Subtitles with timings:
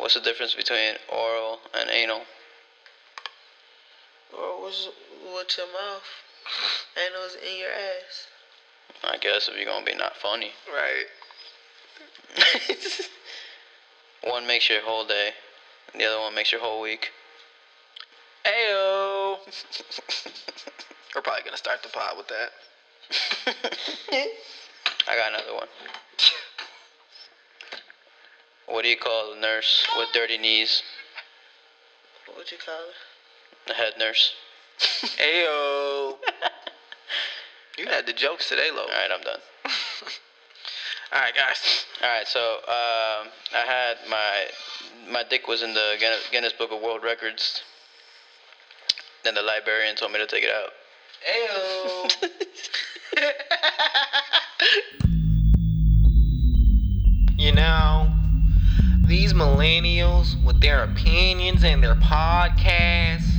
[0.00, 2.22] What's the difference between oral and anal?
[4.32, 4.88] Or what's
[5.22, 6.02] with your mouth?
[6.96, 8.26] Anal's in your ass.
[9.04, 10.52] I guess if you're gonna be not funny.
[10.72, 11.04] Right.
[14.32, 15.32] one makes your whole day,
[15.92, 17.10] and the other one makes your whole week.
[18.46, 19.36] Ayo.
[21.14, 22.52] We're probably gonna start the pod with that.
[25.08, 25.68] I got another one.
[28.70, 30.82] What do you call a nurse with dirty knees?
[32.26, 32.94] What would you call it?
[33.66, 34.32] The head nurse.
[35.18, 36.14] Ayo.
[37.78, 38.82] you had the jokes today, Lo.
[38.82, 39.40] All right, I'm done.
[41.12, 41.84] All right, guys.
[42.00, 44.44] All right, so um, I had my
[45.10, 47.64] my dick was in the Guinness, Guinness Book of World Records.
[49.24, 50.70] Then the librarian told me to take it out.
[54.88, 55.06] Ayo.
[59.40, 63.30] Millennials with their opinions and their podcasts,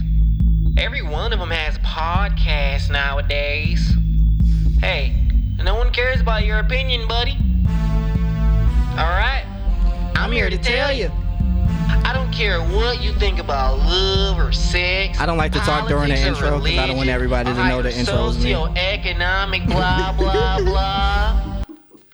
[0.76, 3.94] every one of them has podcasts nowadays.
[4.80, 5.16] Hey,
[5.64, 7.38] no one cares about your opinion, buddy.
[8.98, 9.46] Alright?
[10.16, 11.12] I'm here to tell you.
[12.04, 15.20] I don't care what you think about love or sex.
[15.20, 17.84] I don't like to talk during the intro because I don't want everybody to know
[17.84, 18.54] the intro is me.
[18.54, 21.64] Socioeconomic blah blah blah.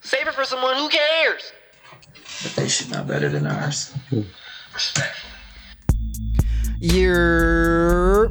[0.01, 1.53] Save it for someone who cares.
[2.43, 3.93] But they should know better than ours.
[6.79, 8.29] Year.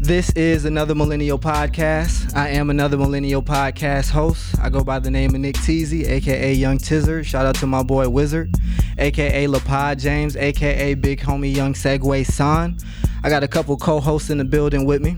[0.00, 2.36] This is another Millennial Podcast.
[2.36, 4.58] I am another Millennial Podcast host.
[4.60, 7.24] I go by the name of Nick Teasy, aka Young Tizzard.
[7.24, 8.54] Shout out to my boy Wizard,
[8.98, 12.78] aka LaPod James, aka Big Homie Young Segway Son.
[13.24, 15.16] I got a couple co-hosts in the building with me.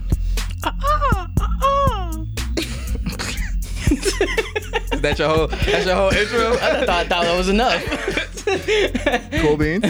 [0.65, 0.94] Is
[5.05, 5.47] that your whole?
[5.47, 6.53] That's your whole intro.
[6.61, 7.81] I thought, thought that was enough.
[9.41, 9.85] cool beans.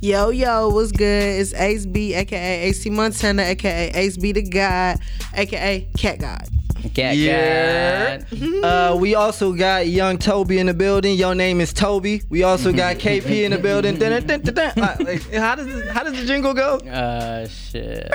[0.00, 1.40] Yo, yo, what's good?
[1.40, 4.98] It's Ace B, aka AC Montana, aka Ace B the God,
[5.34, 6.48] aka Cat God.
[6.94, 8.18] Cat, Yeah.
[8.18, 8.32] cat.
[8.64, 11.16] Uh, we also got young Toby in the building.
[11.16, 12.22] Your name is Toby.
[12.30, 13.96] We also got KP in the building.
[13.98, 14.84] Dun, dun, dun, dun, dun.
[14.84, 16.76] Uh, like, how does this, how does the jingle go?
[16.78, 18.10] Uh, shit.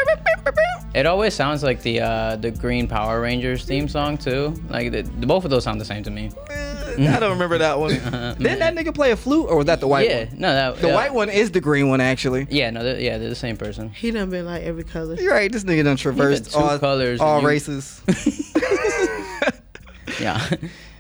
[0.96, 4.54] It always sounds like the uh, the Green Power Rangers theme song too.
[4.70, 6.30] Like the, the- both of those sound the same to me.
[7.00, 7.90] I don't remember that one.
[8.40, 10.18] Didn't that nigga play a flute, or was that the white one?
[10.18, 10.40] yeah, one?
[10.40, 12.48] no, that The uh, white one is the green one, actually.
[12.50, 13.90] Yeah, no, they're, yeah, they're the same person.
[13.90, 15.16] He done been like every color.
[15.16, 15.52] You're right.
[15.52, 18.02] This nigga done traversed two all colors all and you- races.
[20.20, 20.40] Yeah,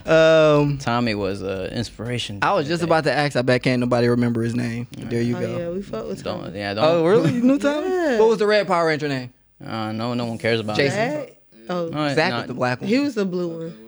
[0.06, 2.40] um, Tommy was uh, inspiration.
[2.42, 3.36] I was just about to ask.
[3.36, 4.88] I bet can't nobody remember his name.
[4.98, 5.58] There you Oh go.
[5.58, 6.84] yeah, we fuck with Don't, yeah, don't.
[6.84, 7.32] Oh, really?
[7.34, 7.90] You knew Tommy?
[7.90, 8.20] Yeah.
[8.20, 9.32] What was the red Power Ranger name?
[9.64, 11.00] Uh, no, no one cares about Jason.
[11.00, 11.42] it.
[11.70, 12.88] Oh, No, Zach no, was the black one.
[12.90, 13.83] he was the blue one.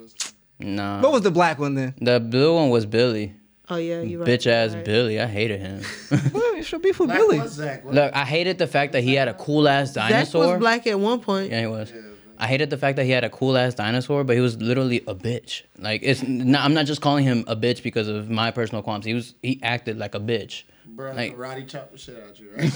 [0.59, 1.01] Nah.
[1.01, 1.93] What was the black one then?
[2.01, 3.33] the blue one was Billy.
[3.67, 4.27] Oh yeah, you right.
[4.27, 4.85] Bitch ass right.
[4.85, 5.19] Billy.
[5.19, 5.81] I hated him.
[6.33, 7.39] Well, it should be for Billy.
[7.39, 10.47] Look, I hated the fact that he had a cool ass Zach dinosaur.
[10.51, 11.49] was black at one point.
[11.51, 11.91] Yeah, he was.
[12.38, 14.97] I hated the fact that he had a cool ass dinosaur, but he was literally
[15.07, 15.63] a bitch.
[15.79, 19.05] Like it's not, I'm not just calling him a bitch because of my personal qualms.
[19.05, 20.63] He was he acted like a bitch.
[20.85, 22.72] Bro, Like- karate chop the shit out you, right?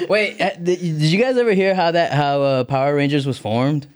[0.08, 3.38] Wait, uh, did, did you guys ever hear how that how uh, Power Rangers was
[3.38, 3.86] formed?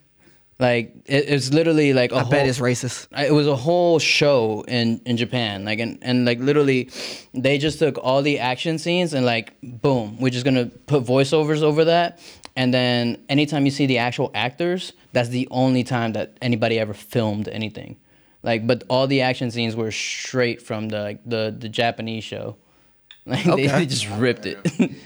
[0.58, 3.08] Like it, it's literally like a I whole, bet it's racist.
[3.18, 5.64] it was a whole show in in Japan.
[5.64, 6.90] Like and and like literally,
[7.32, 11.62] they just took all the action scenes and like boom, we're just gonna put voiceovers
[11.62, 12.20] over that.
[12.56, 16.94] And then anytime you see the actual actors, that's the only time that anybody ever
[16.94, 17.96] filmed anything.
[18.44, 22.56] Like, but all the action scenes were straight from the like, the the Japanese show.
[23.26, 23.66] Like they, Okay.
[23.68, 24.58] they just ripped it.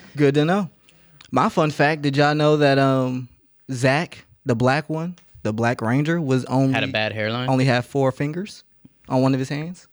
[0.17, 0.69] Good to know.
[1.31, 3.29] My fun fact: Did y'all know that um
[3.71, 7.49] Zach, the black one, the Black Ranger, was only Had a bad hairline.
[7.49, 8.65] only had four fingers
[9.09, 9.89] on one of his hands?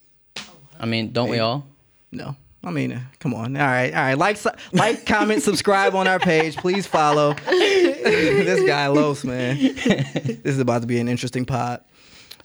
[0.79, 1.65] I mean, don't we all?
[2.11, 2.35] No.
[2.63, 3.55] I mean, uh, come on.
[3.55, 4.17] All right, all right.
[4.17, 6.57] Like, su- like, comment, subscribe on our page.
[6.57, 7.33] Please follow.
[7.45, 9.55] this guy Los, man.
[9.57, 11.81] This is about to be an interesting pod.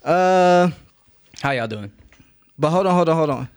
[0.05, 0.71] Uh,
[1.41, 1.91] How y'all doing?
[2.59, 3.49] but hold on, hold on, hold on.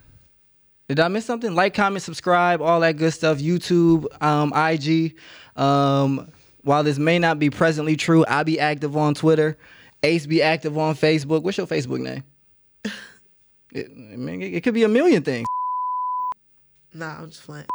[0.87, 1.53] Did I miss something?
[1.53, 3.39] Like, comment, subscribe, all that good stuff.
[3.39, 5.15] YouTube, um, IG.
[5.62, 6.31] Um,
[6.63, 9.57] while this may not be presently true, I be active on Twitter.
[10.01, 11.44] Ace be active on Facebook.
[11.44, 12.24] What's your Facebook name?
[13.75, 15.48] It, I mean, it, it could be a million things.
[16.94, 17.65] Nah, I'm just playing.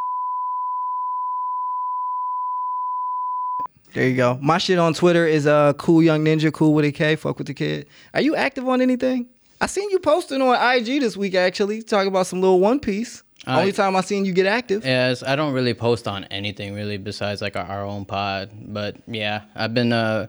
[3.93, 4.39] There you go.
[4.41, 7.17] My shit on Twitter is uh cool young ninja, cool with a K.
[7.17, 7.87] Fuck with the kid.
[8.13, 9.27] Are you active on anything?
[9.59, 13.23] I seen you posting on IG this week actually, talking about some little One Piece.
[13.49, 14.85] I- Only time I seen you get active.
[14.85, 18.51] Yes, I don't really post on anything really besides like our, our own pod.
[18.53, 20.27] But yeah, I've been uh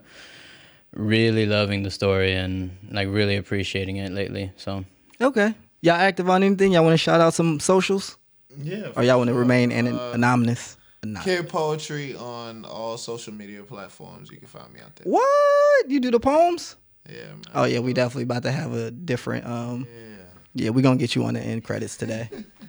[0.92, 4.52] really loving the story and like really appreciating it lately.
[4.56, 4.84] So
[5.20, 5.54] Okay.
[5.82, 6.72] Y'all active on anything?
[6.72, 8.16] Y'all want to shout out some socials,
[8.56, 8.88] Yeah.
[8.96, 10.76] or y'all want to for remain an- Uh, anonymous?
[11.02, 11.24] Anonymous.
[11.24, 14.30] Kid Poetry on all social media platforms.
[14.30, 15.04] You can find me out there.
[15.10, 15.90] What?
[15.90, 16.76] You do the poems?
[17.08, 17.42] Yeah, man.
[17.54, 19.46] Oh yeah, we definitely about to have a different.
[19.46, 20.64] Um, Yeah.
[20.64, 22.28] yeah, we're gonna get you on the end credits today.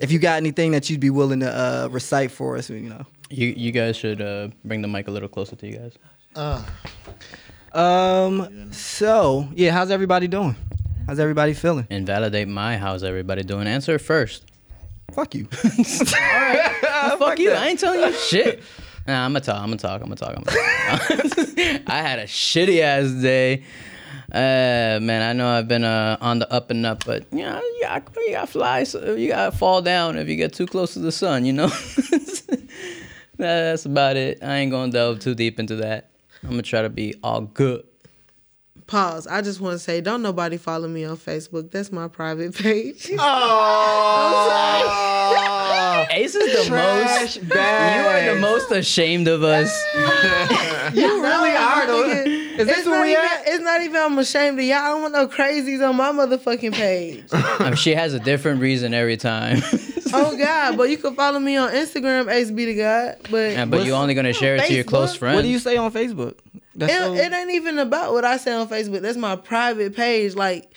[0.00, 3.04] if you got anything that you'd be willing to uh, recite for us, you know.
[3.30, 5.94] You you guys should uh, bring the mic a little closer to you guys.
[6.34, 6.62] Uh,
[7.72, 8.72] Um.
[8.72, 10.54] So yeah, how's everybody doing?
[11.06, 11.86] How's everybody feeling?
[11.90, 13.66] Invalidate my how's everybody doing?
[13.66, 14.44] Answer first.
[15.12, 15.48] Fuck you.
[15.64, 16.72] All right.
[17.18, 17.52] fuck you.
[17.52, 18.62] I ain't telling you shit.
[19.06, 19.62] Nah, I'm gonna talk.
[19.62, 20.02] I'm gonna talk.
[20.02, 20.36] I'm gonna talk.
[20.36, 21.80] I'm gonna talk.
[21.88, 23.62] I had a shitty ass day.
[24.32, 27.60] Uh, man, I know I've been uh, on the up and up, but you know,
[27.60, 30.94] you got you got fly, so you gotta fall down if you get too close
[30.94, 31.44] to the sun.
[31.44, 31.68] You know.
[33.38, 34.42] That's about it.
[34.42, 36.10] I ain't gonna delve too deep into that.
[36.42, 37.84] I'm gonna try to be all good.
[38.86, 39.26] Pause.
[39.26, 41.72] I just want to say, don't nobody follow me on Facebook.
[41.72, 43.10] That's my private page.
[45.98, 47.36] Oh, Ace is the most.
[47.36, 49.72] You are the most ashamed of us.
[50.94, 52.04] You really are though.
[52.10, 53.42] Is this it's, where not we even, at?
[53.48, 54.76] it's not even I'm ashamed of y'all.
[54.78, 57.24] I don't want no crazies on my motherfucking page.
[57.32, 59.62] I mean, she has a different reason every time.
[60.14, 63.16] oh God, but you can follow me on Instagram, Ace Be the God.
[63.30, 65.18] But Yeah, but you're only gonna share it to your close Facebook?
[65.18, 65.34] friends.
[65.36, 66.38] What do you say on Facebook?
[66.74, 69.00] That's it, so- it ain't even about what I say on Facebook.
[69.00, 70.34] That's my private page.
[70.34, 70.70] Like,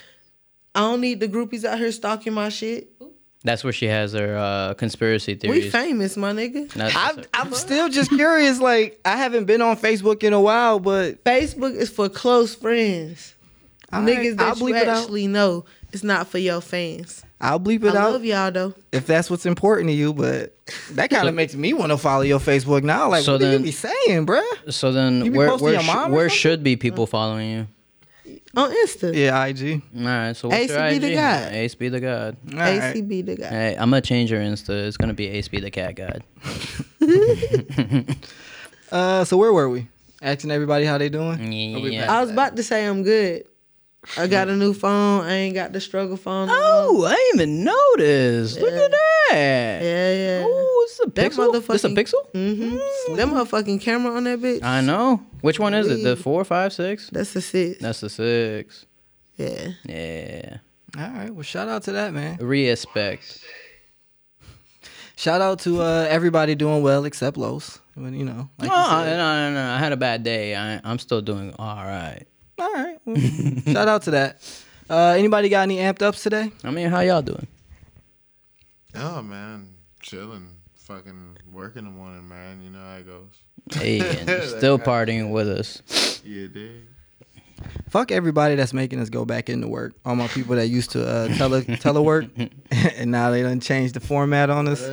[0.75, 2.89] I don't need the groupies out here stalking my shit.
[3.43, 5.65] That's where she has her uh, conspiracy theories.
[5.65, 6.75] We famous, my nigga.
[6.75, 8.59] Not- I'm, I'm still just curious.
[8.59, 13.33] Like, I haven't been on Facebook in a while, but Facebook is for close friends.
[13.93, 15.63] all right, Niggas I'll that you bleep it actually know.
[15.93, 17.23] It's not for your fans.
[17.41, 18.73] I'll bleep it I out love y'all though.
[18.91, 20.13] if that's what's important to you.
[20.13, 20.55] But
[20.91, 23.09] that kind of makes me want to follow your Facebook now.
[23.09, 24.43] Like, So what do you then- be saying, bruh?
[24.73, 27.67] so then, where where, sh- where should be people following you?
[28.55, 29.15] On Insta.
[29.15, 29.81] Yeah, IG.
[29.97, 31.01] All right, so what's Ace your be IG?
[31.01, 31.53] the God.
[31.53, 32.37] Ace be the God.
[32.51, 32.81] All right.
[32.95, 33.47] ACB the guy.
[33.47, 34.87] Hey, I'm gonna change your Insta.
[34.87, 36.23] It's gonna be Ace be the Cat God.
[38.91, 39.87] Uh, so where were we?
[40.21, 41.51] Asking everybody how they doing.
[41.53, 42.11] Yeah.
[42.11, 43.45] I was about to say I'm good.
[44.17, 45.25] I got a new phone.
[45.25, 46.47] I ain't got the struggle phone.
[46.47, 46.61] no more.
[46.63, 48.59] Oh, I didn't even noticed.
[48.59, 49.79] Look at that.
[49.81, 50.43] Yeah, yeah.
[50.45, 51.67] Oh, it's a That pixel.
[51.67, 52.31] This a pixel?
[52.33, 53.15] Mm-hmm.
[53.15, 54.63] That motherfucking camera on that bitch.
[54.63, 55.21] I know.
[55.41, 56.03] Which one is it?
[56.03, 57.09] The four, five, six?
[57.09, 57.81] That's the six.
[57.81, 58.85] That's the six.
[59.35, 59.69] Yeah.
[59.83, 60.57] Yeah.
[60.97, 61.29] All right.
[61.33, 62.37] Well, shout out to that man.
[62.37, 63.43] Respect.
[65.17, 67.79] Shout out to uh, everybody doing well except Los.
[67.97, 69.17] But, you know, like no, you no, said.
[69.17, 69.71] no, no.
[69.73, 70.55] I had a bad day.
[70.55, 72.25] I, I'm still doing all right.
[72.59, 72.99] All right.
[73.05, 74.63] Well, shout out to that.
[74.89, 76.51] Uh, anybody got any amped ups today?
[76.63, 77.47] I mean, how y'all doing?
[78.95, 79.69] oh man,
[80.01, 82.61] chilling, fucking work in the morning, man.
[82.61, 83.33] You know how it goes.
[83.71, 86.21] Hey, and you're still partying with us.
[86.25, 86.71] Yeah, dig.
[87.89, 89.93] Fuck everybody that's making us go back into work.
[90.05, 92.51] All my people that used to uh, tele telework,
[92.97, 94.89] and now they done changed the format on us.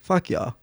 [0.00, 0.54] Fuck y'all.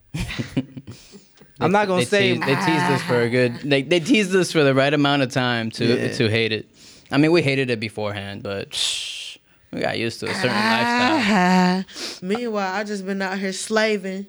[1.60, 3.54] I'm not gonna they say teased, they teased us for a good.
[3.64, 6.14] They they teased us for the right amount of time to Yeah.
[6.14, 6.68] to hate it.
[7.12, 9.38] I mean, we hated it beforehand, but shh,
[9.72, 11.86] we got used to a certain lifestyle.
[12.22, 14.26] Meanwhile, I just been out here slaving.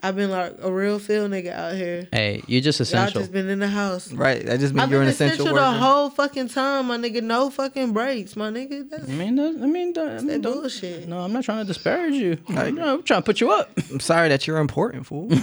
[0.00, 2.06] I've been like a real field nigga out here.
[2.12, 4.12] Hey, you just Y'all just been in the house.
[4.12, 4.44] right.
[4.46, 5.58] That just means I've you're been an essential, worker.
[5.58, 5.78] I've been essential worker.
[5.78, 7.20] the whole fucking time, my nigga.
[7.22, 8.88] No fucking breaks, my nigga.
[8.88, 11.08] That's I mean, that- I mean, that- I mean that bullshit.
[11.08, 12.38] No, I'm not trying to disparage you.
[12.48, 13.70] I'm, I'm trying to put you up.
[13.90, 15.28] I'm sorry that you're important, fool.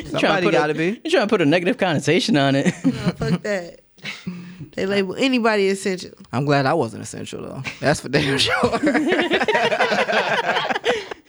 [0.00, 1.00] You're trying to Somebody gotta be.
[1.04, 2.66] You're trying to put a negative connotation on it.
[2.84, 3.80] No, fuck that.
[4.76, 6.12] They label anybody essential.
[6.32, 7.62] I'm glad I wasn't essential though.
[7.80, 8.54] That's for damn sure.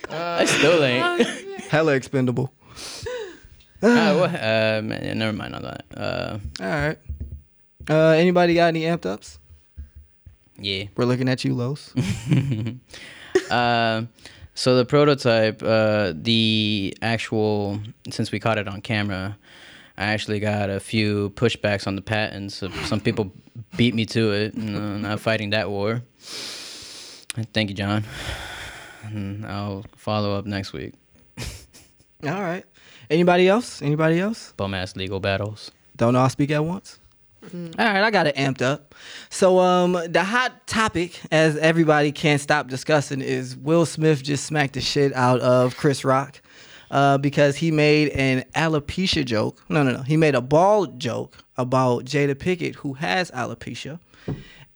[0.09, 1.03] I still ain't.
[1.03, 2.51] Oh, Hella expendable.
[3.81, 5.85] uh, what, uh, man, never mind on that.
[5.95, 6.97] Uh, All right.
[7.89, 9.39] Uh, anybody got any amped ups?
[10.59, 10.83] yeah.
[10.97, 11.93] We're looking at you, Los.
[13.49, 14.03] Uh,
[14.53, 19.37] so the prototype, uh, the actual, since we caught it on camera,
[19.97, 22.55] I actually got a few pushbacks on the patents.
[22.55, 23.31] So some people
[23.77, 24.53] beat me to it.
[24.53, 26.01] And, uh, not fighting that war.
[27.53, 28.03] Thank you, John.
[29.03, 30.93] And I'll follow up next week.
[31.39, 32.63] All right.
[33.09, 33.81] Anybody else?
[33.81, 34.53] Anybody else?
[34.57, 35.71] Bum ass legal battles.
[35.97, 36.99] Don't all speak at once.
[37.43, 38.93] All right, I got it amped up.
[39.31, 44.73] So, um, the hot topic, as everybody can't stop discussing, is Will Smith just smacked
[44.73, 46.39] the shit out of Chris Rock,
[46.91, 49.59] uh, because he made an alopecia joke.
[49.69, 50.03] No, no, no.
[50.03, 53.99] He made a bald joke about Jada Pinkett, who has alopecia,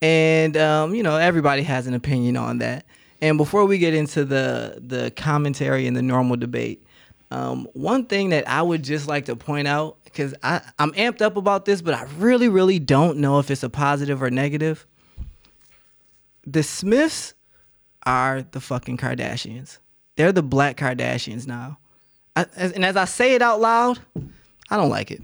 [0.02, 2.86] and um, you know everybody has an opinion on that.
[3.22, 6.86] And before we get into the the commentary and the normal debate,
[7.32, 11.38] um, one thing that I would just like to point out, because I'm amped up
[11.38, 14.86] about this, but I really, really don't know if it's a positive or negative.
[16.46, 17.34] The Smiths
[18.04, 19.80] are the fucking Kardashians.
[20.16, 21.80] They're the black Kardashians now.
[22.36, 24.00] I, and as I say it out loud,
[24.70, 25.22] I don't like it.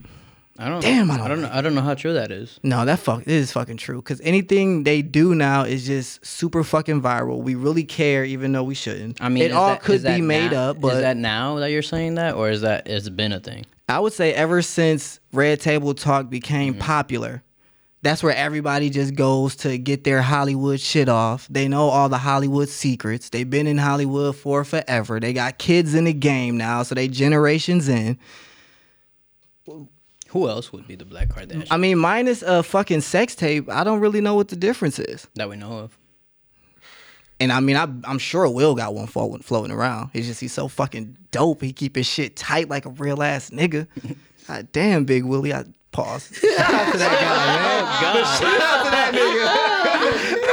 [0.62, 0.82] I don't.
[0.82, 1.50] Damn, I don't I don't know.
[1.53, 2.60] I don't know how true that is.
[2.63, 4.01] No, that fuck it is fucking true.
[4.01, 7.41] Cause anything they do now is just super fucking viral.
[7.41, 9.22] We really care, even though we shouldn't.
[9.22, 11.72] I mean, it all that- could be made now- up, but is that now that
[11.72, 13.65] you're saying that, or is that it's been a thing?
[13.89, 16.82] I would say ever since Red Table Talk became Mm-hmm.
[16.84, 17.44] popular,
[18.03, 21.48] that's where everybody just goes to get their Hollywood shit off.
[21.50, 23.30] They know all the Hollywood secrets.
[23.30, 25.20] They've been in Hollywood for forever.
[25.20, 28.18] They got kids in the game now, so they generations in.
[30.31, 33.83] Who else would be the Black Kardashian I mean, minus a fucking sex tape, I
[33.83, 35.27] don't really know what the difference is.
[35.35, 35.97] that we know of?
[37.41, 40.11] And I mean, I, I'm sure Will got one floating, floating around.
[40.13, 41.61] It's just he's so fucking dope.
[41.61, 43.88] He keep his shit tight like a real ass nigga.
[44.47, 45.53] God damn, Big Willie.
[45.53, 46.29] I pause.
[46.41, 47.81] Shout out to that guy, man.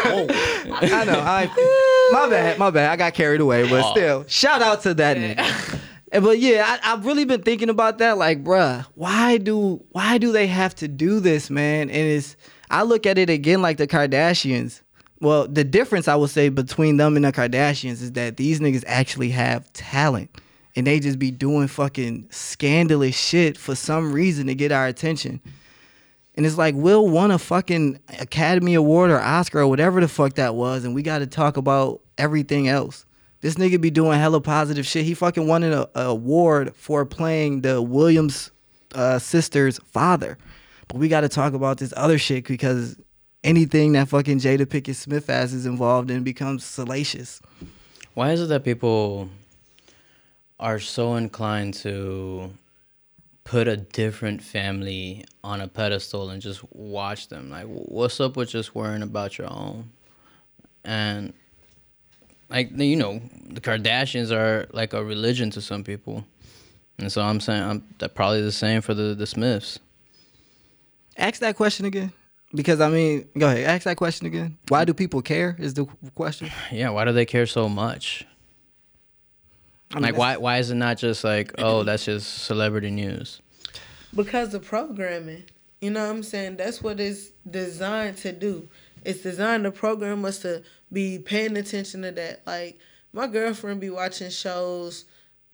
[0.05, 1.21] Oh, God, I know.
[1.21, 2.91] I my bad, my bad.
[2.91, 5.78] I got carried away, but still, shout out to that nigga.
[6.13, 8.17] But yeah, I, I've really been thinking about that.
[8.17, 11.91] Like, bruh, why do why do they have to do this, man?
[11.91, 12.37] And it's
[12.71, 14.83] I look at it again like the Kardashians.
[15.21, 18.85] Well, the difference I would say between them and the Kardashians is that these niggas
[18.87, 20.31] actually have talent.
[20.77, 25.41] And they just be doing fucking scandalous shit for some reason to get our attention.
[26.37, 30.35] And it's like Will won a fucking Academy Award or Oscar or whatever the fuck
[30.35, 33.05] that was, and we got to talk about everything else.
[33.41, 35.05] This nigga be doing hella positive shit.
[35.05, 38.51] He fucking won an a, a award for playing the Williams
[38.95, 40.39] uh, sister's father.
[40.89, 42.97] But we got to talk about this other shit because
[43.45, 47.41] anything that fucking Jada Pinkett Smith ass is involved in becomes salacious.
[48.15, 49.29] Why is it that people
[50.59, 52.51] are so inclined to
[53.45, 57.51] put a different family on a pedestal and just watch them?
[57.51, 59.91] Like, what's up with just worrying about your own?
[60.85, 61.33] And
[62.51, 66.25] like you know, the Kardashians are like a religion to some people,
[66.99, 69.79] and so I'm saying I'm that probably the same for the the Smiths.
[71.17, 72.13] Ask that question again.
[72.55, 73.65] Because I mean, go ahead.
[73.65, 74.57] Ask that question again.
[74.69, 75.55] Why do people care?
[75.59, 76.51] Is the question.
[76.73, 78.25] Yeah, why do they care so much?
[79.91, 83.41] I mean, Like, why why is it not just like, oh, that's just celebrity news?
[84.15, 85.45] because of programming.
[85.83, 86.57] You know what I'm saying?
[86.57, 88.69] That's what it's designed to do.
[89.05, 92.47] It's designed to program us to be paying attention to that.
[92.47, 92.79] Like
[93.13, 95.05] my girlfriend be watching shows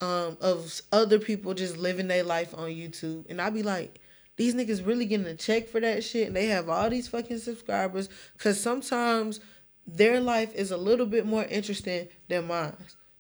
[0.01, 4.01] um, of other people just living their life on YouTube, and I be like,
[4.37, 7.39] these niggas really getting a check for that shit, and they have all these fucking
[7.39, 8.09] subscribers.
[8.39, 9.41] Cause sometimes
[9.87, 12.77] their life is a little bit more interesting than mine.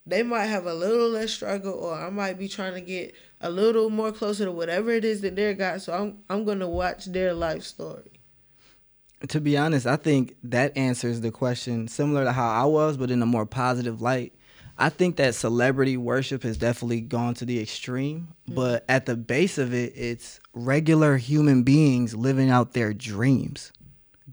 [0.06, 3.50] They might have a little less struggle, or I might be trying to get a
[3.50, 5.82] little more closer to whatever it is that they got.
[5.82, 8.13] So I'm I'm gonna watch their life story.
[9.28, 13.10] To be honest, I think that answers the question similar to how I was, but
[13.10, 14.32] in a more positive light.
[14.76, 18.54] I think that celebrity worship has definitely gone to the extreme, mm.
[18.56, 23.72] but at the base of it, it's regular human beings living out their dreams.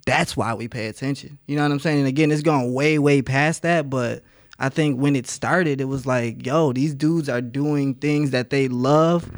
[0.05, 1.37] That's why we pay attention.
[1.45, 1.99] You know what I'm saying?
[1.99, 4.23] And again, it's gone way, way past that, but
[4.57, 8.49] I think when it started, it was like, yo, these dudes are doing things that
[8.49, 9.29] they love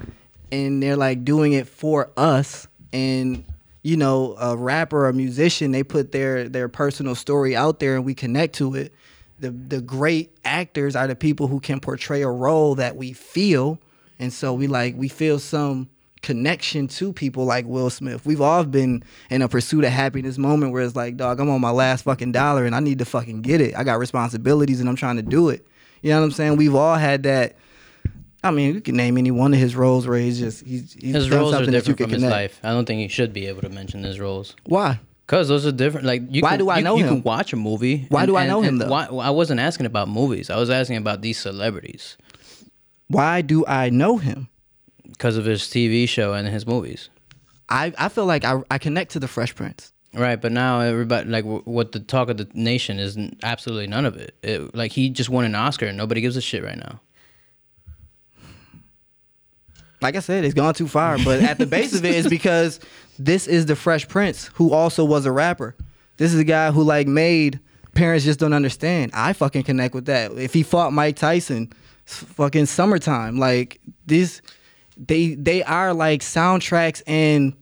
[0.54, 3.44] and they're like doing it for us and
[3.84, 7.96] you know a rapper or a musician they put their their personal story out there
[7.96, 8.94] and we connect to it
[9.40, 13.78] the the great actors are the people who can portray a role that we feel
[14.18, 15.90] and so we like we feel some
[16.24, 18.26] connection to people like Will Smith.
[18.26, 21.62] We've all been in a pursuit of happiness moment where it's like, dog, I'm on
[21.62, 23.76] my last fucking dollar and I need to fucking get it.
[23.76, 25.68] I got responsibilities and I'm trying to do it.
[26.02, 26.56] You know what I'm saying?
[26.56, 27.58] We've all had that
[28.44, 31.16] I mean, you can name any one of his roles where he's just he's, he's
[31.16, 32.60] His roles are you different from his life.
[32.64, 34.56] I don't think he should be able to mention his roles.
[34.66, 35.00] Why?
[35.28, 36.06] Cause those are different.
[36.06, 37.10] Like, you Why can, do I you, know you him?
[37.16, 38.06] can watch a movie.
[38.10, 38.90] Why and- do I and- know him, though?
[38.90, 40.50] Why, I wasn't asking about movies.
[40.50, 42.18] I was asking about these celebrities
[43.08, 44.50] Why do I know him?
[45.10, 47.10] because of his TV show and his movies.
[47.70, 49.94] I, I feel like I, I connect to the Fresh Prince.
[50.14, 54.06] Right, but now everybody like w- what the talk of the nation is absolutely none
[54.06, 54.36] of it.
[54.44, 54.76] it.
[54.76, 57.00] Like he just won an Oscar and nobody gives a shit right now.
[60.04, 61.18] Like I said, it's gone too far.
[61.24, 62.80] But at the base of it is because
[63.18, 65.76] this is the Fresh Prince who also was a rapper.
[66.18, 67.60] This is a guy who like made
[67.96, 69.12] parents just don't understand.
[69.14, 70.32] I fucking connect with that.
[70.34, 71.72] If he fought Mike Tyson,
[72.06, 73.40] fucking summertime.
[73.40, 74.42] Like this,
[74.98, 77.54] they they are like soundtracks and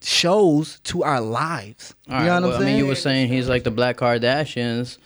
[0.00, 1.94] shows to our lives.
[2.08, 2.76] All you know right, what well, I'm I saying?
[2.76, 4.98] mean, you were saying he's like the Black Kardashians.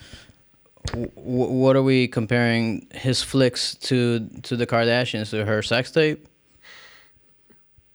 [0.86, 6.27] W- what are we comparing his flicks to to the Kardashians to her sex tape?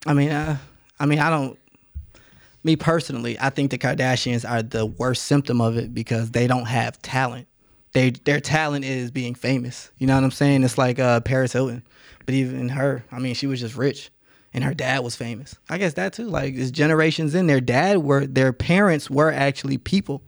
[0.05, 0.57] I mean, uh,
[0.99, 1.57] I mean, I don't.
[2.63, 6.65] Me personally, I think the Kardashians are the worst symptom of it because they don't
[6.65, 7.47] have talent.
[7.93, 9.91] they their talent is being famous.
[9.97, 10.63] You know what I'm saying?
[10.63, 11.83] It's like uh, Paris Hilton,
[12.25, 14.11] but even her, I mean, she was just rich,
[14.53, 15.55] and her dad was famous.
[15.69, 16.27] I guess that too.
[16.27, 17.47] Like it's generations in.
[17.47, 20.21] Their dad were their parents were actually people.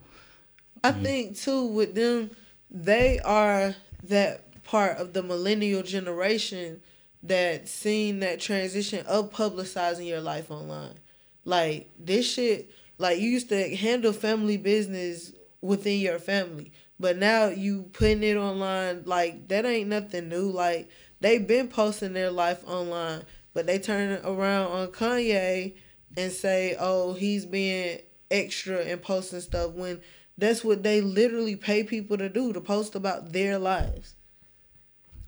[0.84, 2.30] I think too with them,
[2.70, 6.82] they are that part of the millennial generation
[7.28, 10.98] that seen that transition of publicizing your life online.
[11.44, 17.46] Like this shit, like you used to handle family business within your family, but now
[17.46, 19.02] you putting it online.
[19.04, 20.50] Like that ain't nothing new.
[20.50, 20.88] Like
[21.20, 23.22] they've been posting their life online,
[23.54, 25.74] but they turn around on Kanye
[26.16, 30.00] and say, "Oh, he's being extra and posting stuff." When
[30.36, 34.15] that's what they literally pay people to do to post about their lives.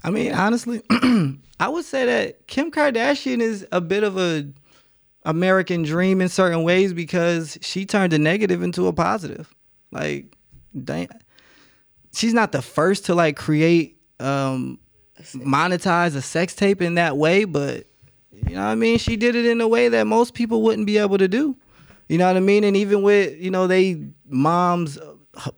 [0.04, 0.82] I mean, honestly,
[1.60, 4.48] I would say that Kim Kardashian is a bit of a
[5.24, 9.54] American dream in certain ways because she turned a negative into a positive.
[9.90, 10.36] Like,
[10.84, 11.08] dang,
[12.14, 14.78] she's not the first to like create, um,
[15.34, 17.86] monetize a sex tape in that way, but
[18.30, 18.98] you know what I mean.
[18.98, 21.56] She did it in a way that most people wouldn't be able to do.
[22.08, 22.64] You know what I mean?
[22.64, 24.98] And even with you know they mom's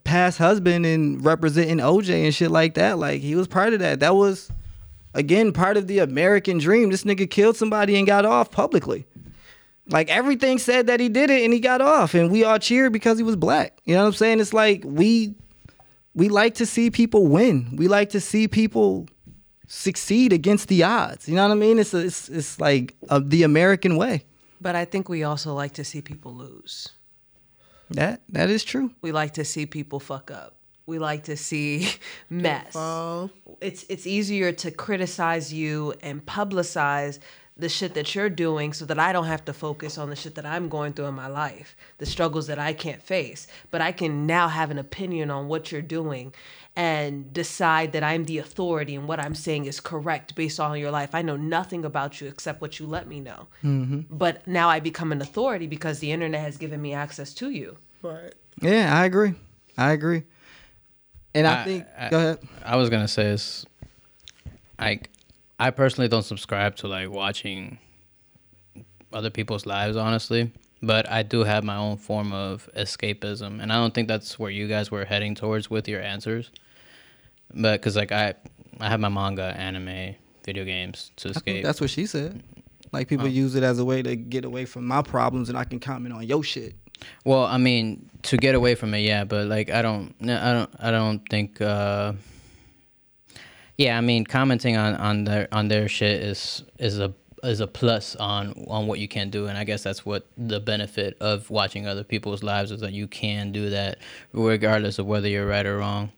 [0.04, 4.00] past husband and representing OJ and shit like that, like he was part of that.
[4.00, 4.50] That was
[5.14, 6.90] again part of the American dream.
[6.90, 9.06] This nigga killed somebody and got off publicly.
[9.88, 12.92] Like everything said that he did it and he got off, and we all cheered
[12.92, 13.78] because he was black.
[13.84, 14.40] You know what I'm saying?
[14.40, 15.34] It's like we
[16.14, 17.74] we like to see people win.
[17.76, 19.08] We like to see people
[19.66, 21.28] succeed against the odds.
[21.28, 21.78] You know what I mean?
[21.78, 24.24] It's it's it's like uh, the American way.
[24.60, 26.88] But I think we also like to see people lose.
[27.90, 28.92] That that is true.
[29.02, 30.54] We like to see people fuck up.
[30.86, 31.88] We like to see
[32.30, 32.72] mess.
[32.72, 33.30] Fall.
[33.60, 37.18] It's it's easier to criticize you and publicize
[37.56, 40.34] the shit that you're doing so that I don't have to focus on the shit
[40.36, 43.46] that I'm going through in my life, the struggles that I can't face.
[43.70, 46.32] But I can now have an opinion on what you're doing
[46.76, 50.90] and decide that I'm the authority and what I'm saying is correct based on your
[50.90, 51.14] life.
[51.14, 53.48] I know nothing about you except what you let me know.
[53.64, 54.00] Mm-hmm.
[54.08, 57.76] But now I become an authority because the internet has given me access to you.
[58.02, 58.32] Right.
[58.60, 59.34] Yeah, I agree.
[59.76, 60.22] I agree.
[61.34, 62.38] And I, I- think I- go ahead.
[62.64, 63.66] I was gonna say is,
[64.78, 65.10] like,
[65.58, 67.78] I personally don't subscribe to like watching
[69.12, 70.50] other people's lives, honestly.
[70.82, 74.50] But I do have my own form of escapism, and I don't think that's where
[74.50, 76.50] you guys were heading towards with your answers.
[77.52, 78.34] But because like I,
[78.78, 80.14] I have my manga, anime,
[80.44, 81.64] video games to escape.
[81.64, 82.42] that's what she said.
[82.92, 85.64] Like people use it as a way to get away from my problems, and I
[85.64, 86.74] can comment on your shit.
[87.24, 90.70] Well, I mean, to get away from it, yeah, but like I don't, I don't,
[90.78, 91.60] I don't think.
[91.60, 92.14] uh
[93.76, 97.12] Yeah, I mean, commenting on on their on their shit is is a
[97.42, 100.60] is a plus on on what you can do, and I guess that's what the
[100.60, 103.98] benefit of watching other people's lives is that you can do that
[104.32, 106.12] regardless of whether you're right or wrong.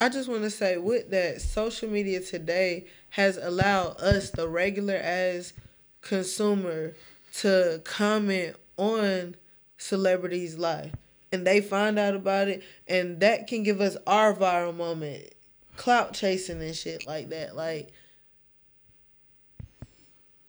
[0.00, 4.96] I just want to say with that, social media today has allowed us, the regular
[4.96, 5.54] as
[6.02, 6.94] consumer,
[7.38, 9.36] to comment on
[9.78, 10.92] celebrities' life,
[11.32, 15.33] and they find out about it, and that can give us our viral moment,
[15.76, 17.56] clout chasing and shit like that.
[17.56, 17.92] Like,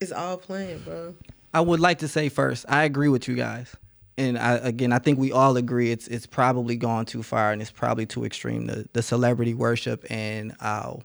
[0.00, 1.14] it's all playing, bro.
[1.54, 3.74] I would like to say first, I agree with you guys.
[4.18, 7.60] And I, again, I think we all agree it's it's probably gone too far and
[7.60, 8.66] it's probably too extreme.
[8.66, 11.00] The the celebrity worship and how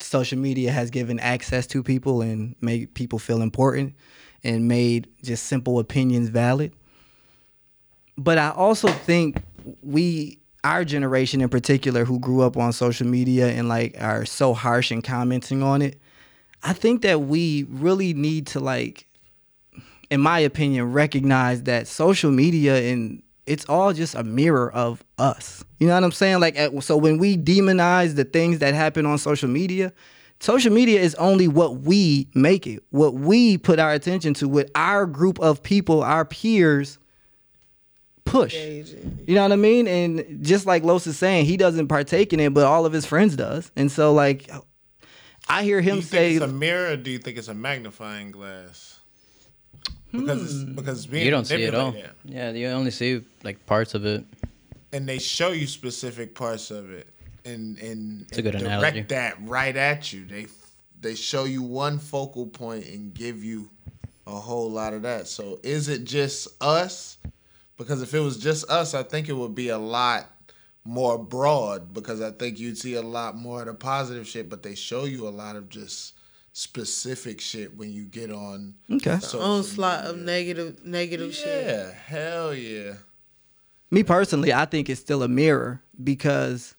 [0.00, 3.94] social media has given access to people and made people feel important
[4.44, 6.72] and made just simple opinions valid.
[8.16, 9.42] But I also think
[9.82, 14.52] we our generation in particular who grew up on social media and like are so
[14.52, 16.00] harsh in commenting on it,
[16.62, 19.06] I think that we really need to like
[20.10, 25.64] in my opinion, recognize that social media and it's all just a mirror of us.
[25.78, 26.40] You know what I'm saying?
[26.40, 29.92] Like, so when we demonize the things that happen on social media,
[30.40, 34.70] social media is only what we make it, what we put our attention to, what
[34.74, 36.98] our group of people, our peers
[38.26, 38.54] push.
[38.54, 39.88] You know what I mean?
[39.88, 43.06] And just like Los is saying, he doesn't partake in it, but all of his
[43.06, 43.70] friends does.
[43.76, 44.50] And so, like,
[45.48, 47.48] I hear Do him you say, think it's a mirror or do you think it's
[47.48, 49.00] a magnifying glass?
[50.12, 50.74] Because it's hmm.
[50.74, 51.94] because it's being You don't see it all.
[52.24, 54.24] Yeah, you only see like parts of it.
[54.92, 57.06] and they show you specific parts of it
[57.44, 59.02] and and, It's a good and direct analogy.
[59.14, 60.46] that right at you they
[61.00, 63.68] they show you one focal point and give you
[64.26, 67.15] a whole lot of that so is it just us
[67.76, 70.30] because if it was just us i think it would be a lot
[70.84, 74.62] more broad because i think you'd see a lot more of the positive shit but
[74.62, 76.16] they show you a lot of just
[76.56, 79.18] specific shit when you get on okay.
[79.18, 80.24] social Onslaught of media.
[80.24, 81.66] negative negative shit.
[81.66, 82.94] Yeah, hell yeah.
[83.90, 86.74] me personally, I think it's still a mirror because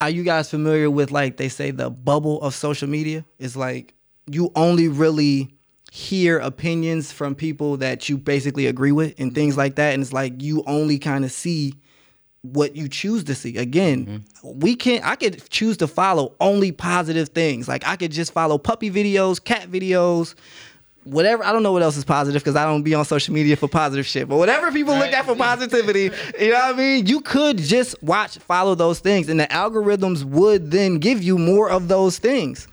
[0.00, 3.24] are you guys familiar with like they say the bubble of social media?
[3.40, 3.94] It's like
[4.28, 5.52] you only really
[5.94, 9.94] hear opinions from people that you basically agree with and things like that.
[9.94, 11.74] And it's like you only kind of see
[12.42, 13.56] what you choose to see.
[13.58, 14.58] Again, mm-hmm.
[14.58, 17.68] we can't I could choose to follow only positive things.
[17.68, 20.34] Like I could just follow puppy videos, cat videos,
[21.04, 21.44] whatever.
[21.44, 23.68] I don't know what else is positive because I don't be on social media for
[23.68, 24.28] positive shit.
[24.28, 27.06] But whatever people look at for positivity, you know what I mean?
[27.06, 31.70] You could just watch, follow those things, and the algorithms would then give you more
[31.70, 32.66] of those things.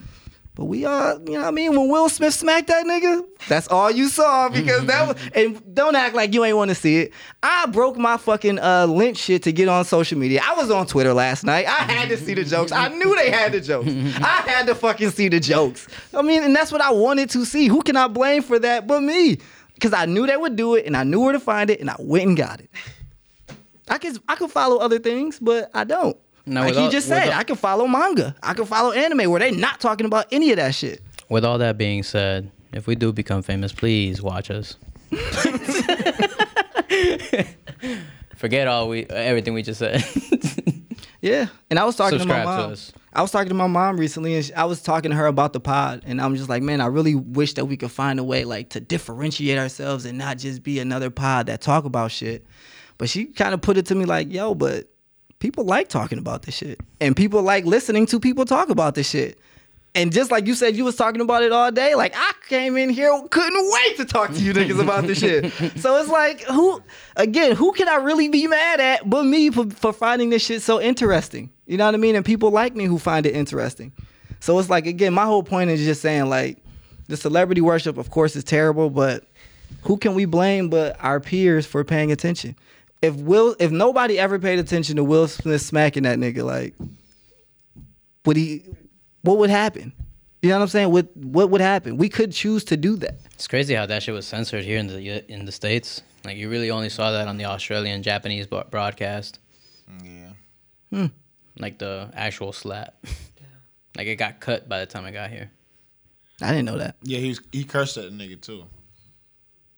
[0.53, 1.71] But we are, you know what I mean?
[1.77, 5.95] When Will Smith smacked that nigga, that's all you saw because that was, and don't
[5.95, 7.13] act like you ain't want to see it.
[7.41, 10.41] I broke my fucking uh, lynch shit to get on social media.
[10.43, 11.67] I was on Twitter last night.
[11.67, 12.73] I had to see the jokes.
[12.73, 13.87] I knew they had the jokes.
[13.87, 15.87] I had to fucking see the jokes.
[16.13, 17.67] I mean, and that's what I wanted to see.
[17.67, 19.37] Who can I blame for that but me?
[19.75, 21.89] Because I knew they would do it and I knew where to find it and
[21.89, 22.69] I went and got it.
[23.87, 26.17] I could I could follow other things, but I don't.
[26.45, 28.35] Now, like all- just said, all- I can follow manga.
[28.41, 31.01] I can follow anime where they not talking about any of that shit.
[31.29, 34.75] With all that being said, if we do become famous, please watch us.
[38.35, 40.03] Forget all we everything we just said.
[41.23, 42.71] Yeah, and I was talking Subscribe to to my mom.
[42.71, 42.91] us.
[43.13, 45.59] I was talking to my mom recently, and I was talking to her about the
[45.59, 48.43] pod, and I'm just like, man, I really wish that we could find a way
[48.43, 52.43] like to differentiate ourselves and not just be another pod that talk about shit.
[52.97, 54.90] But she kind of put it to me like, yo, but
[55.41, 59.09] people like talking about this shit, and people like listening to people talk about this
[59.09, 59.37] shit.
[59.93, 61.95] And just like you said, you was talking about it all day.
[61.95, 65.51] Like I came in here, couldn't wait to talk to you niggas about this shit.
[65.81, 66.81] So it's like, who,
[67.17, 70.61] again, who can I really be mad at but me for, for finding this shit
[70.61, 71.49] so interesting?
[71.65, 72.15] You know what I mean?
[72.15, 73.91] And people like me who find it interesting.
[74.39, 76.57] So it's like, again, my whole point is just saying like,
[77.09, 79.25] the celebrity worship, of course, is terrible, but
[79.81, 82.55] who can we blame but our peers for paying attention?
[83.01, 86.75] If Will, if nobody ever paid attention to Will Smith smacking that nigga, like,
[88.25, 88.63] would he?
[89.21, 89.93] What would happen?
[90.41, 90.91] You know what I'm saying?
[90.91, 91.97] What what would happen?
[91.97, 93.15] We could choose to do that.
[93.33, 96.01] it's crazy how that shit was censored here in the in the states.
[96.23, 99.39] Like you really only saw that on the Australian Japanese broadcast.
[100.03, 100.33] Yeah.
[100.91, 101.05] Hmm.
[101.59, 102.95] Like the actual slap.
[103.97, 105.51] like it got cut by the time I got here.
[106.41, 106.95] I didn't know that.
[107.03, 108.65] Yeah, he was, he cursed at the nigga too.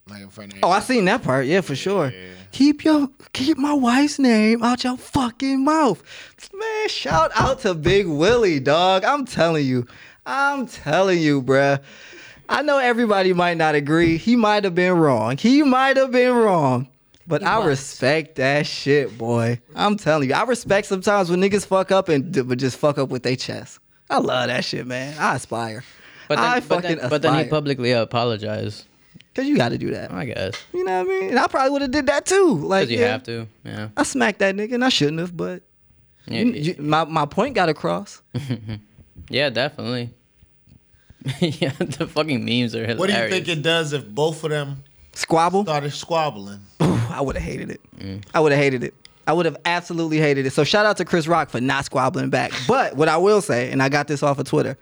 [0.08, 1.46] Like in front of Oh, I seen that part.
[1.46, 2.12] Yeah, for sure.
[2.52, 6.02] Keep your keep my wife's name out your fucking mouth.
[6.52, 9.04] Man, shout out to Big Willie, dog.
[9.04, 9.86] I'm telling you.
[10.26, 11.80] I'm telling you, bruh.
[12.48, 14.18] I know everybody might not agree.
[14.18, 15.38] He might have been wrong.
[15.38, 16.88] He might have been wrong.
[17.26, 17.66] But I was.
[17.68, 19.60] respect that shit, boy.
[19.74, 20.34] I'm telling you.
[20.34, 23.78] I respect sometimes when niggas fuck up and but just fuck up with their chest.
[24.10, 25.16] I love that shit, man.
[25.18, 25.82] I aspire.
[26.28, 28.84] But then, I but fucking then, but then he publicly apologized.
[29.34, 30.12] Cause you got to do that.
[30.12, 31.30] I guess You know what I mean?
[31.30, 32.54] And I probably would have did that too.
[32.54, 33.48] Like because you yeah, have to.
[33.64, 33.88] Yeah.
[33.96, 35.62] I smacked that nigga and I shouldn't have, but
[36.26, 38.22] Yeah, you- you- my my point got across.
[39.28, 40.10] yeah definitely.
[41.40, 42.98] yeah, the fucking memes are hilarious.
[42.98, 45.62] What do you think it does if both of them Squabble.
[45.64, 46.60] started squabbling?
[46.80, 47.46] I would have mm.
[47.46, 47.80] hated it.
[48.34, 48.94] I would have hated it.
[49.26, 50.52] I would have absolutely hated it.
[50.52, 52.52] So shout out to Chris Rock for not squabbling back.
[52.68, 54.76] But what I will say, and I got this off of Twitter,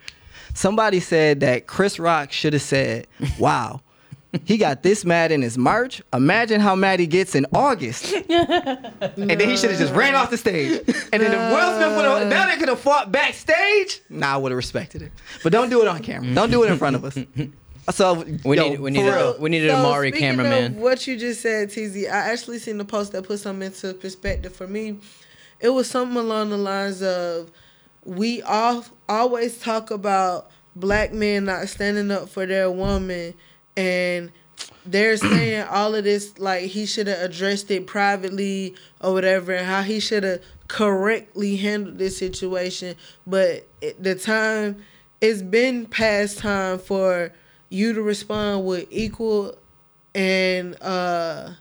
[0.54, 3.06] somebody said that Chris Rock should have said,
[3.38, 3.80] "Wow."
[4.44, 6.02] He got this mad in his March.
[6.12, 8.12] Imagine how mad he gets in August.
[8.28, 10.78] and then he should have just ran off the stage.
[11.12, 14.00] And then if Will Smith would have, now they could have fought backstage.
[14.08, 15.12] Nah, I would have respected it.
[15.42, 16.34] But don't do it on camera.
[16.34, 17.18] Don't do it in front of us.
[17.90, 20.64] So We yo, need we need a, we needed a So, Mari speaking cameraman.
[20.66, 23.92] Of what you just said, TZ, I actually seen the post that put something into
[23.94, 25.00] perspective for me.
[25.58, 27.50] It was something along the lines of
[28.04, 33.34] we all always talk about black men not standing up for their woman
[33.76, 34.32] and
[34.84, 39.66] they're saying all of this like he should have addressed it privately or whatever and
[39.66, 42.96] how he should have correctly handled this situation.
[43.26, 44.82] But it, the time
[45.20, 47.32] it's been past time for
[47.68, 49.56] you to respond with equal
[50.14, 51.52] and uh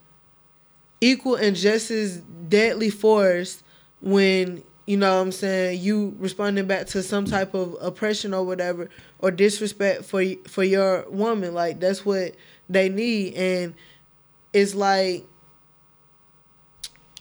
[0.99, 2.17] equal and just as
[2.49, 3.63] deadly force
[4.01, 5.79] when you know what I'm saying?
[5.79, 11.09] You responding back to some type of oppression or whatever or disrespect for for your
[11.09, 11.53] woman.
[11.53, 12.35] Like that's what
[12.67, 13.35] they need.
[13.35, 13.73] And
[14.51, 15.25] it's like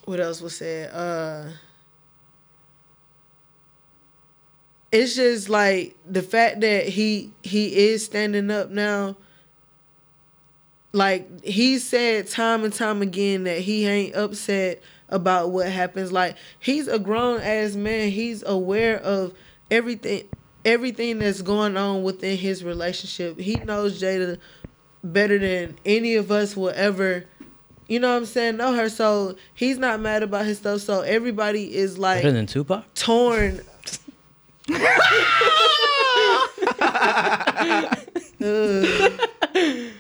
[0.05, 0.93] what else was said?
[0.93, 1.53] Uh
[4.91, 9.15] it's just like the fact that he he is standing up now.
[10.93, 16.37] Like he said time and time again that he ain't upset about what happens like
[16.59, 19.33] he's a grown ass man he's aware of
[19.71, 20.27] everything
[20.65, 24.39] everything that's going on within his relationship he knows jada
[25.03, 27.25] better than any of us will ever
[27.91, 28.89] you know what I'm saying, know her.
[28.89, 30.83] So he's not mad about his stuff.
[30.83, 32.85] So everybody is like Better than Tupac.
[32.95, 33.63] torn.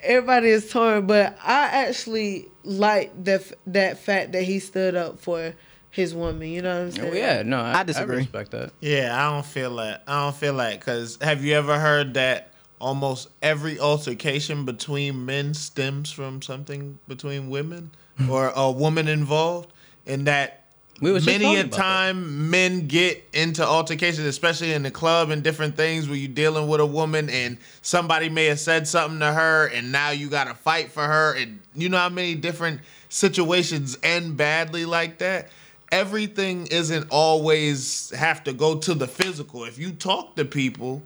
[0.00, 0.04] Ugh.
[0.04, 5.54] Everybody is torn, but I actually like that that fact that he stood up for
[5.90, 6.48] his woman.
[6.48, 7.12] You know what I'm oh, saying?
[7.12, 8.16] Oh yeah, no, I, I disagree.
[8.16, 8.72] I respect that.
[8.80, 10.04] Yeah, I don't feel that.
[10.06, 15.52] I don't feel that because have you ever heard that almost every altercation between men
[15.54, 17.90] stems from something between women
[18.30, 19.72] or a woman involved,
[20.06, 20.57] and that
[21.00, 21.76] We was many a about that.
[21.76, 26.68] time men get into altercations, especially in the club and different things where you're dealing
[26.68, 30.48] with a woman and somebody may have said something to her, and now you got
[30.48, 35.50] to fight for her, and you know how many different situations end badly like that
[35.90, 39.64] everything isn't always have to go to the physical.
[39.64, 41.02] If you talk to people,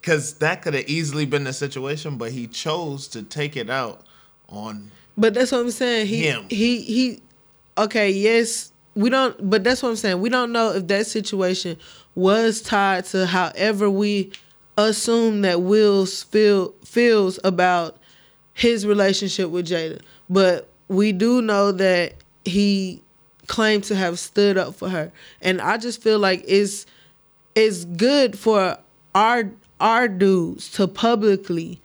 [0.00, 4.02] because that could have easily been the situation, but he chose to take it out
[4.48, 4.90] on.
[5.16, 6.06] But that's what I'm saying.
[6.06, 6.46] He Him.
[6.48, 7.22] he he.
[7.78, 9.50] Okay, yes, we don't.
[9.50, 10.20] But that's what I'm saying.
[10.20, 11.76] We don't know if that situation
[12.14, 14.32] was tied to however we
[14.76, 17.98] assume that Will's feel feels about
[18.54, 20.00] his relationship with Jada.
[20.28, 23.02] But we do know that he
[23.46, 26.86] claimed to have stood up for her, and I just feel like it's
[27.54, 28.78] it's good for
[29.14, 29.50] our
[29.80, 31.80] our dudes to publicly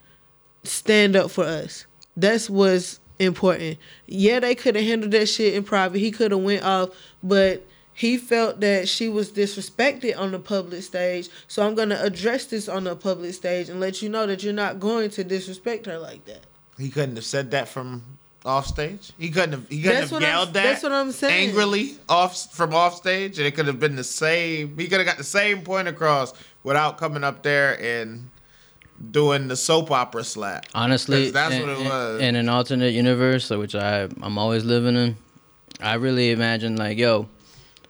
[0.63, 1.85] stand up for us.
[2.15, 3.77] That's what's important.
[4.05, 5.99] Yeah, they could have handled that shit in private.
[5.99, 6.89] He could have went off,
[7.23, 11.29] but he felt that she was disrespected on the public stage.
[11.47, 14.53] So I'm gonna address this on the public stage and let you know that you're
[14.53, 16.41] not going to disrespect her like that.
[16.77, 18.03] He couldn't have said that from
[18.45, 19.11] off stage.
[19.17, 19.67] He couldn't have.
[19.67, 20.63] He couldn't That's have what I'm- yelled that.
[20.63, 21.49] that's what I'm saying.
[21.49, 24.77] Angrily off from off stage, and it could have been the same.
[24.77, 28.29] He could have got the same point across without coming up there and
[29.11, 30.65] doing the soap opera slap.
[30.73, 32.21] Honestly, that's in, what it in- was.
[32.21, 35.17] In, an alternate universe, which I I'm always living in,
[35.81, 37.27] I really imagine like, yo,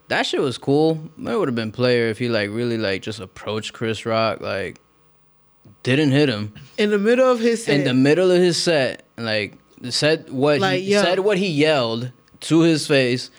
[0.09, 0.99] that shit was cool.
[1.17, 4.41] But it would have been player if he like really like just approached Chris Rock,
[4.41, 4.79] like
[5.83, 9.05] didn't hit him In the middle of his set, in the middle of his set,
[9.17, 9.57] like
[9.89, 11.01] said what Like, he yo.
[11.01, 13.31] said what he yelled to his face,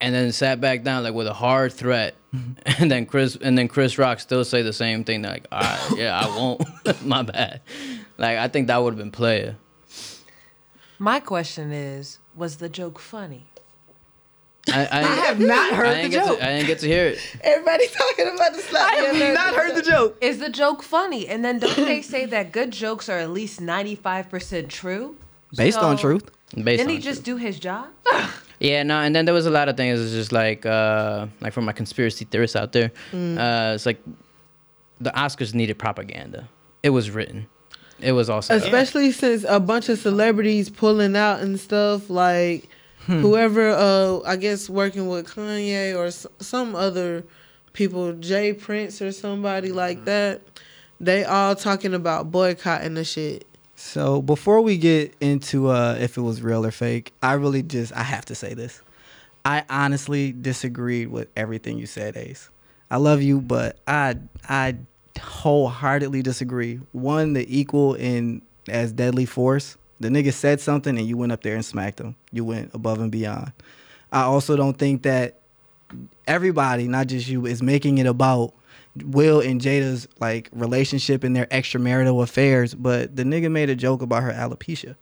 [0.00, 2.14] and then sat back down like with a hard threat.
[2.34, 2.82] Mm-hmm.
[2.82, 5.90] And then Chris and then Chris Rock still say the same thing like, all right,
[5.96, 6.62] yeah, I won't.
[7.04, 7.60] My bad.
[8.18, 9.56] Like I think that would have been player.
[10.98, 13.46] My question is, was the joke funny?
[14.68, 16.38] I, I, I have not I heard the joke.
[16.38, 17.36] to, I didn't get to hear it.
[17.42, 18.92] everybody talking about the slap.
[18.92, 20.18] I have not heard the joke.
[20.20, 21.26] Is the joke funny?
[21.26, 25.16] And then don't they say that good jokes are at least ninety five percent true?
[25.56, 26.30] Based on truth.
[26.54, 27.88] Based Didn't on he just do his job?
[28.60, 29.98] Yeah, no, and then there was a lot of things.
[30.00, 34.00] It's just like, uh, like for my conspiracy theorists out there, uh, it's like
[35.00, 36.46] the Oscars needed propaganda.
[36.82, 37.46] It was written.
[38.00, 42.68] It was also especially since a bunch of celebrities pulling out and stuff like
[43.06, 47.24] whoever uh i guess working with kanye or s- some other
[47.72, 50.42] people jay prince or somebody like that
[51.00, 53.46] they all talking about boycotting the shit
[53.80, 57.94] So before we get into uh, if it was real or fake, I really just
[57.94, 58.82] I have to say this.
[59.44, 62.50] I honestly disagreed with everything you said, Ace.
[62.90, 64.16] I love you, but I
[64.46, 64.76] I
[65.18, 66.76] wholeheartedly disagree.
[66.92, 69.78] One, the equal in as deadly force.
[69.98, 72.16] The nigga said something and you went up there and smacked him.
[72.32, 73.52] You went above and beyond.
[74.12, 75.40] I also don't think that
[76.26, 78.52] everybody, not just you, is making it about
[79.04, 82.74] Will and Jada's like relationship and their extramarital affairs.
[82.74, 84.96] But the nigga made a joke about her alopecia.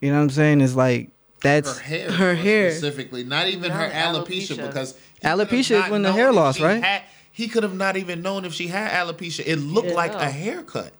[0.00, 0.60] You know what I'm saying?
[0.60, 1.10] It's like
[1.42, 2.70] that's her hair, Her hair.
[2.72, 4.66] specifically, not even her alopecia, alopecia.
[4.66, 6.82] because Alopecia is when the hair loss, right?
[6.82, 9.42] had- he could have not even known if she had alopecia.
[9.46, 10.18] It looked Yeah, like no.
[10.20, 10.92] a haircut.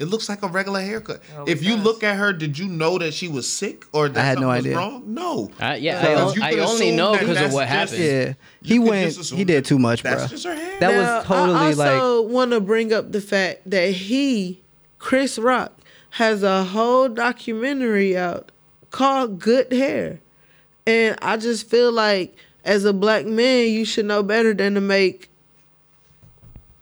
[0.00, 1.20] It looks like a regular haircut.
[1.36, 1.84] Oh, if you does.
[1.84, 4.42] look at her, did you know that she was sick or that I had something
[4.48, 4.76] no was idea.
[4.76, 5.02] wrong?
[5.06, 5.50] No.
[5.60, 8.04] I, yeah, uh, Because I, I only know because of that's what just- happened.
[8.04, 8.32] yeah.
[8.62, 9.14] He went.
[9.16, 10.28] He did too much, That's bro.
[10.28, 10.80] just her hair.
[10.80, 11.62] That Now, was totally like.
[11.62, 12.00] I like.
[12.02, 14.60] also want to bring up the fact that he,
[14.98, 15.72] Chris Rock,
[16.10, 18.50] has a whole documentary out
[18.90, 20.20] called "Good Hair,"
[20.86, 24.80] and I just feel like as a black man, you should know better than to
[24.80, 25.29] make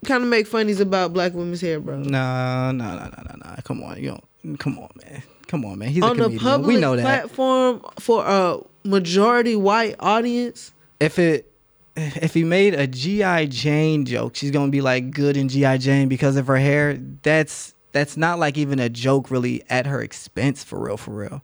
[0.05, 1.97] kind of make funnies about black women's hair, bro.
[1.97, 3.55] No, no, no, no, no, no.
[3.63, 4.59] Come on, you don't.
[4.59, 5.23] Come on, man.
[5.47, 5.89] Come on, man.
[5.89, 6.41] He's a On the comedian.
[6.43, 7.01] public we know that.
[7.01, 11.51] platform for a majority white audience, If it,
[11.95, 16.07] if he made a GI Jane joke, she's gonna be like good in GI Jane
[16.07, 16.97] because of her hair.
[17.23, 21.41] That's that's not like even a joke really at her expense for real, for real.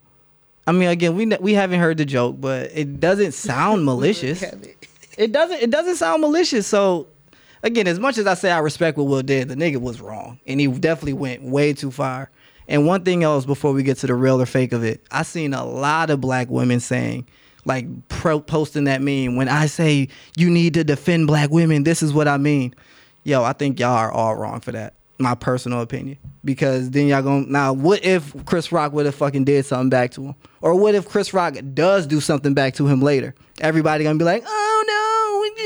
[0.68, 4.42] I mean, again, we we haven't heard the joke, but it doesn't sound malicious.
[5.18, 5.60] It doesn't.
[5.62, 6.66] It doesn't sound malicious.
[6.66, 7.06] So,
[7.66, 10.38] again, as much as I say I respect what Will did, the nigga was wrong,
[10.46, 12.30] and he definitely went way too far.
[12.68, 15.22] And one thing else before we get to the real or fake of it, I
[15.22, 17.26] seen a lot of black women saying,
[17.64, 19.36] like pro- posting that meme.
[19.36, 22.74] When I say you need to defend black women, this is what I mean.
[23.24, 24.94] Yo, I think y'all are all wrong for that.
[25.18, 27.72] My personal opinion, because then y'all gonna now.
[27.72, 31.08] What if Chris Rock would have fucking did something back to him, or what if
[31.08, 33.34] Chris Rock does do something back to him later?
[33.60, 34.95] Everybody gonna be like, oh no,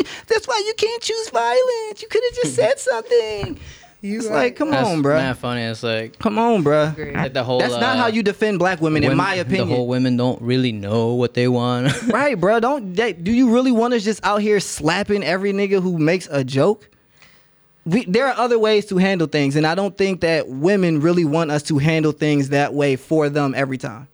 [0.27, 2.03] that's why you can't choose violence.
[2.03, 3.59] You could have just said something.
[4.03, 4.35] You It's right.
[4.35, 5.17] like, come That's on, bro.
[5.19, 5.61] mad funny.
[5.61, 6.95] It's like Come on, bro.
[6.97, 7.59] Like the whole.
[7.59, 9.69] That's not uh, how you defend black women, in my opinion.
[9.69, 11.93] The whole women don't really know what they want.
[12.09, 12.61] right, bro.
[12.61, 16.27] Don't they, do you really want us just out here slapping every nigga who makes
[16.31, 16.89] a joke?
[17.85, 21.25] We, there are other ways to handle things, and I don't think that women really
[21.27, 24.09] want us to handle things that way for them every time,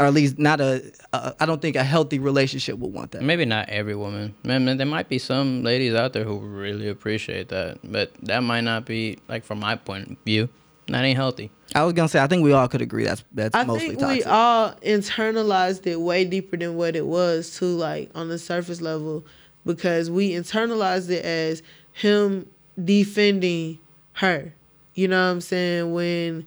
[0.00, 0.92] or at least not a.
[1.12, 3.22] a I don't think a healthy relationship would want that.
[3.22, 4.34] Maybe not every woman.
[4.42, 8.42] Man, man, there might be some ladies out there who really appreciate that, but that
[8.42, 10.48] might not be like from my point of view.
[10.86, 11.52] That ain't healthy.
[11.74, 14.00] I was gonna say I think we all could agree that's that's I mostly think
[14.00, 14.24] toxic.
[14.24, 18.80] we all internalized it way deeper than what it was too, like on the surface
[18.80, 19.24] level,
[19.64, 22.48] because we internalized it as him
[22.82, 23.78] defending
[24.14, 24.52] her.
[24.94, 25.92] You know what I'm saying?
[25.92, 26.46] When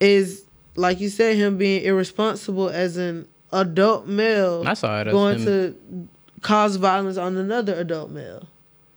[0.00, 5.12] is like you said, him being irresponsible as an adult male I saw it as
[5.12, 6.08] going him- to
[6.40, 8.48] cause violence on another adult male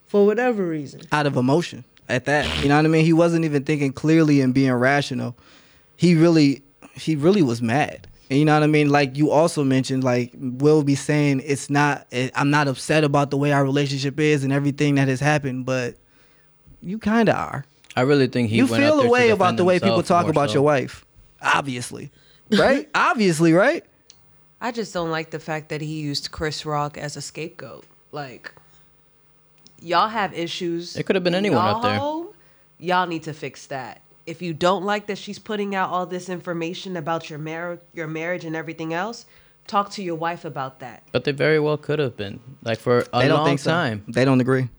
[0.06, 1.02] for whatever reason.
[1.12, 2.64] out of emotion at that.
[2.64, 3.06] You know what I mean?
[3.06, 5.36] He wasn't even thinking clearly and being rational.
[5.98, 8.08] He really he really was mad.
[8.30, 8.90] And you know what I mean?
[8.90, 13.30] Like you also mentioned, like Will be saying it's not eh, I'm not upset about
[13.30, 15.96] the way our relationship is and everything that has happened, but
[16.82, 17.66] you kinda are.
[17.96, 20.04] I really think he you went out feel there a way about the way people
[20.04, 20.56] talk about so.
[20.56, 21.06] your wife.
[21.42, 22.12] Obviously.
[22.52, 22.88] Right?
[22.94, 23.84] Obviously, right?
[24.62, 27.86] I just don't like the fact that he used Chris Rock as a scapegoat.
[28.12, 28.52] Like,
[29.82, 30.96] y'all have issues.
[30.96, 31.98] It could have been anyone y'all out there.
[31.98, 32.28] home,
[32.78, 34.02] Y'all need to fix that.
[34.26, 38.08] If you don't like that she's putting out all this information about your marriage, your
[38.08, 39.26] marriage, and everything else,
[39.68, 41.04] talk to your wife about that.
[41.12, 43.72] But they very well could have been like for a they don't long think so.
[43.72, 44.04] time.
[44.08, 44.70] They don't agree.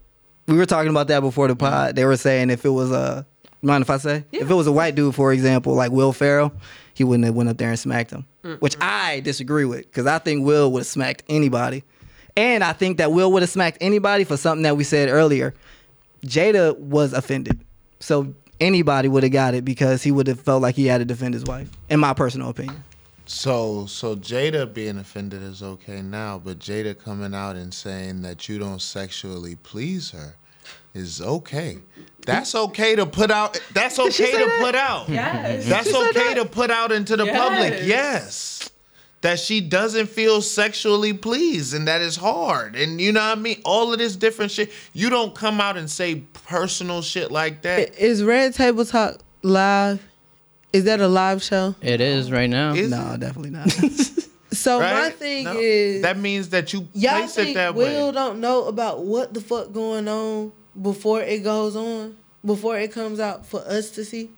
[0.47, 1.67] We were talking about that before the mm-hmm.
[1.67, 1.97] pod.
[1.97, 3.27] They were saying if it was a
[3.67, 6.53] mind if I say if it was a white dude, for example, like Will Ferrell,
[6.95, 8.27] he wouldn't have went up there and smacked him,
[8.61, 11.85] which I disagree with because I think Will would have smacked anybody,
[12.37, 15.55] and I think that Will would have smacked anybody for something that we said earlier.
[16.25, 17.65] Jada was offended,
[18.01, 21.05] so anybody would have got it because he would have felt like he had to
[21.05, 21.71] defend his wife.
[21.89, 22.83] In my personal opinion.
[23.27, 28.49] So so Jada being offended is okay now, but Jada coming out and saying that
[28.49, 30.37] you don't sexually please her
[30.95, 31.79] is okay.
[32.27, 33.61] That's okay to put out.
[33.73, 35.09] That's okay to put out.
[35.09, 35.67] Yes.
[35.69, 37.73] That's okay to put out into the public.
[37.73, 37.87] Yes.
[37.87, 38.71] Yes.
[39.23, 42.77] That she doesn't feel sexually pleased and that is hard.
[42.77, 43.61] And you know what I mean?
[43.65, 44.71] All of this different shit.
[44.93, 47.99] You don't come out and say personal shit like that.
[47.99, 50.03] Is Red Table Talk live?
[50.73, 51.75] Is that a live show?
[51.81, 52.75] It is right now.
[52.75, 53.21] Is No, it?
[53.21, 53.73] definitely not.
[54.53, 55.59] So my thing No.
[55.59, 58.13] is that means that you y'all place it think that Will way.
[58.15, 63.21] don't know about what the fuck going on before it goes on, before it comes
[63.21, 64.31] out for us to see.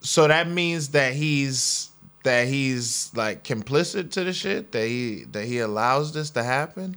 [0.00, 1.90] So that means that he's
[2.24, 6.96] that he's like complicit to the shit that he that he allows this to happen.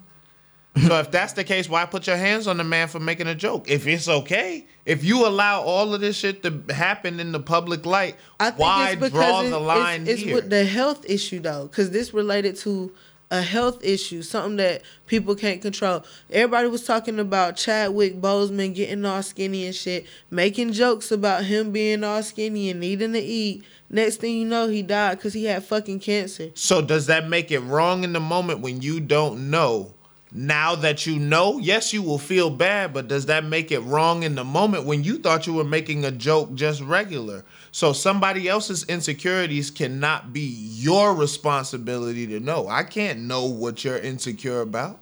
[0.85, 3.35] so if that's the case, why put your hands on the man for making a
[3.35, 3.69] joke?
[3.69, 7.85] If it's okay, if you allow all of this shit to happen in the public
[7.85, 10.35] light, I think why it's because draw it- the line it's, it's here?
[10.35, 12.93] with the health issue though, because this related to
[13.29, 16.03] a health issue, something that people can't control.
[16.31, 21.71] Everybody was talking about Chadwick Boseman getting all skinny and shit, making jokes about him
[21.71, 23.63] being all skinny and needing to eat.
[23.89, 26.51] Next thing you know, he died because he had fucking cancer.
[26.55, 29.93] So does that make it wrong in the moment when you don't know?
[30.31, 34.23] Now that you know, yes, you will feel bad, but does that make it wrong
[34.23, 37.45] in the moment when you thought you were making a joke just regular?
[37.77, 42.67] So somebody else's insecurities cannot be your responsibility to know.
[42.67, 44.99] I can't know what you're insecure about.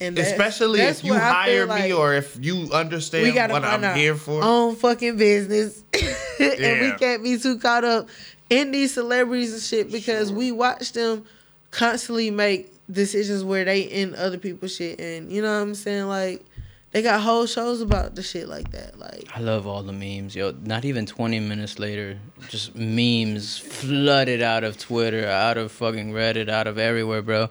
[0.00, 3.96] And that's- Especially that's if you hire like me or if you understand what I'm
[3.96, 4.42] here for.
[4.42, 5.84] own fucking business,
[6.40, 8.08] and we can't be too caught up
[8.50, 11.24] in these celebrities and shit because we watch them
[11.70, 16.08] constantly make decisions where they in other people's shit, and you know what I'm saying?
[16.08, 16.44] Like
[16.92, 18.98] they got whole shows about the shit like that.
[18.98, 20.54] Like I love all the memes, yo.
[20.62, 22.18] Not even 20 minutes later,
[22.48, 27.48] just memes flooded out of Twitter, out of fucking Reddit, out of everywhere, bro.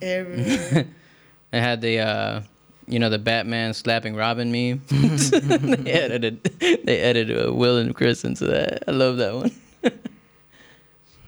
[0.00, 0.86] every
[1.52, 2.40] They had the, uh,
[2.86, 4.82] you know, the Batman slapping Robin meme.
[4.88, 8.82] they edited, they edited uh, Will and Chris into that.
[8.86, 9.52] I love that one.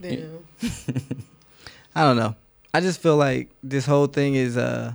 [0.03, 0.44] damn.
[1.94, 2.36] I don't know.
[2.74, 4.92] I just feel like this whole thing is uh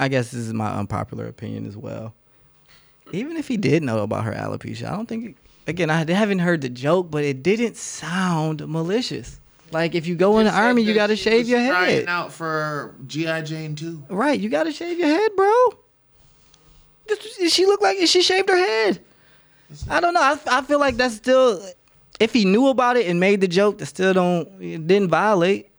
[0.00, 2.14] I guess this is my unpopular opinion as well.
[3.12, 5.36] Even if he did know about her alopecia, I don't think
[5.66, 9.40] again, I haven't heard the joke, but it didn't sound malicious.
[9.72, 12.04] Like if you go in the army, you got to shave your trying head.
[12.08, 14.02] out for GI Jane too.
[14.08, 15.52] Right, you got to shave your head, bro.
[17.06, 19.00] This- She look like she shaved her head.
[19.88, 20.22] I don't know.
[20.22, 21.62] I, I feel like that's still.
[22.18, 25.70] If he knew about it and made the joke, that still don't it didn't violate.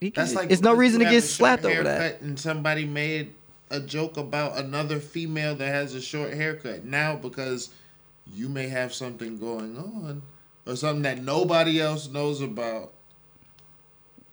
[0.00, 2.20] He That's like it's no reason to get slapped over that.
[2.22, 3.32] And somebody made
[3.72, 6.84] a joke about another female that has a short haircut.
[6.84, 7.70] Now because
[8.26, 10.22] you may have something going on
[10.66, 12.92] or something that nobody else knows about.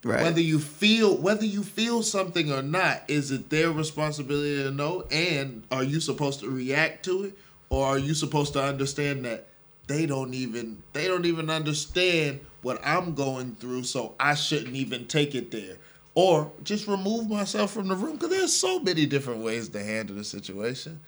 [0.04, 0.24] Right.
[0.24, 5.04] Whether you feel whether you feel something or not, is it their responsibility to know?
[5.12, 7.38] And are you supposed to react to it,
[7.70, 9.48] or are you supposed to understand that
[9.88, 15.08] they don't even they don't even understand what I'm going through, so I shouldn't even
[15.08, 15.78] take it there,
[16.20, 18.14] or just remove myself from the room?
[18.14, 21.00] Because there's so many different ways to handle the situation.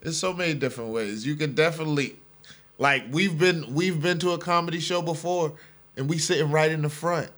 [0.00, 1.26] There's so many different ways.
[1.26, 2.16] You can definitely,
[2.78, 5.52] like we've been we've been to a comedy show before,
[5.96, 7.30] and we sitting right in the front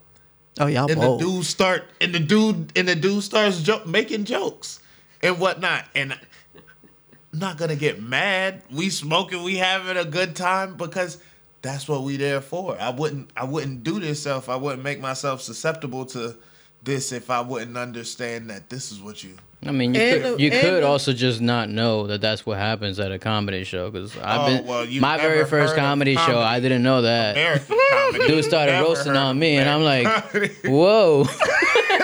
[0.61, 1.21] oh y'all and bold.
[1.21, 4.81] the dude start and the dude and the dude starts jo- making jokes
[5.23, 6.19] and whatnot and I'm
[7.39, 11.19] not gonna get mad we smoking we having a good time because
[11.63, 15.01] that's what we there for i wouldn't i wouldn't do this if i wouldn't make
[15.01, 16.37] myself susceptible to
[16.83, 20.39] this if i wouldn't understand that this is what you I mean, you And could,
[20.39, 23.19] the- you and could the- also just not know that that's what happens at a
[23.19, 23.91] comedy show.
[23.91, 26.39] Because I've Oh, been well, you've my very first heard of comedy, show.
[26.39, 27.35] I didn't know that.
[28.27, 31.21] Dude started Never roasting on me, and I'm like, American whoa.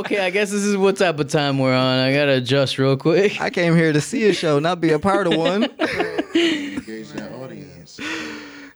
[0.00, 1.98] okay, I guess this is what type of time we're on.
[2.00, 3.40] I gotta adjust real quick.
[3.40, 5.64] I came here to see a show, not be a part of one.
[5.64, 7.98] Engage that audience.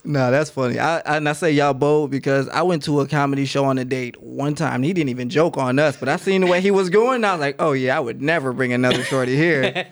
[0.06, 0.78] No, that's funny.
[0.78, 3.86] I and I say y'all bold because I went to a comedy show on a
[3.86, 4.82] date one time.
[4.82, 7.16] He didn't even joke on us, but I seen the way he was going.
[7.16, 9.86] And I was like, oh yeah, I would never bring another shorty here.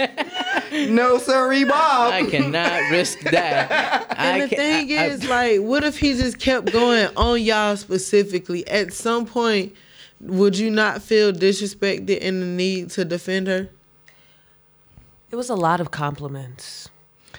[0.91, 2.13] no, sorry, Bob.
[2.13, 4.09] I cannot risk that.
[4.23, 7.09] And I the ca- thing I- I- is, like, what if he just kept going
[7.17, 8.69] on y'all specifically?
[8.69, 9.75] At some point,
[10.21, 13.71] would you not feel disrespected and the need to defend her?
[15.31, 16.91] It was a lot of compliments.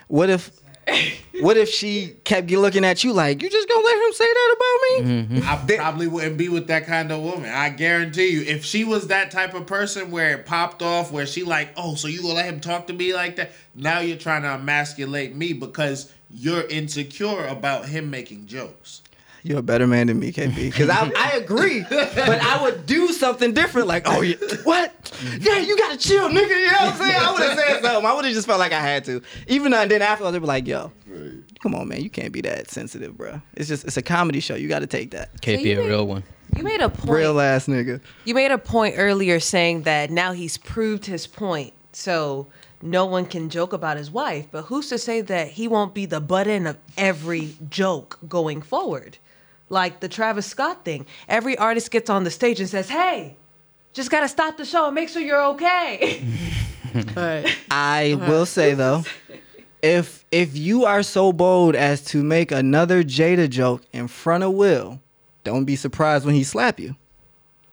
[0.08, 0.50] What if,
[1.42, 4.56] what if she kept looking at you like, you just gonna let him say that
[4.56, 5.24] about me?
[5.24, 5.50] Mm-hmm.
[5.50, 7.50] I probably wouldn't be with that kind of woman.
[7.50, 8.42] I guarantee you.
[8.42, 11.96] If she was that type of person where it popped off, where she like, oh,
[11.96, 13.52] so you gonna let him talk to me like that?
[13.76, 19.03] Now you're trying to emasculate me because you're insecure about him making jokes.
[19.44, 20.56] You're a better man than me, KP.
[20.56, 23.90] Because I, I agree, but I would do something different.
[23.90, 25.12] Like, oh, yeah, what?
[25.40, 26.48] Yeah, you gotta chill, nigga.
[26.48, 27.16] You know what I'm saying?
[27.20, 28.06] I would have said something.
[28.06, 29.22] I would have just felt like I had to.
[29.48, 30.94] Even though, and then afterwards, they'd be like, yo,
[31.62, 33.42] come on, man, you can't be that sensitive, bro.
[33.56, 34.56] It's just, it's a comedy show.
[34.56, 35.42] You gotta take that.
[35.42, 36.24] KP, a real one.
[36.56, 37.10] You made a point.
[37.10, 38.00] Real ass nigga.
[38.24, 41.74] You made a point earlier saying that now he's proved his point.
[41.92, 42.48] So
[42.82, 46.06] no one can joke about his wife, but who's to say that he won't be
[46.06, 49.18] the butt end of every joke going forward?
[49.74, 51.08] Like the Travis Scott thing.
[51.28, 53.36] Every artist gets on the stage and says, "Hey,
[53.92, 56.24] just got to stop the show and make sure you're okay."
[57.16, 57.52] Right.
[57.72, 59.04] I will say though,
[59.82, 64.52] if if you are so bold as to make another Jada joke in front of
[64.54, 65.02] Will,
[65.44, 66.96] don't be surprised when he slap you.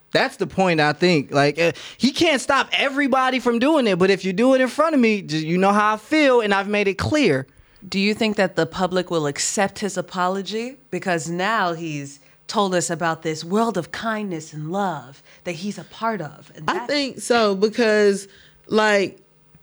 [0.09, 1.31] That's the point I think.
[1.31, 4.69] Like uh, he can't stop everybody from doing it, but if you do it in
[4.69, 7.45] front of me, just, you know how I feel, and I've made it clear.
[7.87, 12.89] Do you think that the public will accept his apology because now he's told us
[12.89, 16.51] about this world of kindness and love that he's a part of?
[16.67, 18.27] I think so because,
[18.67, 19.19] like,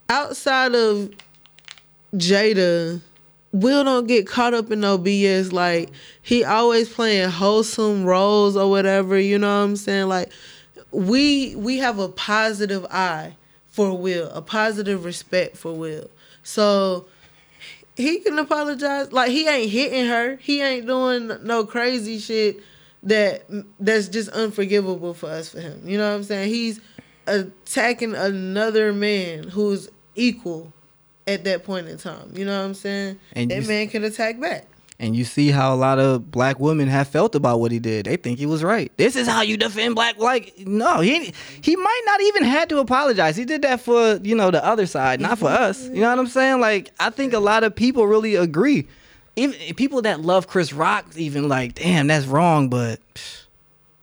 [0.08, 1.10] outside of
[2.14, 3.00] Jada,
[3.52, 5.52] Will don't get caught up in no BS.
[5.52, 5.90] Like,
[6.20, 9.18] he always playing wholesome roles or whatever.
[9.18, 10.08] You know what I'm saying?
[10.08, 10.30] Like,
[10.90, 13.34] we we have a positive eye
[13.66, 16.10] for Will, a positive respect for Will.
[16.42, 17.06] So
[17.98, 19.12] he can apologize.
[19.12, 20.36] Like he ain't hitting her.
[20.36, 22.62] He ain't doing no crazy shit
[23.02, 23.44] that
[23.80, 25.82] that's just unforgivable for us for him.
[25.84, 26.48] You know what I'm saying?
[26.48, 26.80] He's
[27.26, 30.72] attacking another man who's equal
[31.26, 32.32] at that point in time.
[32.34, 33.18] You know what I'm saying?
[33.32, 34.66] And that man can attack back.
[35.00, 38.06] And you see how a lot of black women have felt about what he did.
[38.06, 38.90] They think he was right.
[38.96, 40.18] This is how you defend black.
[40.18, 43.36] Like, no, he he might not even had to apologize.
[43.36, 45.84] He did that for you know the other side, not for us.
[45.84, 46.60] You know what I'm saying?
[46.60, 48.88] Like, I think a lot of people really agree.
[49.36, 52.68] Even people that love Chris Rock, even like, damn, that's wrong.
[52.68, 52.98] But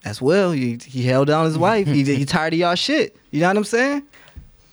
[0.06, 1.88] as well, he, he held down his wife.
[1.88, 3.18] He he tired of y'all shit.
[3.32, 4.04] You know what I'm saying?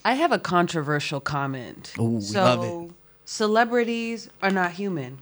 [0.04, 1.92] I have a controversial comment.
[1.98, 2.90] Ooh, so,
[3.24, 5.18] celebrities are not human.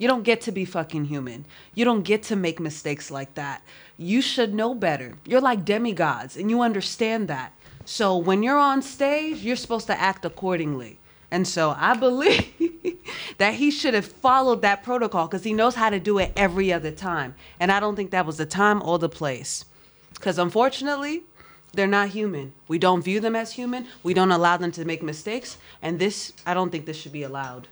[0.00, 1.44] You don't get to be fucking human.
[1.74, 3.62] You don't get to make mistakes like that.
[3.98, 5.12] You should know better.
[5.26, 7.52] You're like demigods and you understand that.
[7.84, 10.98] So when you're on stage, you're supposed to act accordingly.
[11.30, 12.50] And so I believe
[13.36, 16.72] that he should have followed that protocol because he knows how to do it every
[16.72, 17.34] other time.
[17.60, 19.66] And I don't think that was the time or the place.
[20.14, 21.24] Because unfortunately,
[21.74, 22.54] they're not human.
[22.68, 23.86] We don't view them as human.
[24.02, 25.58] We don't allow them to make mistakes.
[25.82, 27.68] And this, I don't think this should be allowed.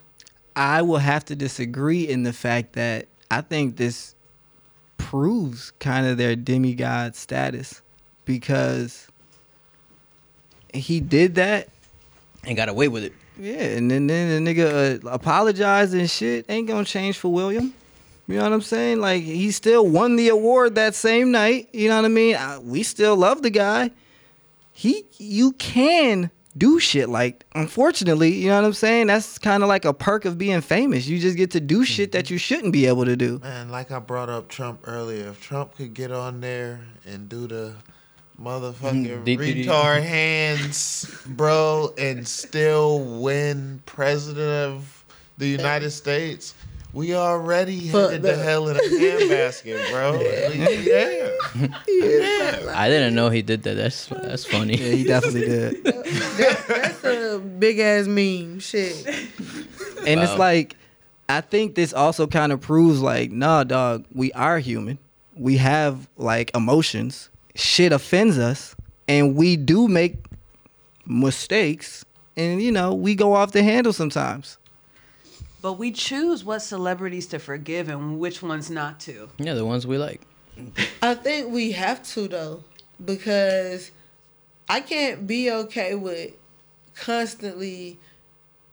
[0.59, 4.16] I will have to disagree in the fact that I think this
[4.96, 7.80] proves kind of their demigod status
[8.24, 9.06] because
[10.74, 11.68] he did that.
[12.42, 13.12] And got away with it.
[13.38, 17.72] Yeah, and then, then the nigga uh, apologized and shit ain't gonna change for William.
[18.26, 19.00] You know what I'm saying?
[19.00, 21.68] Like he still won the award that same night.
[21.72, 22.34] You know what I mean?
[22.34, 23.92] I, we still love the guy.
[24.72, 27.44] He, you can do shit like.
[27.54, 29.06] Unfortunately, you know what I'm saying?
[29.06, 31.06] That's kind of like a perk of being famous.
[31.06, 32.34] You just get to do shit that mm-hmm.
[32.34, 33.38] you shouldn't be able to do.
[33.38, 37.46] Man, like I brought up Trump earlier, if Trump could get on there and do
[37.46, 37.74] the
[38.40, 45.04] motherfucking Did- did retard hands, bro, and still win president of
[45.38, 46.54] the United States,
[46.93, 50.20] we already Fuck headed to hell in a handbasket, bro.
[51.61, 51.68] yeah.
[51.86, 52.72] yeah.
[52.74, 53.74] I didn't know he did that.
[53.74, 54.76] That's that's funny.
[54.76, 55.84] Yeah, he definitely did.
[55.84, 58.61] That's a big ass meme.
[58.61, 59.07] Shit.
[60.07, 60.76] And it's like,
[61.28, 64.99] I think this also kind of proves like, nah, dog, we are human.
[65.36, 67.28] We have like emotions.
[67.55, 68.74] Shit offends us,
[69.07, 70.16] and we do make
[71.07, 72.05] mistakes,
[72.36, 74.57] and you know we go off the handle sometimes.
[75.61, 79.28] But we choose what celebrities to forgive and which ones not to.
[79.38, 80.22] Yeah, the ones we like.
[81.02, 82.64] I think we have to though,
[83.04, 83.90] because
[84.68, 86.32] I can't be okay with
[86.94, 87.98] constantly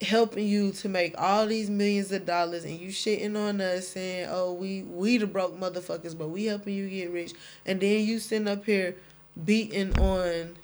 [0.01, 4.27] helping you to make all these millions of dollars and you shitting on us saying,
[4.29, 7.33] Oh, we we the broke motherfuckers, but we helping you get rich
[7.65, 8.95] and then you sitting up here
[9.43, 10.55] beating on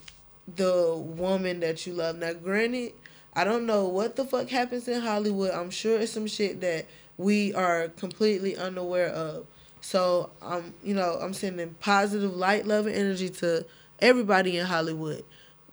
[0.56, 2.18] the woman that you love.
[2.18, 2.94] Now granted,
[3.34, 5.52] I don't know what the fuck happens in Hollywood.
[5.52, 6.86] I'm sure it's some shit that
[7.18, 9.46] we are completely unaware of.
[9.80, 13.66] So I'm, you know, I'm sending positive light, love, and energy to
[14.00, 15.24] everybody in Hollywood.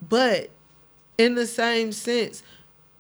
[0.09, 0.51] But
[1.19, 2.43] in the same sense,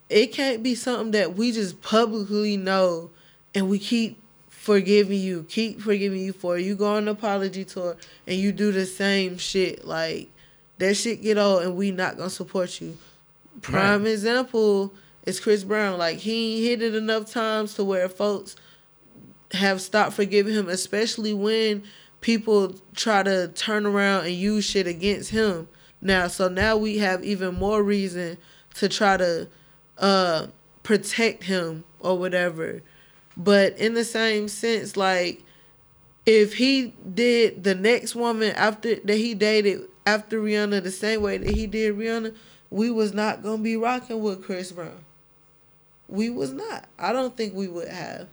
[0.08, 3.10] it can't be something that we just publicly know
[3.54, 6.58] and we keep forgiving you, keep forgiving you for.
[6.58, 7.96] You go on apology tour
[8.26, 9.86] and you do the same shit.
[9.86, 10.30] Like
[10.78, 12.96] that shit get old and we not gonna support you.
[13.62, 14.94] Prime example
[15.26, 15.98] is Chris Brown.
[15.98, 18.56] Like he hit it enough times to where folks
[19.52, 21.82] have stopped forgiving him, especially when
[22.20, 25.68] people try to turn around and use shit against him.
[26.00, 28.38] Now, so now we have even more reason
[28.74, 29.48] to try to
[29.98, 30.46] uh
[30.82, 32.82] protect him or whatever.
[33.36, 35.42] But in the same sense, like
[36.26, 41.38] if he did the next woman after that he dated after Rihanna the same way
[41.38, 42.34] that he did Rihanna,
[42.70, 45.04] we was not gonna be rocking with Chris Brown.
[46.08, 46.86] We was not.
[46.98, 48.28] I don't think we would have.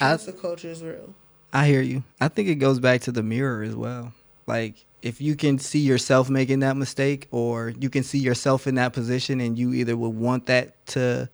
[0.00, 1.14] I- Cancel culture is real.
[1.52, 2.02] I hear you.
[2.20, 4.12] I think it goes back to the mirror as well.
[4.46, 8.74] Like if you can see yourself making that mistake or you can see yourself in
[8.74, 11.28] that position and you either would want that to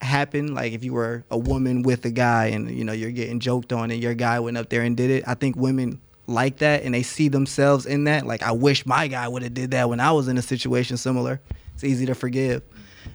[0.00, 3.38] happen like if you were a woman with a guy and you know you're getting
[3.38, 5.24] joked on and your guy went up there and did it.
[5.26, 9.08] I think women like that and they see themselves in that like I wish my
[9.08, 11.40] guy would have did that when I was in a situation similar.
[11.74, 12.62] It's easy to forgive.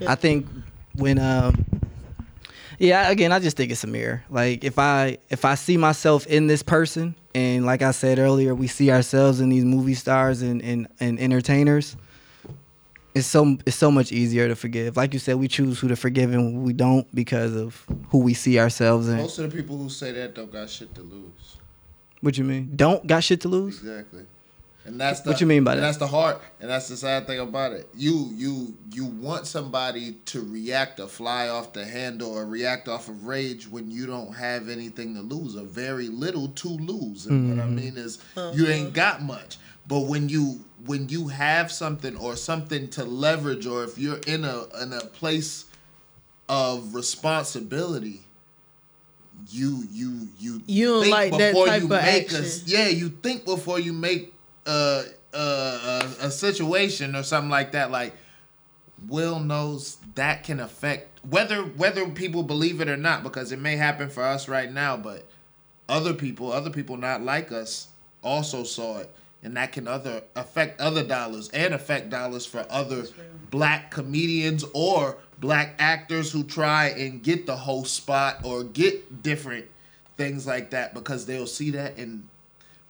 [0.06, 0.48] I think
[0.96, 1.66] when um
[2.80, 4.24] yeah, again, I just think it's a mirror.
[4.30, 8.54] Like if I if I see myself in this person, and like I said earlier,
[8.54, 11.96] we see ourselves in these movie stars and and, and entertainers.
[13.16, 14.96] It's so it's so much easier to forgive.
[14.96, 18.20] Like you said, we choose who to forgive and who we don't because of who
[18.20, 19.18] we see ourselves in.
[19.18, 21.57] Most of the people who say that don't got shit to lose.
[22.28, 22.74] What you mean?
[22.76, 23.80] Don't got shit to lose?
[23.80, 24.24] Exactly.
[24.84, 25.86] And that's the, What you mean by and that?
[25.86, 27.88] That's the heart, and that's the sad thing about it.
[27.96, 33.08] You you you want somebody to react or fly off the handle or react off
[33.08, 37.28] of rage when you don't have anything to lose or very little to lose.
[37.28, 37.76] And what I Mm-hmm.
[37.76, 38.20] mean is
[38.54, 39.58] you ain't got much.
[39.88, 44.44] But when you when you have something or something to leverage, or if you're in
[44.44, 45.64] a in a place
[46.50, 48.22] of responsibility,
[49.50, 52.88] you you you You don't think like that before type you of make a- yeah,
[52.88, 54.34] you think before you make
[54.66, 57.92] uh, uh, a, a situation or something like that.
[57.92, 58.14] Like
[59.08, 63.76] Will knows that can affect whether whether people believe it or not, because it may
[63.76, 65.26] happen for us right now, but
[65.88, 67.88] other people, other people not like us,
[68.24, 69.14] also saw it,
[69.44, 73.06] and that can other affect other dollars and affect dollars for other
[73.52, 79.66] black comedians or black actors who try and get the host spot or get different
[80.18, 82.28] things like that because they'll see that and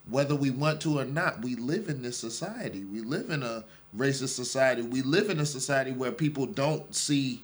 [0.09, 2.83] whether we want to or not, we live in this society.
[2.85, 3.63] We live in a
[3.95, 4.81] racist society.
[4.81, 7.43] We live in a society where people don't see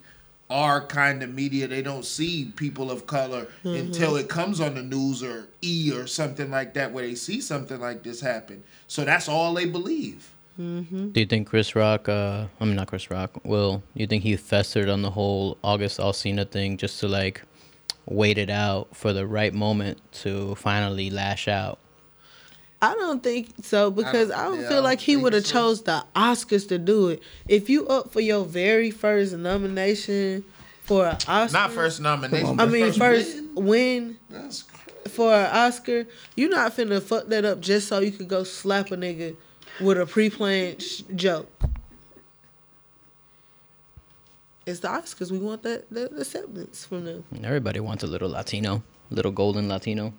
[0.49, 1.67] our kind of media.
[1.67, 3.69] They don't see people of color mm-hmm.
[3.87, 7.41] until it comes on the news or E or something like that, where they see
[7.41, 8.63] something like this happen.
[8.87, 10.29] So that's all they believe.
[10.57, 12.07] Do you think Chris Rock?
[12.07, 13.43] Uh, I mean, not Chris Rock.
[13.43, 17.41] Will you think he festered on the whole August Alsina thing just to like
[18.05, 21.79] wait it out for the right moment to finally lash out?
[22.81, 25.53] I don't think so because I don't yeah, feel like don't he would have so.
[25.53, 27.23] chose the Oscars to do it.
[27.47, 30.43] If you up for your very first nomination
[30.83, 32.59] for an Oscar, Not first nomination.
[32.59, 33.65] I mean first win.
[33.65, 35.09] win That's crazy.
[35.09, 38.91] for an Oscar, you're not finna fuck that up just so you could go slap
[38.91, 39.35] a nigga
[39.81, 41.49] with a pre-planned sh- joke.
[44.65, 45.31] It's the Oscars.
[45.31, 47.25] We want that, that acceptance from them.
[47.43, 50.13] Everybody wants a little Latino, little golden Latino.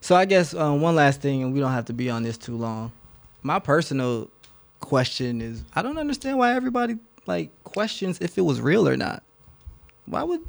[0.00, 2.38] So I guess um, one last thing, and we don't have to be on this
[2.38, 2.92] too long.
[3.42, 4.30] My personal
[4.80, 9.22] question is, I don't understand why everybody like questions if it was real or not.
[10.06, 10.40] Why would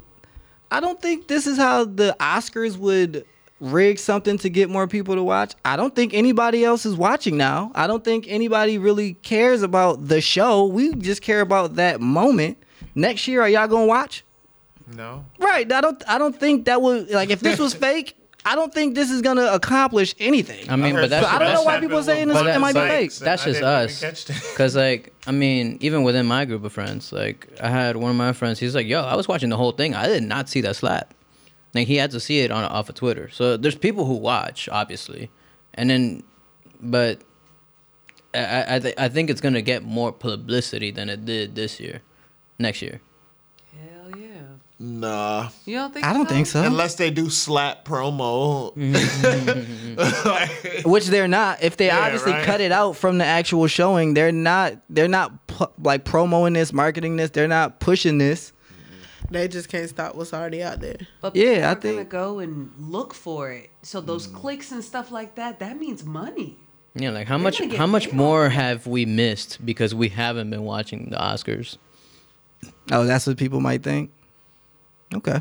[0.70, 3.26] I don't think this is how the Oscars would
[3.60, 5.54] rig something to get more people to watch.
[5.64, 7.70] I don't think anybody else is watching now.
[7.74, 10.66] I don't think anybody really cares about the show.
[10.66, 12.58] We just care about that moment.
[12.94, 14.24] Next year, are y'all gonna watch?
[14.96, 15.24] No.
[15.38, 15.70] Right.
[15.70, 16.02] I don't.
[16.08, 18.16] I don't think that would like if this was fake.
[18.42, 20.68] I don't think this is gonna accomplish anything.
[20.70, 22.80] I mean, but that's So I don't know why people saying this it might be
[22.80, 23.14] fake.
[23.16, 24.56] That's just us.
[24.56, 28.16] Cause like I mean, even within my group of friends, like I had one of
[28.16, 28.58] my friends.
[28.58, 29.94] He's like, "Yo, I was watching the whole thing.
[29.94, 31.12] I did not see that slap."
[31.74, 33.28] Like he had to see it on off of Twitter.
[33.30, 35.30] So there's people who watch, obviously,
[35.74, 36.22] and then,
[36.80, 37.20] but
[38.34, 42.02] I I, th- I think it's gonna get more publicity than it did this year,
[42.58, 43.00] next year.
[43.78, 44.26] Hell yeah.
[44.80, 45.48] Nah.
[45.64, 46.62] You don't think I don't think so.
[46.62, 48.74] Unless they do slap promo.
[48.76, 50.28] Mm-hmm.
[50.28, 51.62] Like- Which they're not.
[51.62, 52.44] If they Yeah, obviously right.
[52.44, 54.74] cut it out from the actual showing, they're not.
[54.88, 57.30] They're not pu- like promoting this, marketing this.
[57.30, 58.52] They're not pushing this.
[59.30, 60.96] They just can't stop what's already out there.
[61.20, 63.70] But Yeah, people I are gonna think- go and look for it.
[63.82, 64.34] So those Mm.
[64.34, 66.58] clicks and stuff like that, that means money.
[66.96, 69.94] Yeah, like how much gonna get how much paid on more have we missed because
[69.94, 71.76] we haven't been watching the Oscars?
[72.90, 74.10] Oh, that's what people might think.
[75.14, 75.40] Okay,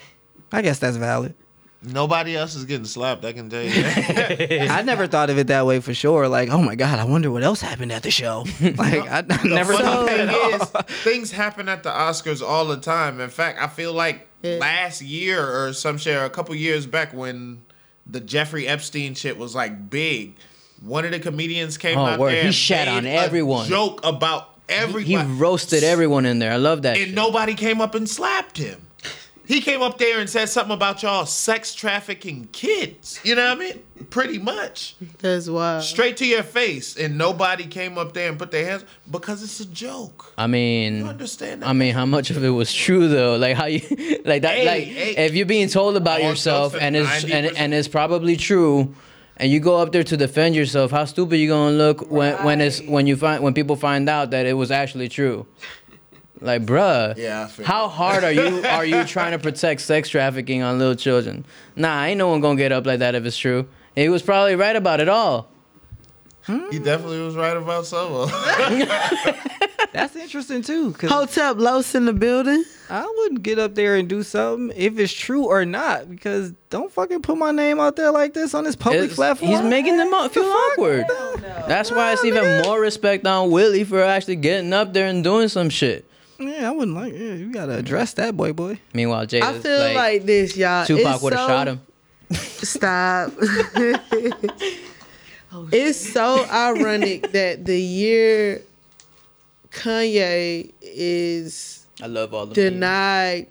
[0.52, 1.34] I guess that's valid.
[1.82, 3.24] Nobody else is getting slapped.
[3.24, 4.68] I can tell you that.
[4.72, 6.28] I never thought of it that way for sure.
[6.28, 8.44] Like, oh my god, I wonder what else happened at the show.
[8.62, 8.78] like,
[9.10, 10.30] I, I never Funny thought thing that.
[10.30, 10.82] at all.
[11.04, 13.22] things happen at the Oscars all the time.
[13.22, 14.56] In fact, I feel like Yeah.
[14.56, 17.62] last year or some shit, or a couple years back when
[18.06, 20.36] the Jeffrey Epstein shit was like big,
[20.82, 22.32] one of the comedians came Oh, out word.
[22.34, 23.68] there He and shat made on a everyone.
[23.70, 25.30] joke about He everybody.
[25.30, 26.52] roasted everyone in there.
[26.52, 26.98] I love that.
[26.98, 27.16] and shit.
[27.16, 28.86] nobody came up and slapped him.
[29.50, 33.20] He came up there and said something about y'all sex trafficking kids.
[33.24, 33.80] You know what I mean?
[34.12, 34.95] Pretty much.
[35.18, 35.82] That's wild.
[35.82, 36.95] Straight to your face.
[36.95, 40.34] And nobody came up there and put their hands because it's a joke.
[40.38, 41.70] I mean, You understand that?
[41.70, 43.38] I mean, how much of it was true though?
[43.38, 43.80] Like how you
[44.24, 44.54] like that?
[44.54, 45.26] Hey, like hey.
[45.26, 48.93] if you're being told about yourself and it's and, and it's probably true,
[49.38, 52.62] and you go up there to defend yourself, how stupid you gonna look when when
[52.62, 55.47] it's when you find when people find out that it was actually true?
[56.42, 57.90] Like, bruh, Yeah, I how it.
[57.90, 61.46] hard are you are you trying to protect sex trafficking on little children?
[61.76, 63.68] Nah, ain't no one gonna get up like that if it's true.
[63.96, 65.50] He was probably right about it all.
[66.72, 68.88] He definitely was right about some of them.
[69.94, 70.94] That's interesting too.
[70.94, 72.64] Cause Hotep Los in the building.
[72.90, 76.10] I wouldn't get up there and do something if it's true or not.
[76.10, 79.52] Because don't fucking put my name out there like this on this public It's- platform.
[79.52, 81.06] He's making them up feel awkward.
[81.68, 85.50] That's why it's even more respect on Willie for actually getting up there and doing
[85.50, 86.09] some shit.
[86.40, 87.14] Yeah, I wouldn't like.
[87.14, 88.80] Yeah, you gotta address that, boy, boy.
[88.94, 90.86] Meanwhile, Jay, I feel like, this, y'all.
[90.86, 91.82] Tupac It's would have so- shot him.
[92.32, 93.34] Stop.
[95.72, 98.62] it's so ironic that the year
[99.72, 103.48] Kanye is I love all the denied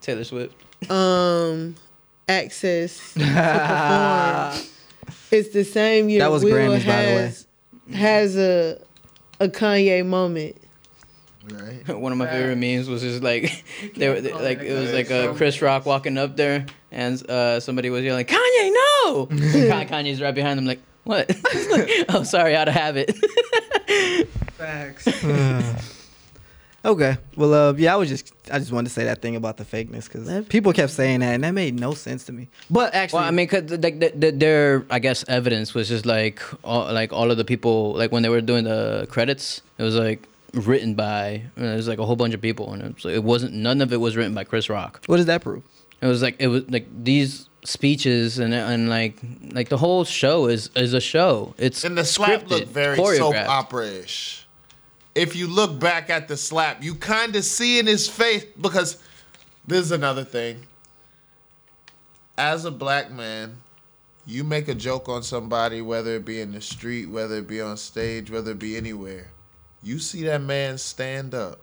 [0.00, 0.54] Taylor Swift.
[0.90, 1.74] um
[2.28, 4.66] access to perform.
[5.30, 7.14] It's the same year That was Will Grammys, by the way.
[7.16, 7.46] has
[7.92, 8.80] has a
[9.40, 10.56] a Kanye moment.
[11.52, 11.88] Right?
[11.98, 13.64] One of my favorite memes was just like
[13.96, 17.60] they were they- like it was like uh, Chris Rock walking up there and uh,
[17.60, 19.26] somebody was yelling Kanye no.
[19.88, 21.30] Kanye's right behind them like what?
[22.10, 23.16] oh sorry, out of habit.
[24.58, 25.06] Facts.
[26.84, 27.16] okay.
[27.36, 29.64] Well, uh, yeah, I was just, I just wanted to say that thing about the
[29.64, 32.48] fakeness because people kept saying that, and that made no sense to me.
[32.68, 36.04] But actually, Well, I mean, cause like the, the, their, I guess, evidence was just
[36.06, 39.82] like, all, like all of the people, like when they were doing the credits, it
[39.82, 43.04] was like written by, it was like a whole bunch of people, and it, was,
[43.06, 45.02] it wasn't, none of it was written by Chris Rock.
[45.06, 45.62] what does that prove?
[46.00, 49.16] It was like it was like these speeches and and like
[49.50, 51.54] like the whole show is is a show.
[51.58, 54.46] It's And the slap scripted, looked very soap opera ish.
[55.16, 59.02] if you look back at the slap, you kind of see in his face because
[59.66, 60.64] this is another thing.
[62.36, 63.56] As a black man,
[64.24, 67.60] you make a joke on somebody, whether it be in the street, whether it be
[67.60, 69.32] on stage, whether it be anywhere.
[69.82, 71.60] You see that man stand up.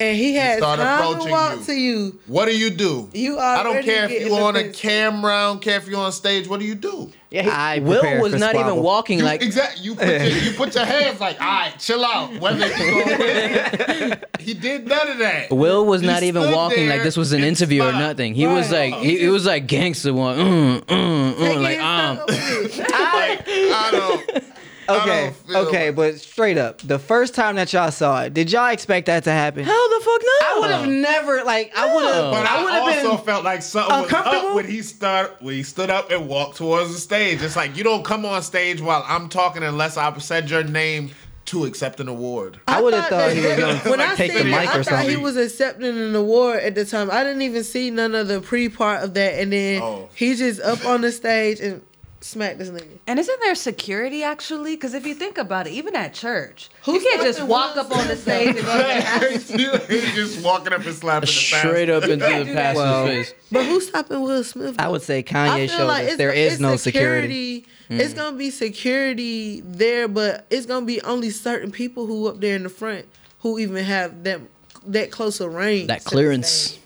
[0.00, 1.64] And he had start time approaching walk you.
[1.66, 2.20] to you.
[2.26, 3.08] What do you do?
[3.12, 4.82] You I don't care if getting you on a defensive.
[4.82, 6.48] camera, I don't care if you're on stage.
[6.48, 7.12] What do you do?
[7.30, 9.84] Yeah, he, I Will was for not even walking You, like exactly.
[9.84, 12.36] You put your, you put your hands like, all right, chill out.
[12.40, 15.50] Whether you go he did none of that.
[15.52, 18.34] Will was He not even walking like this was an and interview or nothing.
[18.34, 18.90] He was Right.
[18.92, 22.16] like he, he was like gangster one, mm, mm, mm, like um.
[22.16, 22.90] time with it.
[22.90, 24.44] Like, I don't.
[24.92, 28.34] I Okay, don't feel- okay, but straight up, the first time that y'all saw it,
[28.34, 29.64] did y'all expect that to happen?
[29.64, 30.32] Hell the fuck no.
[30.42, 33.24] I would have never like I would have But I, I would have also been
[33.26, 34.48] felt like something was uncomfortable?
[34.50, 37.42] up when he start when he stood up and walked towards the stage.
[37.42, 41.10] It's like you don't come on stage while I'm talking unless I said your name
[41.44, 42.60] to accept an award.
[42.68, 44.68] I would have thought that- he was gonna when I take the seen it, mic
[44.74, 47.10] I or thought he was accepting an award at the time.
[47.10, 50.08] I didn't even see none of the pre part of that, and then Oh.
[50.14, 51.82] he just up on the stage and
[52.24, 52.98] smacked this nigga.
[53.06, 54.74] And isn't there security actually?
[54.74, 57.90] Because if you think about it, even at church, Who's you can't just walk up
[57.90, 59.28] on the stage and go.
[59.28, 59.48] He's
[60.14, 63.34] just walking up and slapping the straight up into the pastor's Well, face.
[63.50, 64.76] But who's stopping Will Smith?
[64.78, 67.66] I would say I Kanye feel showed like us there is no security.
[67.88, 68.00] Hmm.
[68.00, 72.56] It's gonna be security there, but it's gonna be only certain people who up there
[72.56, 73.06] in the front
[73.40, 74.40] who even have that
[74.86, 75.88] that close a range.
[75.88, 76.78] That clearance.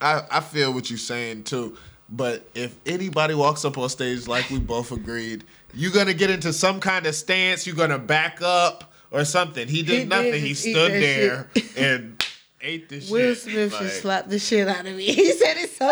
[0.00, 1.76] I, I feel what you're saying too.
[2.10, 5.44] But if anybody walks up on stage like we both agreed,
[5.74, 9.68] you're gonna get into some kind of stance, you're gonna back up or something.
[9.68, 10.40] He did He did nothing.
[10.40, 12.24] he stood that there and
[12.62, 13.10] ate the shit.
[13.10, 15.04] Will Smith Like- just slapped the shit out of me.
[15.12, 15.86] He said it so.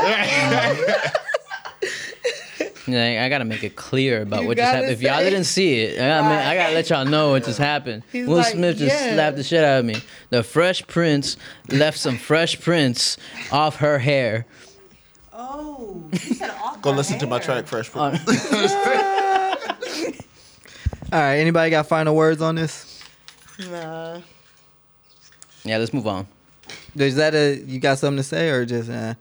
[2.88, 4.92] Yeah, I gotta make it clear about You what just happened.
[4.92, 8.04] If y'all didn't see it, I, gotta, I gotta let y'all know what just happened.
[8.12, 9.14] He's Will like, Smith just yeah.
[9.14, 9.96] slapped the shit out of me.
[10.30, 11.36] The Fresh Prince
[11.68, 13.16] left some Fresh Prince
[13.50, 14.46] off her hair.
[15.38, 18.20] Oh, you said off Go my listen to my track, Fresh Prince.
[21.12, 23.02] All right, anybody got final words on this?
[23.70, 24.20] Nah.
[25.62, 26.26] Yeah, let's move on.
[26.96, 29.14] Is that a you got something to say or just uh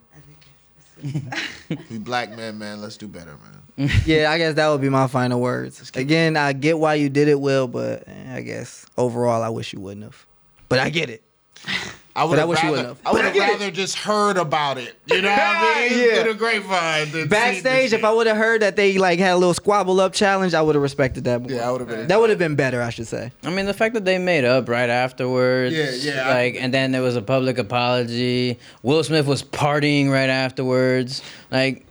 [1.90, 2.82] we black men, man.
[2.82, 3.36] Let's do better,
[3.78, 3.90] man.
[4.06, 5.92] Yeah, I guess that would be my final words.
[5.96, 9.74] Again, I get why you did it, Will, but eh, I guess overall I wish
[9.74, 10.26] you wouldn't have.
[10.70, 11.22] But I get it.
[12.18, 13.08] I would I have wish you rather, wouldn't have.
[13.08, 13.52] I would have get it.
[13.60, 14.96] rather just heard about it.
[15.08, 16.00] You know what I mean?
[16.00, 16.24] Yeah.
[16.24, 17.00] Through the grapevine.
[17.04, 18.04] than seen the Backstage, if.
[18.06, 20.76] I would have heard that they like had a little squabble up challenge, I would
[20.76, 21.52] have respected that more.
[21.52, 22.08] Yeah, I would have been.
[22.08, 23.34] That would have been better, I should say.
[23.44, 25.76] I mean, the fact that they made up right afterwards.
[25.76, 28.60] Yeah, yeah, I- Like, and then there was a public apology.
[28.82, 31.22] Will Smith was partying right afterwards.
[31.52, 31.86] Like,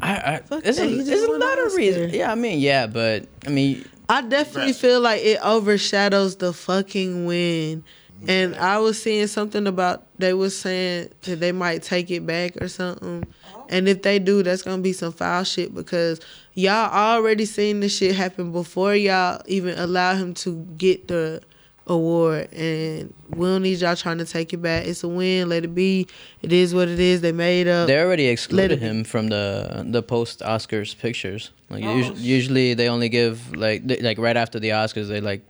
[0.00, 0.14] I,
[0.50, 2.12] I there's, that, a, he just there's a lot of reasons.
[2.14, 4.76] Yeah, I mean, yeah, but I mean, I definitely Right.
[4.80, 7.82] feel like it overshadows the fucking win.
[8.28, 12.60] And I was seeing something about they was saying that they might take it back
[12.60, 13.24] or something.
[13.54, 13.66] Oh.
[13.68, 16.20] And if they do, that's gonna be some foul shit because
[16.54, 21.42] y'all already seen this shit happen before y'all even allow him to get the
[21.86, 22.52] award.
[22.52, 24.86] And we don't need y'all trying to take it back.
[24.86, 25.48] It's a win.
[25.48, 26.06] Let it be.
[26.42, 27.20] It is what it is.
[27.20, 27.88] They made up.
[27.88, 28.86] they already excluded it be.
[28.86, 31.50] him from the the post Oscars pictures.
[31.70, 35.20] Like, oh, usu- usually they only give like they, like right after the Oscars, they
[35.20, 35.42] like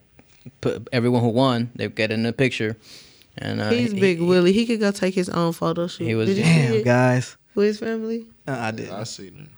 [0.61, 1.71] put everyone who won.
[1.77, 2.77] They get in the picture,
[3.39, 4.53] and uh, He's he- Big he- Willie.
[4.53, 6.05] He could go take his own photo shoot.
[6.07, 6.85] He was- Did you see Damn, it?
[6.85, 7.37] guys.
[7.55, 8.27] With his family?
[8.49, 8.91] Uh, I did.
[8.91, 9.49] I seen it.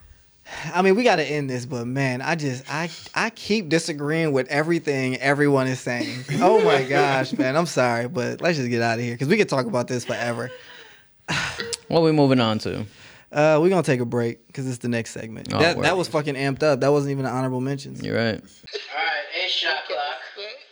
[0.74, 4.32] I mean, we got to end this, but man, I just I I keep disagreeing
[4.32, 6.24] with everything everyone is saying.
[6.43, 9.39] Oh my gosh, man, I'm sorry, but let's just get out of here because we
[9.39, 10.51] could talk about this forever.
[11.89, 12.80] What are we moving on to?
[13.32, 15.49] Uh, we're gonna take a break because it's the next segment.
[15.53, 16.80] Oh, that that was fucking amped up.
[16.80, 18.03] That wasn't even an honorable mentions.
[18.03, 18.35] You're right.
[18.35, 20.16] All right, a shot clock.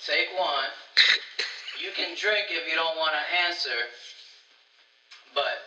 [0.07, 0.69] Take one.
[1.79, 3.87] You can drink if you don't want to answer,
[5.33, 5.63] but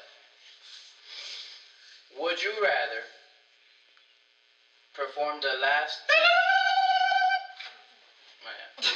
[2.20, 3.08] would you rather
[4.94, 6.00] perform the last?
[8.44, 8.84] Man.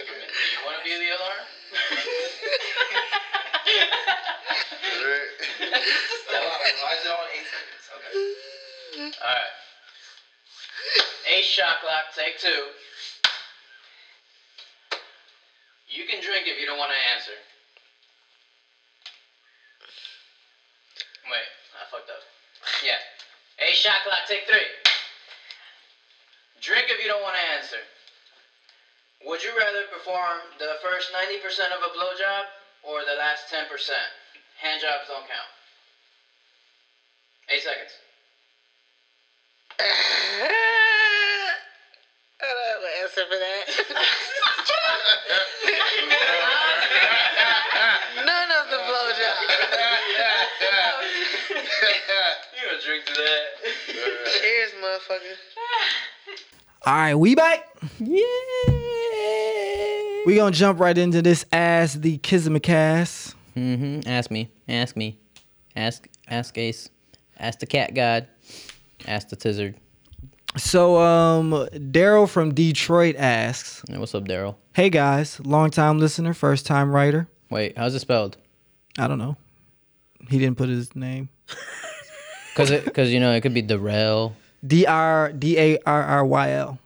[0.00, 1.44] Do you want to be the alarm?
[6.82, 7.84] Why is it on eight seconds?
[7.96, 8.12] Okay.
[9.22, 9.52] All right.
[11.32, 12.14] Eight shot clock.
[12.16, 12.72] Take two.
[15.88, 17.36] You can drink if you don't want to answer.
[21.28, 22.24] Wait, I fucked up.
[22.84, 22.98] Yeah.
[23.60, 24.24] Eight shot clock.
[24.26, 24.66] Take three.
[26.60, 27.82] Drink if you don't want to answer.
[29.26, 32.44] Would you rather perform the first 90% of a blowjob
[32.82, 33.68] or the last 10%?
[34.60, 35.52] Hand jobs don't count.
[37.50, 37.92] Eight seconds.
[43.12, 43.64] answer for that.
[48.16, 49.48] None of the blowjobs.
[52.54, 53.44] You gonna drink to that?
[54.40, 55.36] Cheers, motherfucker.
[56.86, 57.76] All right, we back.
[57.98, 58.22] Yeah.
[60.26, 63.34] We gonna jump right into this as the Kismacast.
[63.56, 64.08] Mm-hmm.
[64.08, 64.48] Ask me.
[64.68, 65.18] Ask me.
[65.74, 66.88] Ask ask Ace.
[67.38, 68.28] Ask the cat god.
[69.06, 69.74] Ask the tizard.
[70.56, 74.56] So, um, Daryl from Detroit asks, Hey, what's up, Daryl?
[74.74, 77.28] "Hey guys, long time listener, first time writer.
[77.50, 78.36] Wait, how's it spelled?
[78.98, 79.36] I don't know.
[80.28, 81.28] He didn't put his name.
[82.54, 84.36] Cause it, cause you know it could be Darrell.
[84.66, 86.78] D R D A R R Y L.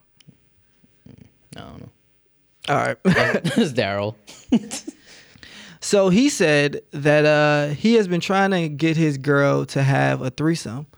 [1.57, 1.89] I don't know.
[2.69, 2.97] All right.
[3.05, 4.15] it's Daryl.
[5.87, 10.21] So he said that uh, he has been trying to get his girl to have
[10.21, 10.89] a threesome,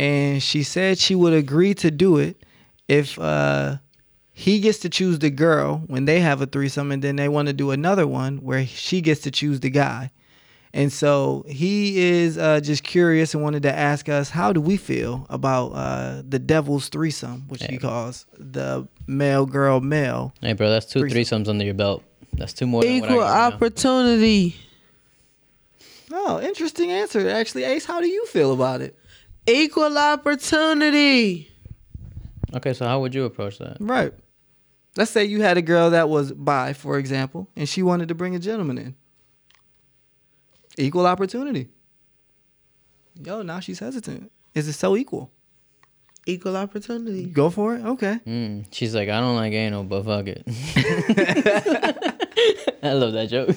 [0.00, 2.42] and she said she would agree to do it
[2.88, 3.76] if uh,
[4.32, 7.48] he gets to choose the girl when they have a threesome, and then they want
[7.48, 10.10] to do another one where she gets to choose the guy.
[10.72, 14.76] And so he is uh, just curious and wanted to ask us, how do we
[14.76, 20.32] feel about uh, the devil's threesome, which he calls the male girl male?
[20.40, 21.42] Hey, bro, that's two Threesome.
[21.44, 22.02] threesomes under your belt.
[22.34, 22.82] That's two more.
[22.82, 23.56] Than what I Equal got now.
[23.56, 24.56] opportunity.
[26.12, 27.28] Oh, interesting answer.
[27.28, 28.96] Actually, Ace, how do you feel about it?
[29.46, 31.50] Equal opportunity.
[32.54, 33.76] Okay, so how would you approach that?
[33.80, 34.12] Right.
[34.96, 38.14] Let's say you had a girl that was bi, for example, and she wanted to
[38.14, 38.94] bring a gentleman in.
[40.78, 41.68] Equal opportunity.
[43.22, 44.30] Yo, now she's hesitant.
[44.54, 45.30] Is it so equal?
[46.26, 47.26] Equal opportunity.
[47.26, 47.84] Go for it.
[47.84, 48.18] Okay.
[48.26, 50.42] Mm, she's like, I don't like anal, but fuck it.
[52.82, 53.56] I love that joke.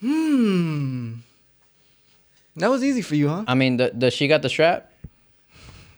[0.00, 1.14] Hmm.
[2.60, 3.44] That was easy for you, huh?
[3.46, 4.92] I mean, th- does she got the strap?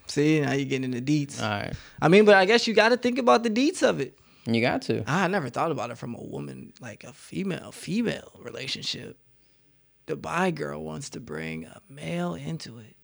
[0.07, 1.41] See, now you're getting the deets.
[1.41, 3.99] All right, I mean, but I guess you got to think about the deets of
[3.99, 4.17] it.
[4.45, 5.03] you got to.
[5.07, 9.17] I never thought about it from a woman, like a female female relationship.
[10.05, 12.95] The bi girl wants to bring a male into it.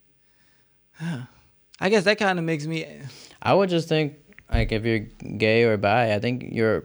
[0.93, 1.22] Huh.
[1.82, 2.86] I guess that kind of makes me.
[3.41, 4.16] I would just think
[4.51, 6.84] like if you're gay or bi, I think you're.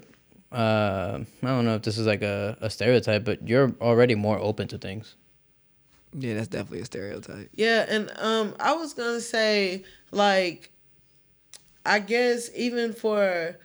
[0.52, 4.38] Uh, I don't know if this is like a, a stereotype, but you're already more
[4.38, 5.16] open to things.
[6.16, 7.50] Yeah, that's definitely a stereotype.
[7.54, 10.70] Yeah, and um, I was gonna say like,
[11.84, 13.58] I guess even for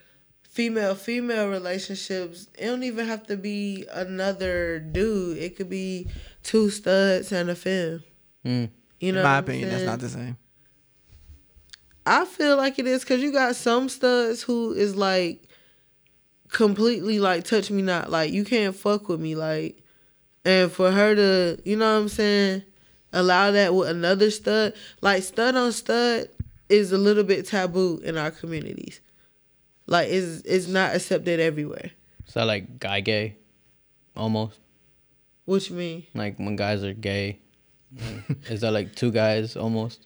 [0.50, 5.38] female female relationships, it don't even have to be another dude.
[5.38, 6.08] It could be
[6.43, 8.04] two studs and a femme.
[8.43, 8.70] Mm.
[9.00, 10.38] You know, In my opinion, that's not the same.
[12.06, 15.43] I feel like it is because you got some studs who is like
[16.50, 19.78] completely like touch me not like you can't fuck with me like
[20.46, 22.64] and for her to you know what I'm saying
[23.14, 26.30] allow that with another stud like stud on stud
[26.70, 29.02] is a little bit taboo in our communities
[29.88, 31.92] like it's it's not accepted everywhere
[32.28, 33.36] Is that like guy gay?
[34.16, 34.60] Almost
[35.46, 37.40] what you mean like when guys are gay.
[38.50, 40.06] is that like two guys almost?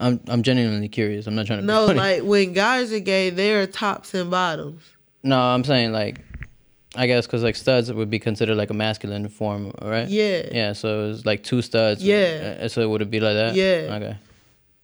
[0.00, 1.26] I'm I'm genuinely curious.
[1.26, 1.62] I'm not trying to.
[1.62, 4.82] be no like when guys are gay they're tops and bottoms
[5.22, 6.20] No, I'm saying like,
[6.96, 10.08] I guess because like studs would be considered like a masculine form, right?
[10.08, 10.48] Yeah.
[10.52, 10.72] Yeah.
[10.74, 12.02] So it's like two studs.
[12.04, 12.58] Yeah.
[12.62, 13.54] Uh, So would it be like that?
[13.54, 13.96] Yeah.
[13.96, 14.16] Okay.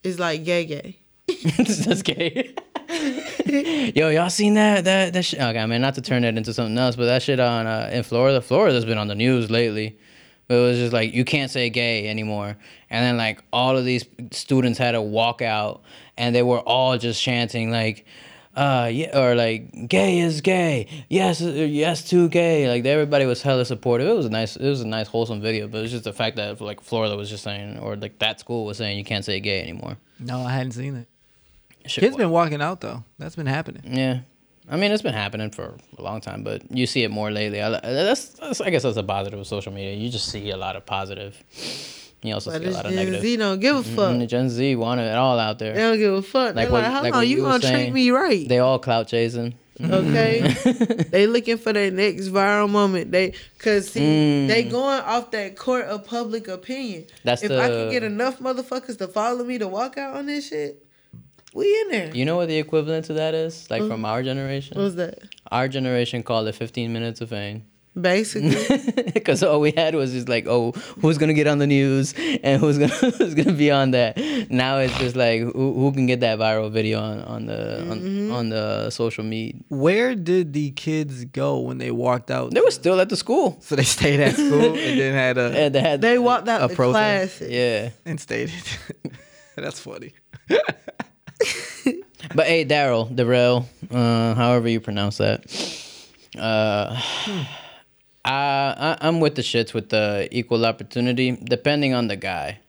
[0.02, 0.98] it's like gay gay
[1.56, 2.54] That's gay.
[3.94, 5.40] Yo, y'all seen that that that shit?
[5.40, 7.90] Okay, I mean not to turn that into something else, but that shit on uh,
[7.92, 8.40] in Florida.
[8.40, 9.98] Florida's been on the news lately.
[10.48, 12.56] But it was just like you can't say gay anymore,
[12.90, 15.82] and then like all of these students had to walk out,
[16.18, 18.04] and they were all just chanting like,
[18.56, 22.68] uh, yeah, or like gay is gay, yes, uh, yes to gay.
[22.68, 24.08] Like everybody was hella supportive.
[24.08, 26.12] It was a nice, it was a nice wholesome video, but it was just the
[26.12, 29.24] fact that like Florida was just saying, or like that school was saying you can't
[29.24, 29.96] say gay anymore.
[30.18, 31.08] No, I hadn't seen it.
[31.86, 33.04] Shit Kids been walking out though.
[33.18, 33.82] That's been happening.
[33.86, 34.20] Yeah,
[34.68, 37.62] I mean it's been happening for a long time, but you see it more lately.
[37.62, 39.94] I, that's, that's I guess that's a positive of social media.
[39.94, 41.40] You just see a lot of positive.
[42.22, 43.22] You also but see a lot of Gen negative.
[43.22, 45.72] Z don't give a fuck Mm, the Gen Z want it all out there.
[45.74, 46.54] They don't give a fuck.
[46.54, 48.46] They're what- like, how like long what you you gonna was treat me right?
[48.48, 49.54] They all clout chasing.
[49.82, 50.40] okay,
[51.10, 53.10] they looking for their next viral moment.
[53.12, 57.04] They cause see they going off that court of public opinion.
[57.04, 57.10] Mm.
[57.24, 60.26] That's if I the- can get enough motherfuckers to follow me to walk out on
[60.26, 60.84] this shit,
[61.54, 62.14] we in there.
[62.14, 63.70] You know what the equivalent to that is?
[63.70, 64.78] Like from our generation.
[64.78, 65.20] What's that?
[65.50, 67.64] Our generation called it 15 minutes of fame.
[68.00, 68.56] Basically,
[69.14, 72.60] Because all we had was just like, oh, who's gonna get on the news and
[72.60, 74.16] who's gonna who's gonna be on that.
[74.50, 78.30] Now it's just like who, who can get that viral video on on the Mm-hmm.
[78.32, 79.60] on, on the social media.
[79.68, 82.52] Where did the kids go when they walked out?
[82.54, 83.58] They were still at the school.
[83.60, 86.62] so they stayed at school and then had a And they had they walked out
[86.64, 87.38] A the protest.
[87.38, 87.50] class.
[87.50, 87.90] yeah.
[88.06, 88.52] and stayed.
[89.56, 90.12] That's funny.
[92.34, 95.44] but hey, Daryl, Darrell, uh, however you pronounce that.
[96.38, 97.00] Uh,
[98.24, 102.60] I, I I'm with the shits with the equal opportunity, depending on the guy.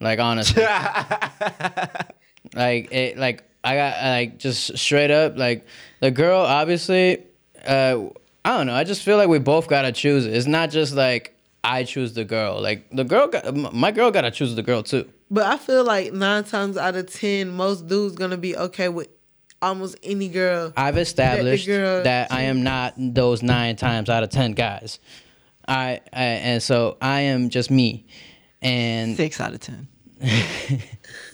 [0.00, 0.62] Like honestly,
[2.54, 5.66] like it, like I got like just straight up like
[6.00, 6.40] the girl.
[6.40, 7.24] Obviously,
[7.66, 8.00] uh,
[8.44, 8.74] I don't know.
[8.74, 10.34] I just feel like we both gotta choose it.
[10.34, 11.34] It's not just like
[11.64, 12.60] I choose the girl.
[12.60, 15.10] Like the girl, got, my girl gotta choose the girl too.
[15.30, 19.08] But I feel like nine times out of ten, most dudes gonna be okay with
[19.62, 20.72] almost any girl.
[20.76, 24.98] I've established girl that I am not those nine times out of ten guys.
[25.68, 28.06] I, I and so I am just me,
[28.62, 29.88] and Six out of ten.
[30.22, 30.80] I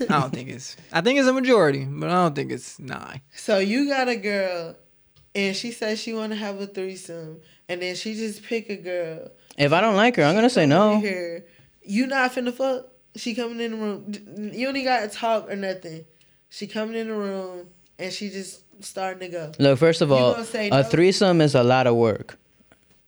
[0.09, 0.77] don't think it's.
[0.93, 3.21] I think it's a majority, but I don't think it's nine.
[3.35, 4.77] So you got a girl,
[5.35, 8.77] and she says she want to have a threesome, and then she just pick a
[8.77, 9.31] girl.
[9.57, 10.99] if I don't like her, I'm gonna say no.
[10.99, 11.45] Here,
[11.83, 12.87] you not finna fuck.
[13.15, 14.53] She coming in the room.
[14.55, 16.07] You only got to talk or nothing.
[16.49, 17.69] She coming in the room,
[18.03, 19.53] and she just starting to go.
[19.59, 20.83] Look, first of all, gonna a no?
[20.83, 22.39] threesome is a lot of work.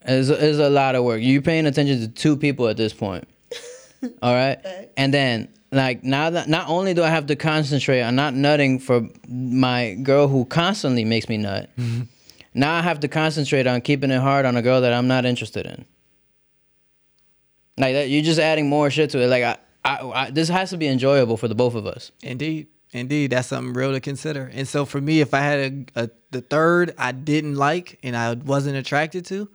[0.06, 1.20] Is is a lot of work.
[1.22, 3.26] You're paying attention to two people at this point.
[4.22, 4.58] All right,
[4.96, 8.78] and then like now that not only do I have to concentrate on not nutting
[8.78, 12.02] for my girl who constantly makes me nut, mm-hmm.
[12.52, 15.24] now I have to concentrate on keeping it hard on a girl that I'm not
[15.24, 15.84] interested in.
[17.76, 19.26] Like that, you're just adding more shit to it.
[19.26, 22.12] Like I, I, I this has to be enjoyable for the both of us.
[22.22, 24.50] Indeed, indeed, that's something real to consider.
[24.52, 28.16] And so for me, if I had a, a the third I didn't like and
[28.16, 29.48] I wasn't attracted to,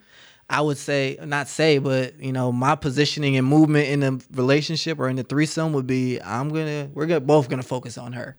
[0.50, 5.00] I would say not say, but you know, my positioning and movement in the relationship
[5.00, 8.38] or in the threesome would be I'm gonna we're gonna both gonna focus on her.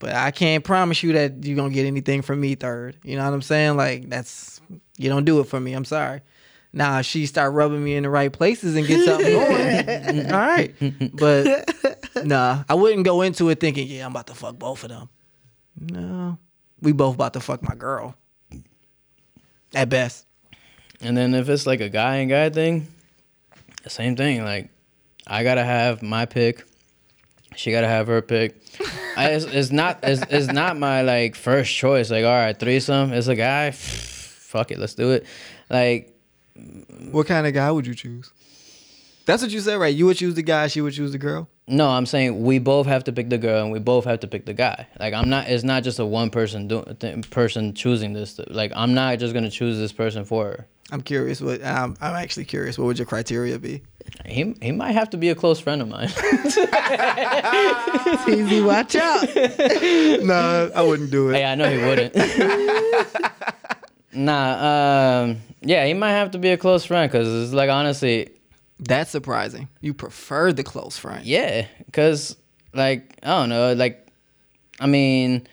[0.00, 2.98] But I can't promise you that you're gonna get anything from me third.
[3.04, 3.76] You know what I'm saying?
[3.76, 4.60] Like that's
[4.98, 5.72] you don't do it for me.
[5.72, 6.20] I'm sorry.
[6.74, 10.74] Now she start rubbing me in the right places and get something going, all right.
[11.14, 11.72] But
[12.24, 15.08] nah, I wouldn't go into it thinking, yeah, I'm about to fuck both of them.
[15.78, 16.36] No,
[16.82, 18.16] we both about to fuck my girl.
[19.72, 20.26] At best.
[21.00, 22.88] And then if it's like a guy and guy thing,
[23.84, 24.44] the same thing.
[24.44, 24.70] Like
[25.28, 26.64] I gotta have my pick.
[27.54, 28.60] She gotta have her pick.
[29.16, 32.10] I, it's, it's not it's, it's not my like first choice.
[32.10, 33.12] Like all right, threesome.
[33.12, 33.70] It's a guy.
[33.70, 35.24] Fuck it, let's do it.
[35.70, 36.13] Like
[37.10, 38.30] What kind of guy would you choose?
[39.26, 39.94] That's what you said, right?
[39.94, 41.48] You would choose the guy, she would choose the girl.
[41.66, 44.26] no, I'm saying we both have to pick the girl and we both have to
[44.26, 44.86] pick the guy.
[45.00, 45.48] Like I'm not.
[45.48, 48.38] It's not just a one person do, th- person choosing this.
[48.48, 50.66] Like I'm not just gonna choose this person for her.
[50.92, 52.76] I'm curious what I'm, I'm actually curious.
[52.78, 53.82] What would your criteria be?
[54.26, 56.08] He he might have to be a close friend of mine.
[58.28, 59.26] Easy, watch out.
[60.22, 61.36] no, I wouldn't do it.
[61.36, 62.14] Hey, I know he wouldn't.
[64.12, 68.28] nah, um, yeah, he might have to be a close friend because it's like honestly,
[68.78, 69.68] That's surprising.
[69.80, 71.24] You prefer the close friend.
[71.24, 72.36] yeah, because
[72.74, 74.06] like I don't know, like
[74.80, 75.46] I mean,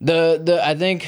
[0.00, 1.06] the the I think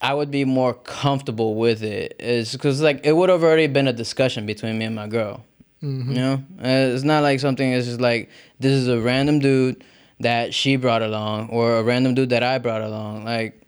[0.00, 3.88] I would be more comfortable with it is because like it would have already been
[3.88, 5.44] a discussion between me and my girl.
[5.82, 9.84] You know, Uh, it's not like something It's just like this is a random dude
[10.18, 13.24] that she brought along or a random dude that I brought along.
[13.24, 13.60] Like,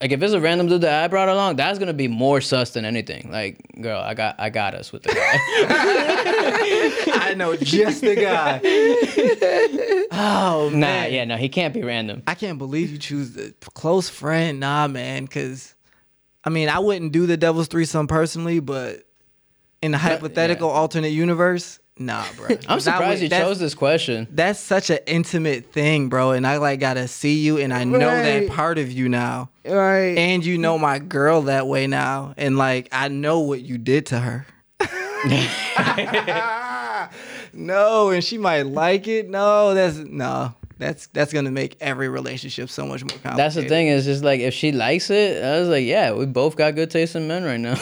[0.00, 2.70] like if it's a random dude that I brought along, that's gonna be more sus
[2.70, 3.30] than anything.
[3.30, 5.38] Like, girl, I got I got us with the guy.
[7.28, 8.60] I know just the guy.
[10.10, 11.12] oh nah, man.
[11.12, 12.22] yeah, no, he can't be random.
[12.26, 14.58] I can't believe you choose the close friend.
[14.58, 15.74] Nah, man, because
[16.44, 19.04] I mean, I wouldn't do the devil's threesome personally, but
[19.82, 22.56] in the hypothetical alternate universe, nah, bro.
[22.68, 24.26] I'm surprised you chose this question.
[24.30, 26.32] That's such an intimate thing, bro.
[26.32, 30.18] And I like gotta see you, and I know that part of you now, Right.
[30.18, 34.06] and you know my girl that way now, and like I know what you did
[34.06, 34.46] to her.
[37.52, 39.28] no, and she might like it.
[39.28, 40.54] No, that's no.
[40.78, 43.38] That's that's gonna make every relationship so much more complicated.
[43.38, 46.24] That's the thing is just like if she likes it, I was like, yeah, we
[46.24, 47.74] both got good taste in men right now.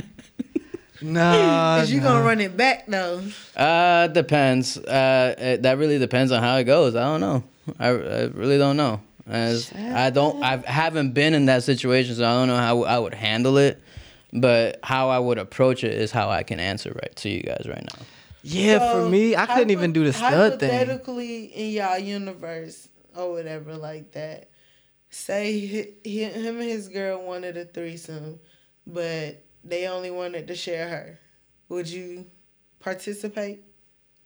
[1.02, 2.08] Nah, Is you nah.
[2.08, 3.22] gonna run it back though?
[3.56, 4.76] uh, depends.
[4.76, 6.94] Uh, it, that really depends on how it goes.
[6.94, 7.44] I don't know.
[7.78, 9.00] I, I really don't know.
[9.26, 12.98] As I don't, I haven't been in that situation, so I don't know how I
[12.98, 13.80] would handle it.
[14.32, 17.66] But how I would approach it is how I can answer right to you guys
[17.68, 18.04] right now.
[18.42, 20.70] Yeah, for me, I couldn't even do the stud thing.
[20.70, 24.48] Hypothetically, in y'all universe or whatever like that,
[25.10, 28.40] say he, he, him and his girl wanted a threesome,
[28.86, 31.18] but they only wanted to share her.
[31.68, 32.26] Would you
[32.80, 33.62] participate?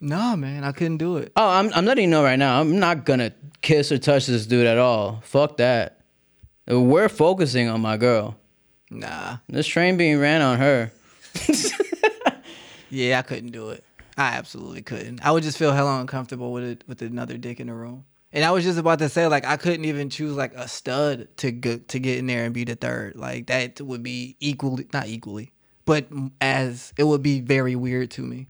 [0.00, 1.32] No, man, I couldn't do it.
[1.36, 2.60] Oh, I'm I'm letting you know right now.
[2.60, 3.32] I'm not gonna
[3.62, 5.20] kiss or touch this dude at all.
[5.24, 6.00] Fuck that.
[6.66, 8.36] We're focusing on my girl.
[8.90, 10.92] Nah, This train being ran on her.
[12.90, 13.84] yeah, I couldn't do it.
[14.16, 15.24] I absolutely couldn't.
[15.24, 18.04] I would just feel hella uncomfortable with it with another dick in the room.
[18.32, 21.28] And I was just about to say, like, I couldn't even choose like a stud
[21.38, 23.16] to go, to get in there and be the third.
[23.16, 25.52] Like that would be equally, not equally,
[25.84, 26.06] but
[26.40, 28.48] as it would be very weird to me.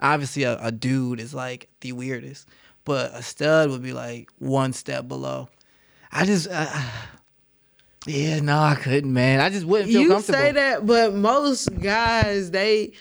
[0.00, 2.48] Obviously, a, a dude is like the weirdest,
[2.84, 5.48] but a stud would be like one step below.
[6.10, 6.66] I just, uh,
[8.06, 9.40] yeah, no, I couldn't, man.
[9.40, 10.38] I just wouldn't feel You comfortable.
[10.38, 12.92] say that, but most guys they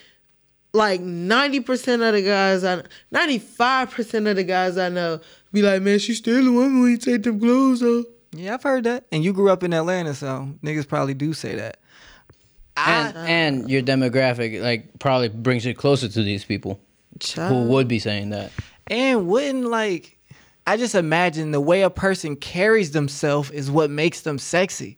[0.73, 5.19] like ninety percent of the guys I ninety five percent of the guys I know
[5.51, 8.05] be like, man, she still a woman when you take them clothes off.
[8.33, 9.05] Yeah, I've heard that.
[9.11, 11.77] And you grew up in Atlanta, so niggas probably do say that.
[12.77, 16.79] And and your demographic like probably brings you closer to these people
[17.35, 18.51] who would be saying that.
[18.87, 20.17] And wouldn't like
[20.65, 24.97] I just imagine the way a person carries themselves is what makes them sexy.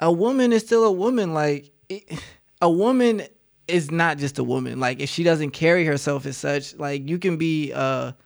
[0.00, 1.32] A woman is still a woman.
[1.32, 2.20] Like it,
[2.60, 3.22] a woman
[3.68, 4.80] is not just a woman.
[4.80, 8.16] Like if she doesn't carry herself as such, like you can be a,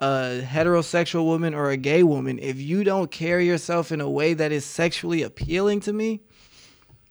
[0.00, 2.38] a heterosexual woman or a gay woman.
[2.38, 6.20] If you don't carry yourself in a way that is sexually appealing to me,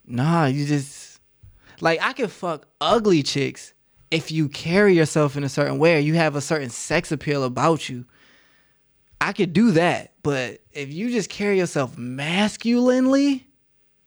[0.05, 1.19] nah, you just
[1.81, 3.73] like I can fuck ugly chicks
[4.11, 7.43] if you carry yourself in a certain way or you have a certain sex appeal
[7.43, 8.05] about you.
[9.21, 13.47] I could do that, but if you just carry yourself masculinely,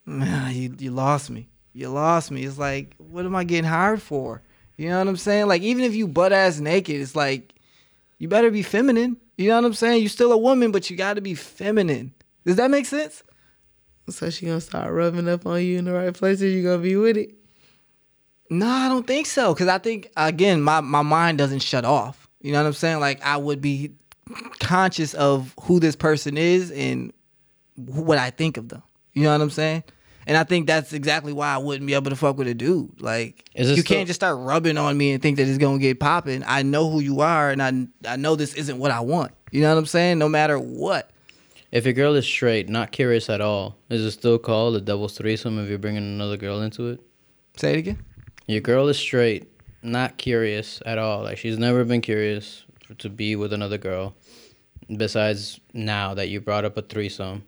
[0.05, 1.49] nah, you you lost me.
[1.73, 2.43] You lost me.
[2.43, 4.41] It's like, what am I getting hired for?
[4.77, 5.47] You know what I'm saying?
[5.47, 7.53] Like even if you butt ass naked, it's like
[8.17, 9.17] you better be feminine.
[9.37, 10.01] You know what I'm saying?
[10.01, 12.13] You're still a woman, but you got to be feminine.
[12.45, 13.23] Does that make sense?
[14.09, 16.53] So she gonna start rubbing up on you in the right places.
[16.53, 17.33] You gonna be with it.
[18.49, 19.55] No, I don't think so.
[19.55, 22.27] Cause I think again, my my mind doesn't shut off.
[22.41, 22.99] You know what I'm saying?
[22.99, 23.91] Like I would be
[24.59, 27.13] conscious of who this person is and
[27.75, 28.83] what I think of them.
[29.13, 29.83] You know what I'm saying?
[30.25, 33.01] And I think that's exactly why I wouldn't be able to fuck with a dude.
[33.01, 35.99] Like you still- can't just start rubbing on me and think that it's gonna get
[35.99, 36.43] popping.
[36.45, 39.31] I know who you are, and I I know this isn't what I want.
[39.51, 40.19] You know what I'm saying?
[40.19, 41.09] No matter what.
[41.71, 45.17] If your girl is straight, not curious at all, is it still called a devil's
[45.17, 46.99] threesome if you're bringing another girl into it?
[47.57, 47.99] Say it again.
[48.47, 49.47] Your girl is straight,
[49.81, 51.23] not curious at all.
[51.23, 52.63] Like she's never been curious
[52.99, 54.13] to be with another girl.
[54.95, 57.43] Besides now that you brought up a threesome,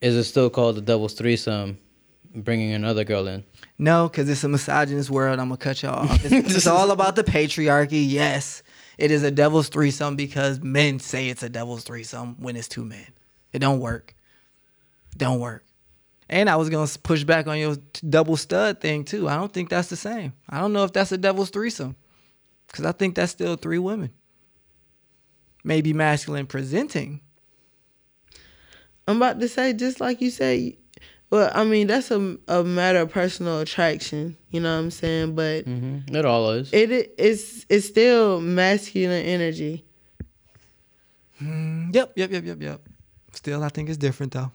[0.00, 1.78] is it still called the devil's threesome,
[2.34, 3.44] bringing another girl in?
[3.78, 5.38] No, because it's a misogynist world.
[5.38, 6.24] I'm gonna cut y'all off.
[6.24, 8.04] It's, it's all about the patriarchy.
[8.08, 8.62] Yes,
[8.98, 12.84] it is a devil's threesome because men say it's a devil's threesome when it's two
[12.84, 13.06] men.
[13.52, 14.14] It don't work.
[15.16, 15.64] Don't work.
[16.28, 17.76] And I was gonna push back on your
[18.08, 19.28] double stud thing too.
[19.28, 20.32] I don't think that's the same.
[20.48, 21.96] I don't know if that's a devil's threesome
[22.66, 24.10] because I think that's still three women.
[25.62, 27.20] Maybe masculine presenting.
[29.08, 30.78] I'm about to say just like you say.
[31.30, 34.36] Well, I mean that's a a matter of personal attraction.
[34.50, 35.34] You know what I'm saying?
[35.34, 36.14] But Mm-hmm.
[36.14, 36.72] It all is.
[36.72, 39.84] it i- it's it's still masculine energy.
[41.40, 42.80] Yep, yep, yep, yep, yep.
[43.32, 44.50] Still, I think it's different though.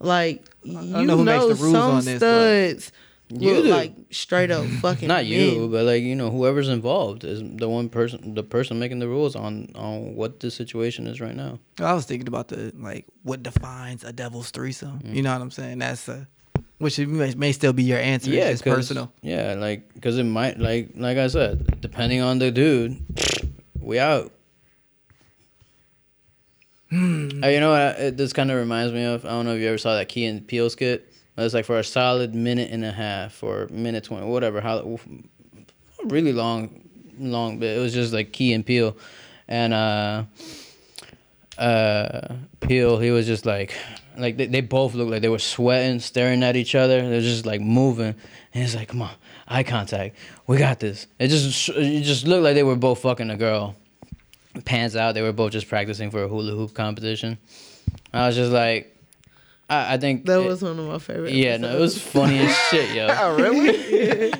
[0.00, 2.92] Like you know know, who makes the rules some on this, but- studs
[3.36, 5.70] You look like straight up fucking Not you, men.
[5.70, 9.34] but like you know, whoever's involved is the one person, the person making the rules
[9.34, 11.58] on on what the situation is right now.
[11.80, 15.00] I was thinking about the like what defines a devil's threesome.
[15.04, 15.78] You know what I'm saying?
[15.78, 16.28] That's a
[16.78, 18.30] which it may, may still be your answer.
[18.30, 19.12] Yeah, it's personal.
[19.22, 23.04] Yeah, like because it might like like I said, depending on the dude,
[23.80, 24.32] we out.
[26.92, 27.98] Uh, you know what?
[27.98, 29.24] It, this kind of reminds me of.
[29.24, 31.12] I don't know if you ever saw that Key and Peele skit.
[31.36, 34.60] It's like for a solid minute and a half or minute twenty, whatever.
[34.60, 34.98] How
[36.04, 36.88] really long,
[37.18, 37.76] long bit.
[37.76, 38.96] It was just like Key and Peele,
[39.48, 40.24] and uh,
[41.58, 42.98] uh, Peele.
[42.98, 43.74] He was just like,
[44.16, 47.08] like they, they both looked like they were sweating, staring at each other.
[47.08, 48.14] They're just like moving,
[48.54, 49.14] and he's like, "Come on,
[49.48, 50.16] eye contact.
[50.46, 53.74] We got this." It just it just looked like they were both fucking a girl.
[54.64, 57.38] Pans out, they were both just practicing for a hula hoop competition.
[58.12, 58.93] I was just like,
[59.68, 61.32] I, I think That it- was one of my favorite.
[61.32, 63.06] yeah, no, it was funny as shit, yo.
[63.18, 64.32] Oh really?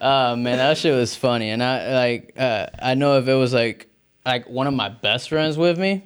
[0.00, 3.52] Oh man, that shit was funny, and I like uh, I know if it was
[3.52, 3.88] like
[4.24, 6.04] like one of my best friends with me,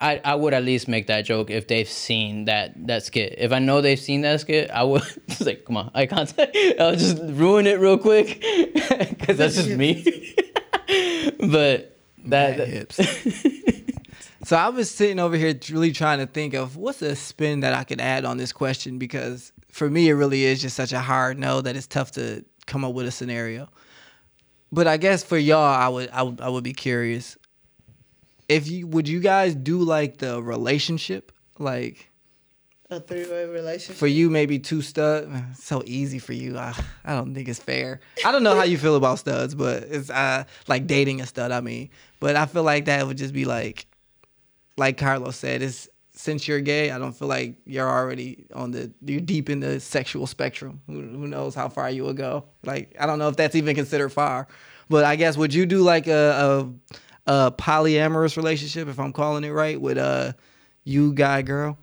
[0.00, 3.34] I I would at least make that joke if they've seen that that skit.
[3.36, 6.32] If I know they've seen that skit, I would just like come on I can't.
[6.80, 8.40] I'll just ruin it real quick
[9.10, 10.34] because that's just me.
[11.38, 12.98] but that, Mad hips.
[14.48, 17.74] So I was sitting over here really trying to think of what's a spin that
[17.74, 21.00] I could add on this question because for me it really is just such a
[21.00, 23.68] hard no that it's tough to come up with a scenario.
[24.72, 27.36] But I guess for y'all, I would I would I would be curious
[28.48, 32.08] if you would you guys do like the relationship like
[32.88, 33.96] A three way relationship.
[33.96, 35.30] For you, maybe two stud.
[35.58, 36.56] So easy for you.
[36.56, 38.00] I, I don't think it's fair.
[38.24, 41.52] I don't know how you feel about studs, but it's uh like dating a stud.
[41.52, 43.84] I mean, but I feel like that would just be like,
[44.78, 48.90] like Carlos said, it's since you're gay, I don't feel like you're already on the
[49.02, 50.80] you're deep in the sexual spectrum.
[50.86, 52.44] Who, who knows how far you will go?
[52.64, 54.48] Like I don't know if that's even considered far,
[54.88, 56.72] but I guess would you do like a
[57.26, 60.32] a, a polyamorous relationship if I'm calling it right with uh
[60.84, 61.78] you guy girl?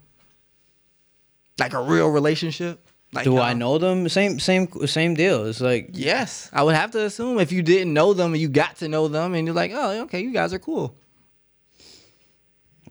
[1.58, 2.82] Like a real relationship?
[3.14, 4.10] Like Do I know them?
[4.10, 5.46] Same same same deal.
[5.46, 8.76] It's like Yes, I would have to assume if you didn't know them you got
[8.78, 10.98] to know them and you're like, oh, okay, you guys are cool.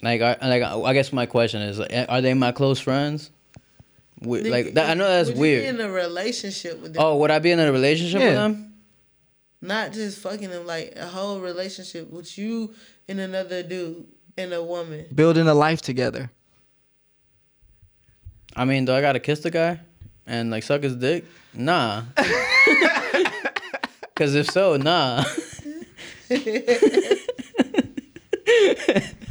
[0.04, 3.30] Like I like I guess my question is like, are they my close friends?
[4.20, 5.74] We, like that, I know that's Would you be weird.
[5.74, 8.72] in a relationship with them, Oh, would I be in a relationship with them?
[9.60, 12.72] not just fucking them, like a whole relationship with you
[13.08, 14.06] and another dude
[14.36, 15.06] and a woman.
[15.14, 16.30] Building a life together.
[18.56, 19.80] I mean, do I gotta kiss the guy
[20.26, 21.24] and like suck his dick?
[21.52, 22.04] Nah.
[24.14, 25.24] Cause if so, nah.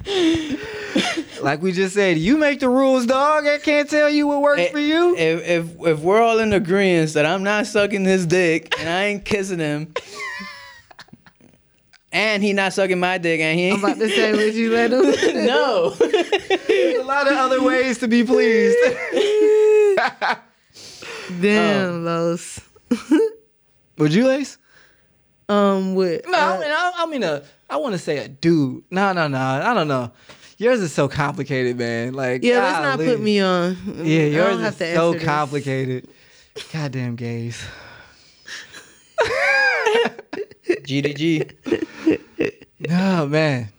[1.41, 3.45] Like we just said, you make the rules, dog.
[3.45, 5.15] I can't tell you what works for you.
[5.17, 9.05] If if if we're all in agreement that I'm not sucking his dick and I
[9.05, 9.93] ain't kissing him,
[12.13, 14.71] and he not sucking my dick and he I'm ain't about to say, would you
[14.71, 15.01] let him?
[15.45, 15.89] no.
[15.89, 18.77] There's a lot of other ways to be pleased.
[21.30, 22.59] Um, Damn, Los.
[23.97, 24.57] Would you, Ace?
[25.49, 28.27] Um, with No, uh, I mean, I, I mean, a, I want to say a
[28.27, 28.83] dude.
[28.89, 29.37] No, no, no.
[29.37, 30.11] I don't know.
[30.57, 32.13] Yours is so complicated, man.
[32.13, 33.09] Like, yeah, let's not golly.
[33.09, 33.77] put me on.
[33.97, 35.23] Yeah, yours is so answer this.
[35.23, 36.07] complicated.
[36.71, 37.61] Goddamn gays.
[40.67, 41.53] GDG.
[42.89, 43.69] Oh man.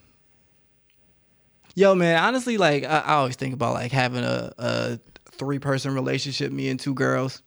[1.74, 4.98] Yo, man, honestly, like I, I always think about like having a, a
[5.32, 7.42] three person relationship, me and two girls.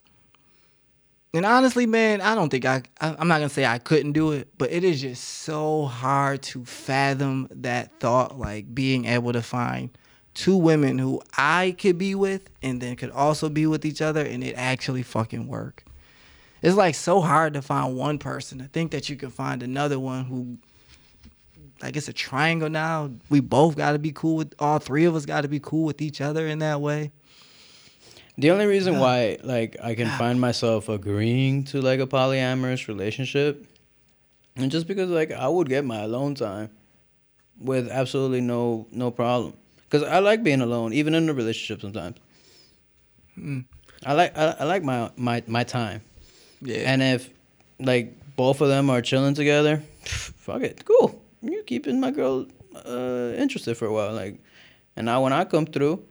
[1.33, 4.31] And honestly, man, I don't think I, I I'm not gonna say I couldn't do
[4.31, 9.41] it, but it is just so hard to fathom that thought, like being able to
[9.41, 9.89] find
[10.33, 14.23] two women who I could be with and then could also be with each other
[14.23, 15.83] and it actually fucking work.
[16.61, 18.59] It's like so hard to find one person.
[18.59, 20.57] To think that you can find another one who
[21.81, 23.11] like it's a triangle now.
[23.29, 25.25] We both got to be cool with all three of us.
[25.25, 27.11] Got to be cool with each other in that way.
[28.37, 33.65] The only reason why like I can find myself agreeing to like a polyamorous relationship,
[34.55, 36.69] and just because like I would get my alone time,
[37.59, 39.53] with absolutely no no problem,
[39.89, 42.17] because I like being alone even in a relationship sometimes.
[44.05, 46.01] I like I, I like my my my time,
[46.61, 46.91] Yeah.
[46.91, 47.29] and if
[47.79, 51.19] like both of them are chilling together, fuck it, cool.
[51.41, 52.45] You keeping my girl
[52.85, 54.39] uh, interested for a while, like,
[54.95, 56.03] and now when I come through,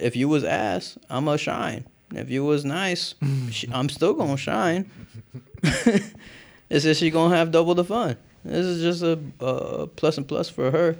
[0.00, 1.84] if you was ass, I'ma shine.
[2.14, 3.14] If you was nice,
[3.72, 4.90] I'm still gonna shine.
[5.62, 8.16] it's just she gonna have double the fun.
[8.44, 10.96] This is just a uh, plus and plus for her.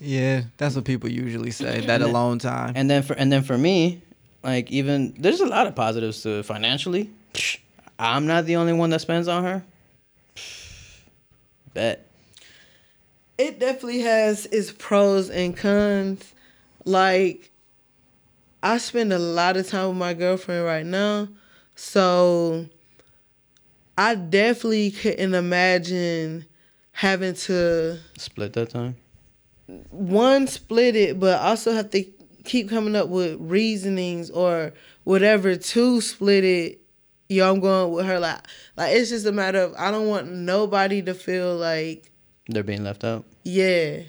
[0.00, 1.86] yeah, that's what people usually say.
[1.86, 2.72] That alone time.
[2.76, 4.02] And then for and then for me,
[4.42, 7.10] like even there's a lot of positives to financially.
[7.98, 9.64] I'm not the only one that spends on her.
[11.74, 12.06] Bet.
[13.38, 16.34] it definitely has its pros and cons.
[16.84, 17.51] Like,
[18.62, 21.28] I spend a lot of time with my girlfriend right now,
[21.74, 22.66] so
[23.98, 26.46] I definitely couldn't imagine
[26.92, 28.96] having to Split that time.
[29.90, 32.04] one split it, but also have to
[32.44, 34.72] keep coming up with reasonings or
[35.04, 36.78] whatever to split it.
[37.28, 38.18] Yo, I'm going with her.
[38.20, 38.40] Like,
[38.76, 42.10] like it's just a matter of I don't want nobody to feel like
[42.48, 43.24] They're being left out.
[43.44, 44.00] yeah.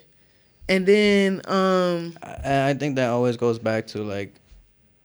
[0.70, 4.34] And then um I, I think that always goes back to like,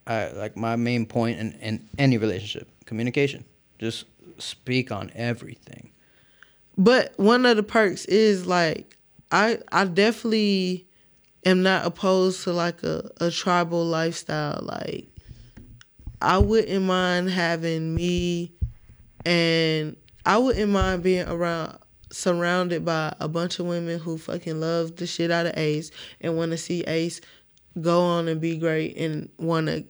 [0.09, 3.45] I like my main point in, in any relationship: communication.
[3.77, 4.05] Just
[4.39, 5.91] speak on everything.
[6.77, 8.97] but one of the perks is like
[9.31, 10.87] I I definitely
[11.45, 14.61] am not opposed to like a, a tribal lifestyle.
[14.63, 15.07] Like
[16.21, 18.51] I wouldn't mind having me
[19.25, 19.95] and
[20.25, 21.77] I wouldn't mind being around
[22.11, 25.91] surrounded by a bunch of women who fucking love the shit out of Ace
[26.21, 27.21] and want to see Ace
[27.79, 29.85] go on and be great and want to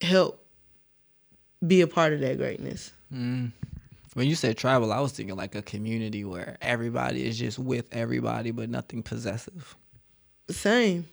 [0.00, 0.44] help
[1.66, 2.92] be a part of that greatness.
[3.12, 3.52] Mm.
[4.14, 7.86] When you said tribal, I was thinking like a community where everybody is just with
[7.92, 9.76] everybody, but nothing possessive.
[10.50, 11.06] Same.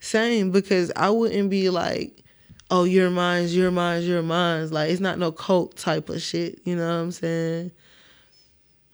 [0.00, 2.22] Same, because I wouldn't be like,
[2.70, 4.70] oh, you're mine, you're mine, you're mine.
[4.70, 7.72] Like, it's not no cult type of shit, you know what I'm saying?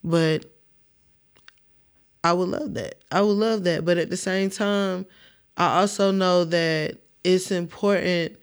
[0.03, 0.47] But
[2.23, 2.97] I would love that.
[3.12, 3.85] I would love that.
[3.85, 5.05] But at the same time,
[5.57, 8.39] I also know that it's important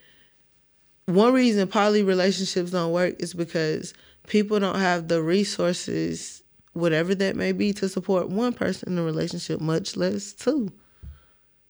[1.05, 3.93] one reason poly relationships don't work is because
[4.27, 9.03] people don't have the resources, whatever that may be, to support one person in a
[9.03, 10.71] relationship, much less two.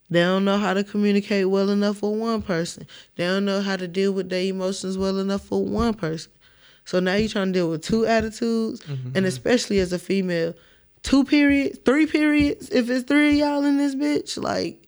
[0.10, 2.86] They don't know how to communicate well enough for one person.
[3.16, 6.34] They don't know how to deal with their emotions well enough for one person.
[6.84, 9.16] So now you're trying to deal with two attitudes, mm-hmm.
[9.16, 10.53] and especially as a female,
[11.03, 12.70] two periods, three periods.
[12.70, 14.86] If it's three of y'all in this bitch, like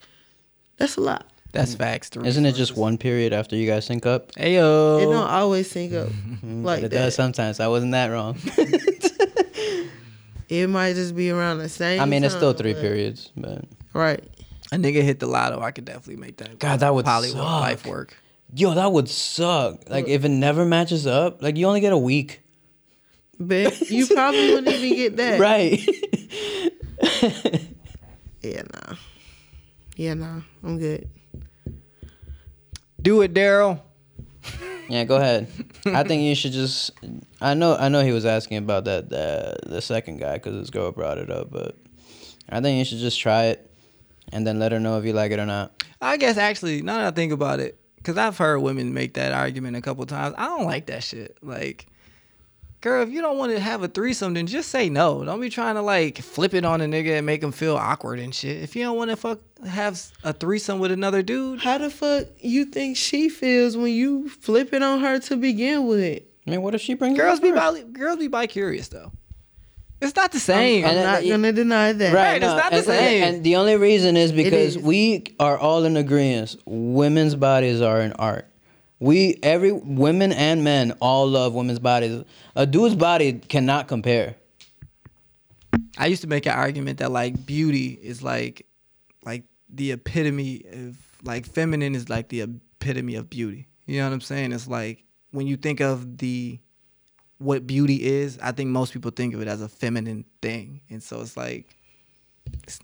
[0.77, 1.25] that's a lot.
[1.53, 1.77] That's mm.
[1.77, 2.09] facts.
[2.09, 4.31] three Isn't it just one period after you guys sync up?
[4.35, 4.97] Hey yo.
[4.97, 6.63] It don't always sync up mm-hmm.
[6.65, 6.97] like But it that.
[7.05, 7.59] does sometimes.
[7.61, 8.37] I wasn't that wrong.
[10.49, 11.99] It might just be around the same.
[11.99, 14.23] I mean, it's still time, three but- periods, but Right.
[14.71, 16.59] a nigga hit the lotto, I could definitely make that.
[16.59, 17.39] God, that would poly suck.
[17.39, 18.15] life work.
[18.53, 19.89] yo, that would suck.
[19.89, 22.41] Like if it never matches up, like you only get a week,
[23.39, 25.39] But you probably wouldn't even get that.
[25.39, 25.79] right?
[28.41, 28.95] Yeah, nah.
[29.95, 30.41] Yeah, nah.
[30.63, 31.09] I'm good.
[33.03, 33.81] Do it, Daryl.
[34.89, 35.47] yeah, go ahead.
[35.85, 36.91] I think you should just.
[37.41, 40.69] I know, I know he was asking about that the the second guy because his
[40.69, 41.77] girl brought it up, but
[42.49, 43.69] I think you should just try it
[44.31, 45.83] and then let her know if you like it or not.
[46.01, 49.33] I guess actually, now that I think about it, because I've heard women make that
[49.33, 50.35] argument a couple times.
[50.37, 51.37] I don't like that shit.
[51.41, 51.87] Like,
[52.83, 55.23] girl, if you don't want to have a threesome, then just say no.
[55.23, 58.19] Don't be trying to like flip it on a nigga and make him feel awkward
[58.19, 58.61] and shit.
[58.61, 62.27] If you don't want to fuck have a threesome with another dude, How the fuck
[62.41, 66.21] you think she feels when you flip it on her to begin with?
[66.45, 69.11] I mean, what if she brings girls be up bi- girls be bi curious though.
[70.01, 70.83] It's not the same.
[70.83, 72.13] I'm And uh, not then- gonna deny that.
[72.13, 73.23] Right, it's not the and, same.
[73.23, 74.77] And the only reason is because is.
[74.77, 76.57] we are all in agreement.
[76.65, 78.45] Women's bodies are an art.
[79.03, 82.23] We every women and men all love women's bodies.
[82.55, 84.37] A dude's body cannot compare.
[85.97, 88.65] I used to make an argument that like beauty is like
[89.25, 93.67] like the epitome of like feminine is like the epitome of beauty.
[93.87, 94.53] You know what I'm saying?
[94.53, 96.61] It's like when you think of the
[97.39, 100.79] what beauty is, I think most people think of it as a feminine thing.
[100.89, 101.75] And so it's like
[102.63, 102.79] it's,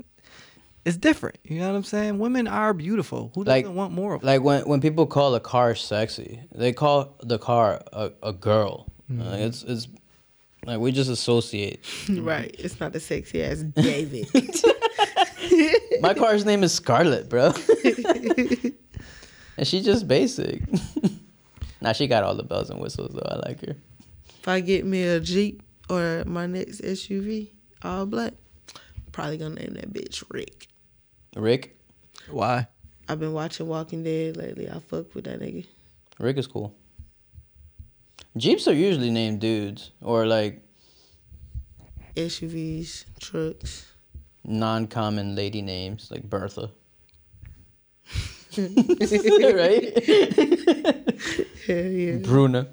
[0.89, 1.37] it's different.
[1.43, 2.19] You know what I'm saying?
[2.19, 3.31] Women are beautiful.
[3.35, 6.73] Who doesn't Like- want more of Like when when people call a car sexy, they
[6.73, 8.87] call the car a, a girl.
[9.11, 9.21] Mm-hmm.
[9.21, 9.87] Uh, it's it's
[10.65, 11.79] like we just associate.
[12.09, 12.53] Right.
[12.59, 14.27] It's not the sexy ass David.
[16.01, 17.53] My car's name is Scarlet, bro.
[19.57, 20.61] and she just basic.
[21.81, 23.27] now she got all the bells and whistles though.
[23.29, 23.75] I like her.
[24.41, 27.49] if I get me a Jeep or my next SUV,
[27.83, 28.33] all black,
[29.11, 30.67] probably gonna name that bitch Rick.
[31.35, 31.77] Rick,
[32.29, 32.67] Why?
[33.07, 34.69] I've been watching Walking Dead lately.
[34.69, 35.65] I fuck with that nigga.
[36.19, 36.75] Rick is cool.
[38.37, 40.61] Jeeps are usually named dudes or like
[42.15, 43.87] SUVs, trucks.
[44.43, 46.71] non-common lady names like Bertha.
[48.57, 49.99] right?
[51.67, 52.17] Hell yeah.
[52.17, 52.67] Bruna.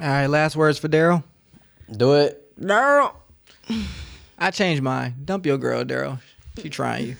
[0.00, 1.22] All right, last words for Daryl.
[1.90, 2.56] Do it.
[2.58, 3.14] Daryl.
[4.38, 5.14] I changed mine.
[5.24, 6.18] Dump your girl, Daryl.
[6.60, 7.16] She trying you.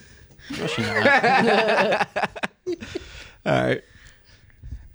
[0.49, 1.05] No, she not.
[3.45, 3.81] All right.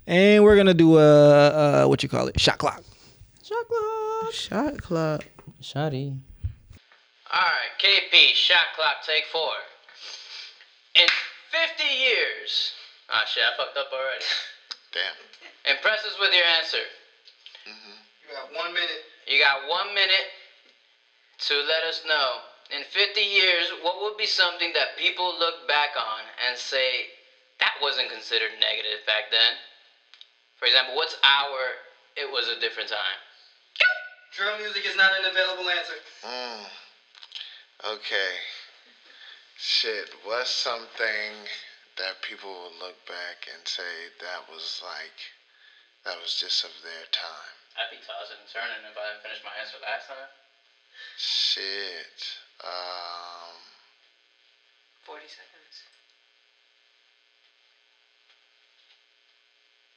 [0.05, 2.39] And we're gonna do a, uh what you call it?
[2.39, 2.83] Shot clock.
[3.43, 4.33] Shot clock.
[4.33, 5.25] Shot clock.
[5.61, 6.17] Shotty.
[7.27, 9.51] Alright, KP, shot clock, take four.
[10.95, 11.07] In
[11.51, 12.71] 50 years.
[13.11, 14.23] Ah, shit, I fucked up already.
[14.95, 15.75] Damn.
[15.75, 16.83] Impress us with your answer.
[17.67, 17.99] Mhm.
[18.23, 19.03] You got one minute.
[19.27, 20.27] You got one minute
[21.51, 22.46] to let us know.
[22.69, 27.07] In 50 years, what would be something that people look back on and say,
[27.59, 29.55] that wasn't considered negative back then?
[30.59, 31.79] For example, what's our,
[32.15, 33.19] it was a different time?
[34.35, 35.95] Drill music is not an available answer.
[36.23, 36.65] Mm.
[37.95, 38.33] Okay.
[39.57, 41.33] Shit, what's something
[41.97, 45.17] that people will look back and say that was like,
[46.05, 47.55] that was just of their time?
[47.77, 50.29] I'd be tossing and turning if I didn't finish my answer last time.
[51.17, 52.46] Shit.
[52.63, 53.53] Um,
[55.05, 55.57] 40 seconds.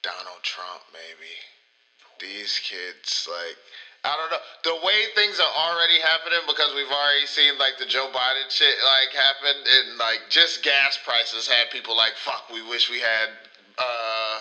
[0.03, 1.33] Donald Trump, maybe.
[2.21, 3.57] These kids, like,
[4.05, 4.41] I don't know.
[4.65, 8.77] The way things are already happening because we've already seen, like, the Joe Biden shit,
[8.85, 9.57] like, happen.
[9.67, 13.29] And, like, just gas prices had people like, fuck, we wish we had
[13.79, 14.41] uh,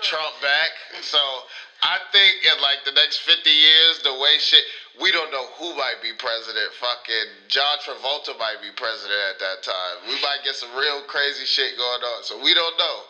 [0.00, 0.70] Trump back.
[1.02, 1.18] So
[1.82, 4.64] I think in, like, the next 50 years, the way shit,
[5.00, 6.72] we don't know who might be president.
[6.74, 10.06] Fucking John Travolta might be president at that time.
[10.08, 12.22] We might get some real crazy shit going on.
[12.24, 13.02] So we don't know.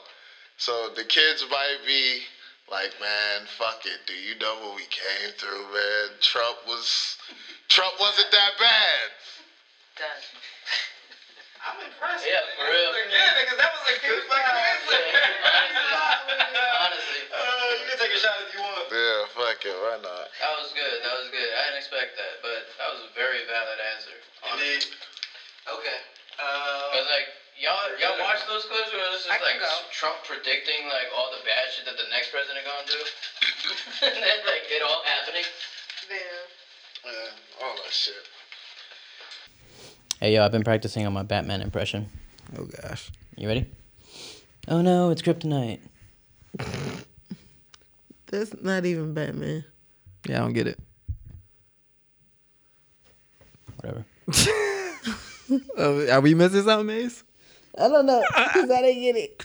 [0.56, 2.20] So the kids might be
[2.70, 4.00] like, man, fuck it.
[4.06, 6.10] Do you know what we came through, man?
[6.20, 7.16] Trump was
[7.68, 9.10] Trump wasn't that bad.
[9.96, 10.06] Done.
[11.64, 12.24] I'm impressed.
[12.28, 12.92] Yeah, for real.
[12.92, 15.00] Again, because that was a good fucking answer.
[16.80, 17.24] Honestly.
[18.24, 18.88] shot if you want.
[19.64, 19.80] Yeah, fuck it.
[19.80, 20.28] Why not?
[20.40, 20.96] That was good.
[21.00, 21.48] That was good.
[21.48, 24.16] I didn't expect that, but that was a very valid answer.
[24.52, 24.84] Indeed.
[25.64, 25.98] Okay.
[26.36, 29.70] Uh, Cause like y'all y'all watch those clips where it's just I like go.
[29.94, 33.00] Trump predicting like all the bad shit that the next president gonna do,
[34.12, 35.46] and then like it all happening.
[36.12, 38.20] yeah, all that shit.
[40.20, 42.08] Hey, yo, I've been practicing on my Batman impression.
[42.58, 43.10] Oh gosh.
[43.36, 43.66] You ready?
[44.68, 45.80] Oh no, it's kryptonite.
[48.34, 49.64] That's not even Batman.
[50.28, 50.80] Yeah, I don't get it.
[53.76, 54.04] Whatever.
[55.78, 57.22] Uh, are we missing something, Mace?
[57.78, 59.44] I don't know because I didn't get it.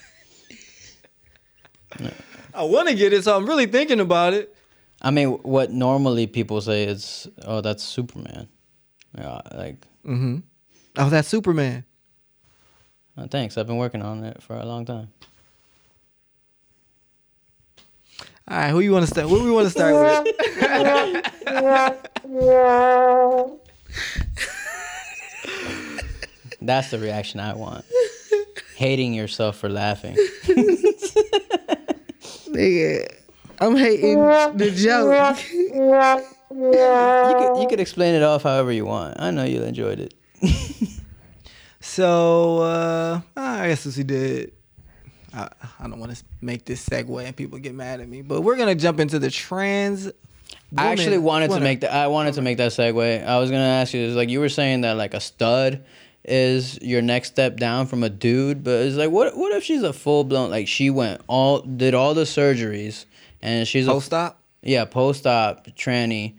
[2.55, 4.55] I want to get it, so I'm really thinking about it.
[5.03, 8.47] I mean, what normally people say is, "Oh, that's Superman."
[9.15, 10.37] Yeah, like, Mm-hmm.
[10.97, 11.83] Oh, that's Superman.
[13.17, 13.55] oh, thanks.
[13.55, 15.09] I've been working on it for a long time.
[18.49, 19.29] All right, who you want to start?
[19.29, 21.45] What we want to start with?
[26.61, 27.85] That's the reaction I want.
[28.75, 30.15] Hating yourself for laughing.
[32.49, 33.07] Nigga,
[33.59, 35.37] I'm hating the joke.
[36.51, 39.19] You could, you could explain it off however you want.
[39.19, 40.13] I know you enjoyed it.
[41.81, 44.51] So uh, I guess as he did.
[45.39, 48.41] I, I don't want to make this segue and people get mad at me, but
[48.41, 50.07] we're gonna jump into the trans.
[50.75, 51.93] I actually woman- wanted to make that.
[51.93, 53.25] I wanted to make that segue.
[53.25, 55.83] I was gonna ask you, is like you were saying that like a stud
[56.25, 59.83] is your next step down from a dude, but it's like what what if she's
[59.83, 63.05] a full blown like she went all did all the surgeries
[63.41, 64.39] and she's a post op.
[64.61, 66.35] yeah post op tranny.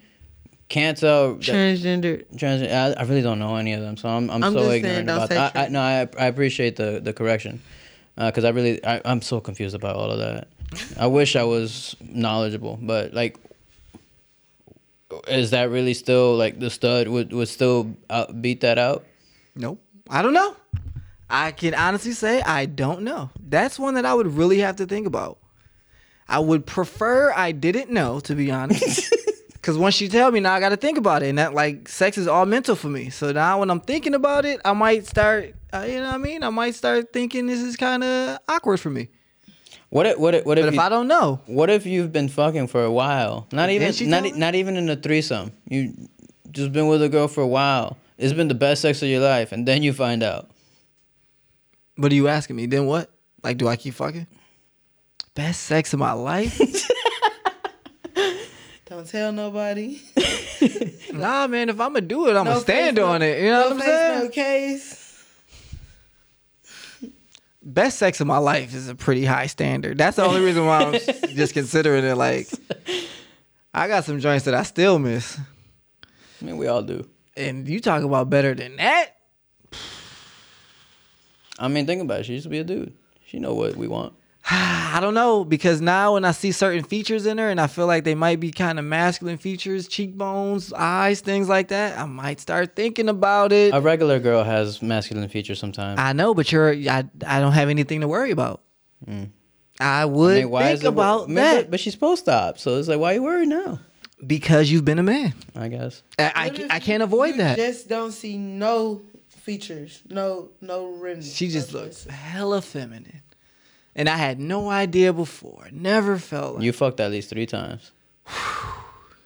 [0.68, 1.35] Can't tell.
[1.35, 2.70] that- Transgender.
[2.70, 4.94] I, I really don't know any of them, so I'm I'm, I'm so just ignorant
[4.94, 5.56] saying, don't about say that.
[5.56, 7.60] I, I, no, I I appreciate the the correction,
[8.21, 10.49] Uh, because I really I, I'm so confused about all of that.
[10.99, 13.39] I wish I was knowledgeable, but like,
[15.27, 19.07] is that really still like the stud would would still out, beat that out?
[19.57, 19.83] Nope.
[20.11, 20.55] I don't know.
[21.31, 23.31] I can honestly say I don't know.
[23.41, 25.39] That's one that I would really have to think about.
[26.29, 29.15] I would prefer I didn't know, to be honest.
[29.62, 31.87] Cause once you tell me now, I got to think about it, and that like
[31.89, 33.11] sex is all mental for me.
[33.11, 36.19] So now when I'm thinking about it, I might start, uh, you know what I
[36.19, 36.43] mean?
[36.43, 39.09] I might start thinking this is kind of awkward for me.
[39.91, 42.11] What if what if, what if, But if you- I don't know, what if you've
[42.11, 43.49] been fucking for a while?
[43.53, 45.53] Not even not e- not even in a threesome.
[45.69, 45.93] You
[46.51, 47.99] just been with a girl for a while.
[48.16, 50.49] It's been the best sex of your life, and then you find out.
[51.97, 52.65] what are you asking me?
[52.66, 53.11] Then what?
[53.45, 54.27] Like, do I keep fucking?
[55.35, 56.59] Best sex of my life?
[58.91, 60.01] Don't tell nobody.
[61.12, 61.69] nah, man.
[61.69, 63.39] If I'm gonna do it, I'm No gonna stand face, no- on it.
[63.43, 64.25] You know no what I'm face, saying?
[64.25, 65.25] No case.
[67.62, 69.97] best sex of my life is a pretty high standard.
[69.97, 70.93] That's the only reason why I'm
[71.35, 72.17] just considering it.
[72.17, 72.49] Like,
[73.73, 75.39] I got some joints that I still miss,
[76.43, 77.09] I mean, we all do.
[77.37, 79.11] and you talk about better than that.
[81.61, 82.25] I mean, think about it.
[82.27, 82.95] She used to be a dude.
[83.27, 84.15] She know what we want.
[84.52, 87.86] I don't know because now when I see certain features in her, and I feel
[87.86, 92.40] like they might be kind of masculine features, cheekbones, eyes, things like that, I might
[92.40, 93.72] start thinking about it.
[93.72, 96.01] A regular girl has masculine features sometimes.
[96.01, 98.62] I know, but you're I, I don't have anything to worry about.
[99.06, 99.31] Mm.
[99.78, 101.97] I would I mean, why think is it- about I mean, that But, but she's
[101.97, 103.78] post op, so it's like, why are you worried now?
[104.27, 105.32] because you've been a man.
[105.56, 106.02] I guess.
[106.18, 106.32] I,
[106.70, 107.56] I, I can't avoid you that.
[107.56, 111.22] Just don't see no features, no no rim.
[111.22, 113.22] She just looks hella feminine.
[113.95, 115.69] And I had no idea before.
[115.73, 117.91] Never felt like You fucked at least three times.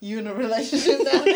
[0.00, 1.24] You in a relationship now?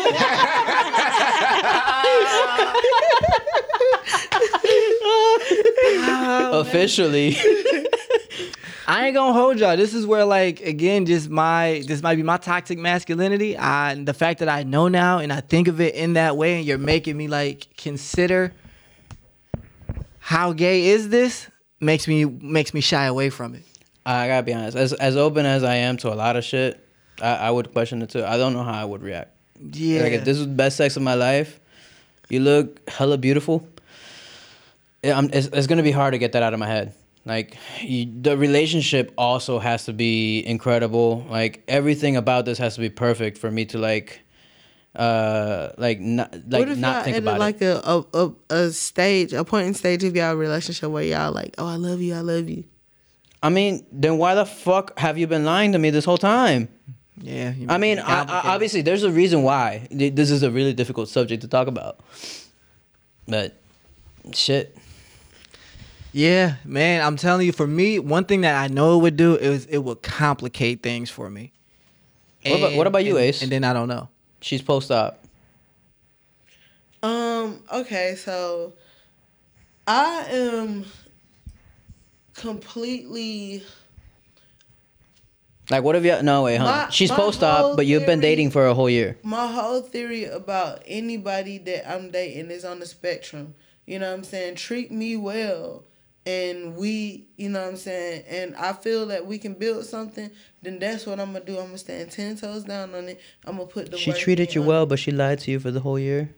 [6.51, 7.35] Oh, Officially.
[8.87, 9.77] I ain't gonna hold y'all.
[9.77, 13.55] This is where like again, just my this might be my toxic masculinity.
[13.55, 16.57] I the fact that I know now and I think of it in that way,
[16.57, 18.51] and you're making me like consider
[20.19, 21.47] how gay is this
[21.79, 23.63] makes me makes me shy away from it.
[24.05, 24.77] I gotta be honest.
[24.77, 26.83] As as open as I am to a lot of shit,
[27.21, 28.23] I, I would question it too.
[28.23, 29.31] I don't know how I would react.
[29.59, 30.03] Yeah.
[30.03, 31.59] Like if this was the best sex of my life,
[32.29, 33.67] you look hella beautiful.
[35.03, 36.93] I'm, it's, it's gonna be hard to get that out of my head.
[37.25, 41.25] Like you, the relationship also has to be incredible.
[41.29, 44.21] Like everything about this has to be perfect for me to like,
[44.95, 47.65] uh, like not like not think about like it.
[47.83, 51.55] a, a a a stage, a point in stage of y'all relationship where y'all like,
[51.57, 52.63] oh, I love you, I love you.
[53.41, 56.67] I mean, then why the fuck have you been lying to me this whole time?
[57.21, 57.53] Yeah.
[57.67, 61.41] I mean, I, I, obviously, there's a reason why this is a really difficult subject
[61.43, 61.99] to talk about.
[63.27, 63.55] But
[64.33, 64.75] shit,
[66.11, 69.35] Yeah, man, I'm telling you, for me, one thing that I know it would do
[69.35, 71.51] is it would complicate things for me.
[72.45, 73.41] What about- what about you, and- Ace?
[73.41, 74.09] And then I don't know.
[74.41, 75.23] She's post op.
[77.03, 77.61] Um.
[77.73, 78.15] Okay.
[78.15, 78.73] So,
[79.87, 80.85] I am
[82.33, 83.63] completely.
[85.69, 86.21] Like, what have you?
[86.23, 86.65] No way, huh?
[86.65, 89.17] My- She's my post op, but you've been theory- dating for a whole year.
[89.23, 93.53] My whole theory about anybody that I'm dating is on the spectrum.
[93.85, 94.55] You know what I'm saying?
[94.55, 95.83] Treat me well.
[96.25, 98.23] And we, you know what I'm saying?
[98.29, 100.29] And I feel that we can build something,
[100.61, 101.57] then that's what I'm to do.
[101.57, 103.21] I'm to stand 10 toes down on it.
[103.45, 104.89] I'm to put the She treated you well, it.
[104.89, 106.35] but she lied to you for the whole year.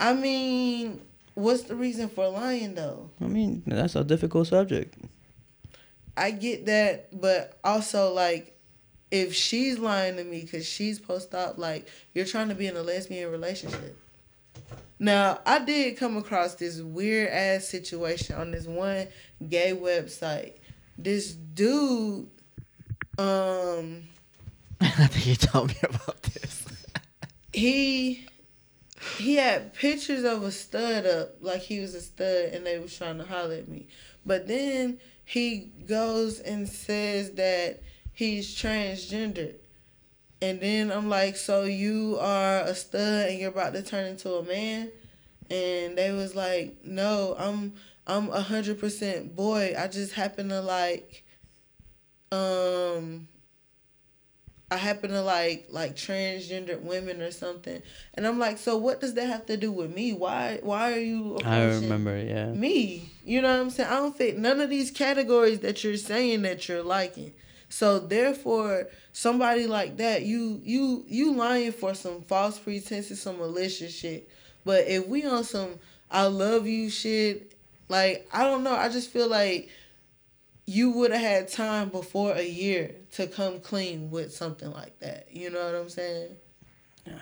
[0.00, 1.02] I mean,
[1.34, 3.10] what's the reason for lying, though?
[3.20, 4.96] I mean, that's a difficult subject.
[6.16, 8.58] I get that, but also like
[9.10, 12.76] if she's lying to me because she's post op, like you're trying to be in
[12.76, 13.98] a lesbian relationship.
[14.98, 19.08] Now I did come across this weird ass situation on this one
[19.48, 20.54] gay website.
[20.98, 22.28] This dude,
[23.18, 24.04] um,
[24.80, 26.66] I think you told me about this.
[27.52, 28.26] he
[29.18, 32.96] he had pictures of a stud up like he was a stud and they was
[32.96, 33.86] trying to holler at me
[34.24, 37.82] but then he goes and says that
[38.12, 39.54] he's transgender
[40.42, 44.32] and then i'm like so you are a stud and you're about to turn into
[44.34, 44.90] a man
[45.50, 47.72] and they was like no i'm
[48.06, 51.24] i'm a hundred percent boy i just happen to like
[52.32, 53.28] um
[54.68, 57.80] I happen to like like transgendered women or something,
[58.14, 60.12] and I'm like, so what does that have to do with me?
[60.12, 61.38] Why why are you?
[61.44, 62.46] I remember, yeah.
[62.46, 63.08] me.
[63.24, 63.88] You know what I'm saying?
[63.88, 67.32] I don't fit none of these categories that you're saying that you're liking.
[67.68, 73.94] So therefore, somebody like that, you you you lying for some false pretenses, some malicious
[73.94, 74.28] shit.
[74.64, 75.78] But if we on some
[76.10, 77.54] I love you shit,
[77.88, 79.68] like I don't know, I just feel like
[80.66, 85.28] you would have had time before a year to come clean with something like that.
[85.30, 86.36] You know what I'm saying?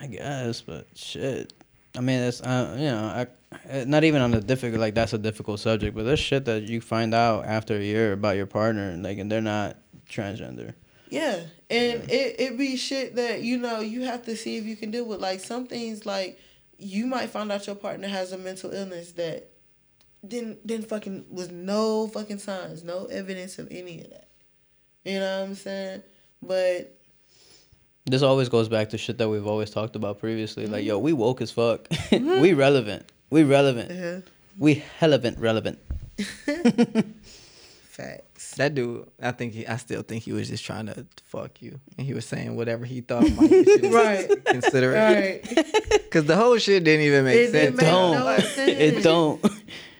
[0.01, 1.53] I guess, but shit.
[1.95, 3.27] I mean, it's uh, you know, I,
[3.71, 6.63] uh, not even on the difficult like that's a difficult subject, but there's shit that
[6.63, 9.77] you find out after a year about your partner, like, and they're not
[10.09, 10.73] transgender.
[11.09, 14.75] Yeah, and it it be shit that you know you have to see if you
[14.75, 15.19] can deal with.
[15.21, 16.39] Like some things, like
[16.77, 19.49] you might find out your partner has a mental illness that
[20.27, 24.27] didn't didn't fucking was no fucking signs, no evidence of any of that.
[25.03, 26.01] You know what I'm saying?
[26.41, 26.97] But
[28.07, 30.65] This always goes back to shit that we've always talked about previously.
[30.65, 31.87] Like, yo, we woke as fuck.
[32.11, 33.05] we relevant.
[33.29, 33.91] We relevant.
[33.91, 34.27] uh,
[34.57, 35.79] We relevant, relevant.
[37.95, 38.51] facts.
[38.55, 41.79] That dude, I think he, I still think he was just trying to fuck you,
[41.97, 44.45] and he was saying whatever he thought might get you Right.
[44.45, 45.45] consider it.
[45.53, 46.09] Right.
[46.11, 47.53] Cause the whole shit didn't even make It sense.
[47.53, 48.19] didn't make Don't.
[48.19, 48.57] no sense.
[48.97, 49.45] It don't.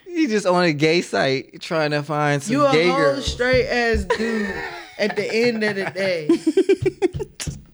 [0.08, 3.22] He just on a gay site trying to find some You a gay whole girl.
[3.22, 4.54] straight ass dude
[4.98, 6.30] at the end of the day.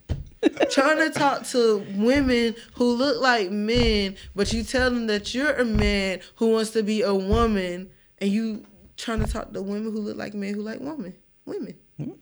[0.71, 5.53] Trying to talk to women who look like men, but you tell them that you're
[5.53, 8.65] a man who wants to be a woman, and you
[9.01, 11.13] trying to talk to women who look like men who like women.
[11.45, 11.75] Women.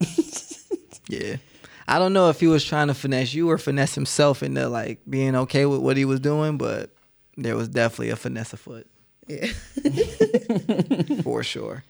[1.10, 1.38] Yeah.
[1.88, 5.00] I don't know if he was trying to finesse you or finesse himself into like
[5.10, 6.92] being okay with what he was doing, but
[7.36, 8.86] there was definitely a finesse afoot
[9.28, 9.48] Yeah.
[11.24, 11.84] for sure.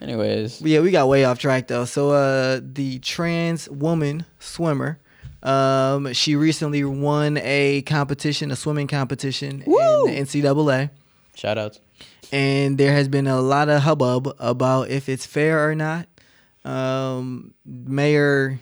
[0.00, 1.86] Anyways, But yeah, we got way off track though.
[1.86, 4.98] So uh the trans woman swimmer,
[5.42, 10.06] um, she recently won a competition, a swimming competition Woo!
[10.06, 10.90] in the NCAA.
[11.34, 11.80] shout outs.
[12.32, 16.06] And there has been a lot of hubbub about if it's fair or not.
[16.64, 18.58] Um, Mayor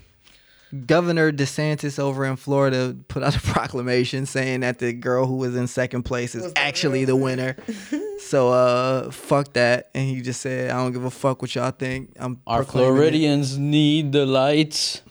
[0.86, 5.54] Governor DeSantis over in Florida put out a proclamation saying that the girl who was
[5.54, 7.56] in second place is actually the winner.
[8.18, 9.90] so uh fuck that.
[9.94, 12.12] And he just said, I don't give a fuck what y'all think.
[12.18, 15.02] I'm Our proclaiming it." Floridians need the lights.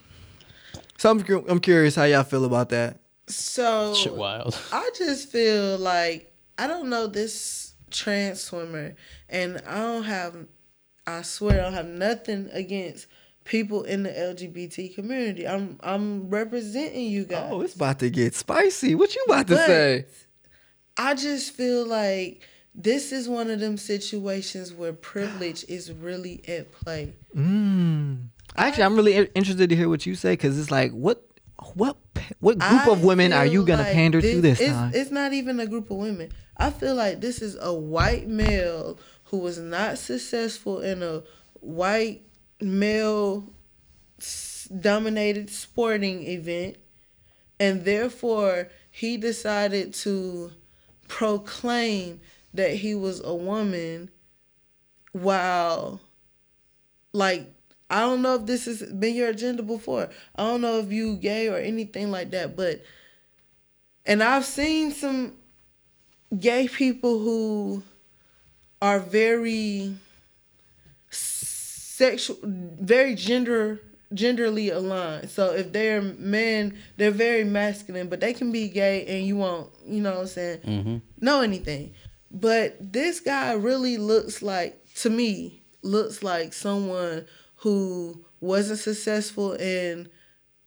[0.98, 3.00] So I'm, I'm curious how y'all feel about that.
[3.28, 4.58] So Shit wild.
[4.72, 7.63] I just feel like I don't know this
[7.94, 8.96] trans swimmer,
[9.30, 10.36] and I don't have,
[11.08, 13.08] I swear, I don't have nothing against
[13.46, 15.48] people in the LGBT community.
[15.48, 17.50] I'm I'm representing you guys.
[17.52, 18.96] Oh, it's about to get spicy.
[18.96, 20.06] What you about to But say?
[20.98, 22.42] I just feel like
[22.76, 27.14] this is one of them situations where privilege is really at play.
[27.36, 28.28] Mm.
[28.56, 31.24] Actually, I'm really interested to hear what you say because it's like, what,
[31.74, 31.98] what,
[32.40, 34.92] what group I of women are you gonna like pander to this it's, time?
[34.94, 36.32] It's not even a group of women.
[36.58, 41.24] I feel like this is a white male who was not successful in a
[41.60, 42.22] white
[42.62, 43.50] male
[44.80, 46.78] dominated sporting event
[47.60, 50.52] and therefore he decided to
[51.08, 52.22] proclaim
[52.54, 54.10] that he was a woman
[55.12, 56.02] while
[57.12, 57.48] like
[57.90, 60.10] I don't know if this has been your agenda before.
[60.36, 62.84] I don't know if you gay or anything like that, but
[64.06, 65.34] and I've seen some
[66.40, 67.84] gay people who
[68.82, 69.96] are very
[71.10, 73.80] sexual very gender
[74.14, 75.30] genderly aligned.
[75.30, 79.72] So if they're men, they're very masculine, but they can be gay and you won't,
[79.88, 80.98] you know what I'm saying, mm-hmm.
[81.20, 81.94] know anything.
[82.30, 87.26] But this guy really looks like to me, looks like someone
[87.58, 90.10] who wasn't successful in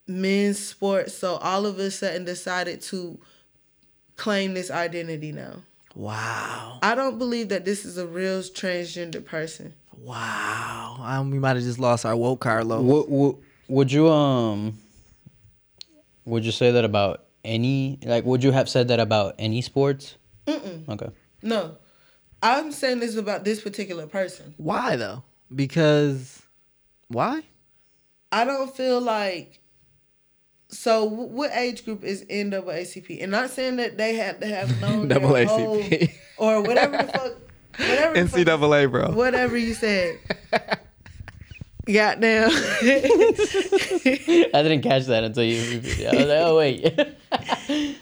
[0.07, 3.19] men's sports, so all of a sudden decided to
[4.17, 5.63] claim this identity now.
[5.95, 6.79] Wow.
[6.83, 9.73] I don't believe that this is a real transgender person.
[9.99, 10.99] Wow.
[11.01, 12.83] Um, we might have just lost our woke Carlo.
[12.83, 13.37] Would, would,
[13.69, 14.79] would you um
[16.25, 20.17] would you say that about any like would you have said that about any sports?
[20.47, 20.89] Mm-mm.
[20.89, 21.09] Okay.
[21.43, 21.77] No.
[22.43, 24.55] I'm saying this about this particular person.
[24.59, 25.23] Why though?
[25.55, 26.43] Because
[27.09, 27.43] why?
[28.31, 29.61] I don't feel like.
[30.69, 33.23] So, what age group is NAACP?
[33.23, 36.11] And not saying that they have to have known their whole, NAACP.
[36.39, 37.33] or whatever the fuck,
[37.79, 39.13] whatever the fuck, NCAA, bro.
[39.13, 40.19] whatever you said.
[41.87, 42.51] Goddamn.
[42.51, 46.07] I didn't catch that until you repeated.
[46.09, 46.99] I was like, oh wait.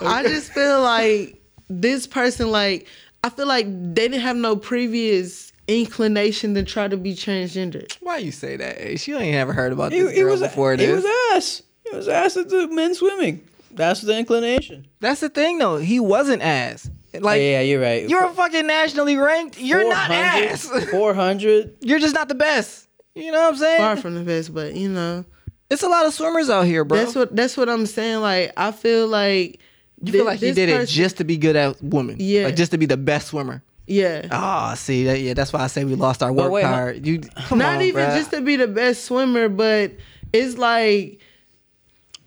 [0.00, 2.86] I just feel like this person, like,
[3.24, 7.92] I feel like they didn't have no previous inclination to try to be transgender.
[8.00, 9.00] Why you say that?
[9.00, 11.02] She ain't ever heard about He, this he girl was before he this.
[11.02, 11.62] was ass.
[11.90, 13.42] He was ass at the men's swimming.
[13.70, 14.86] That's the inclination.
[15.00, 15.78] That's the thing, though.
[15.78, 16.90] He wasn't ass.
[17.14, 18.08] Like, yeah, you're right.
[18.08, 19.58] you're a fucking nationally ranked.
[19.58, 20.66] You're not ass.
[20.90, 21.76] 400.
[21.80, 22.86] You're just not the best.
[23.14, 23.78] You know what I'm saying?
[23.78, 25.24] Far from the best, but you know.
[25.70, 26.98] It's a lot of swimmers out here, bro.
[26.98, 28.20] That's what that's what I'm saying.
[28.20, 29.60] Like I feel like
[30.02, 32.16] you feel like he did it just to be good at women.
[32.18, 32.44] Yeah.
[32.44, 33.62] Like just to be the best swimmer.
[33.86, 34.28] Yeah.
[34.30, 36.72] Oh, see, that, yeah, that's why I say we lost our work wait, huh?
[36.72, 37.06] card.
[37.06, 38.16] You come Not on, even bruh.
[38.16, 39.92] just to be the best swimmer, but
[40.32, 41.20] it's like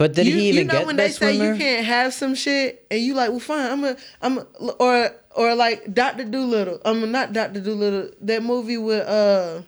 [0.01, 1.53] But did you, he even you know get when they say swimmer?
[1.53, 4.41] you can't have some shit and you like, well fine, I'm a I'm a,
[4.79, 6.81] or or like Doctor Dolittle.
[6.83, 8.09] I'm not Doctor Dolittle.
[8.21, 9.61] That movie with uh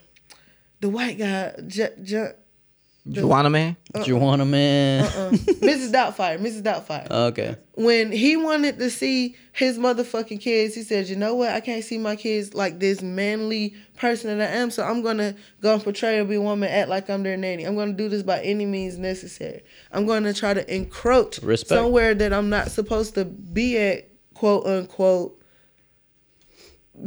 [0.80, 2.32] the white guy, J- J-
[3.08, 3.76] Juwanna Mann.
[3.96, 5.04] Juwanna Mann.
[5.06, 5.92] uh, Mrs.
[5.92, 6.64] Doubtfire, Mrs.
[6.64, 7.10] Doubtfire.
[7.10, 7.58] Okay.
[7.74, 11.50] when he wanted to see his motherfucking kids, he said, "You know what?
[11.50, 14.72] I can't see my kids like this manly person that I am.
[14.72, 17.66] So I'm gonna go and portray and be a woman, act like I'm their nanny.
[17.66, 19.64] I'm gonna do this by any means necessary.
[19.92, 21.70] I'm gonna try to encroach Respect.
[21.80, 25.42] somewhere that I'm not supposed to be at, quote unquote,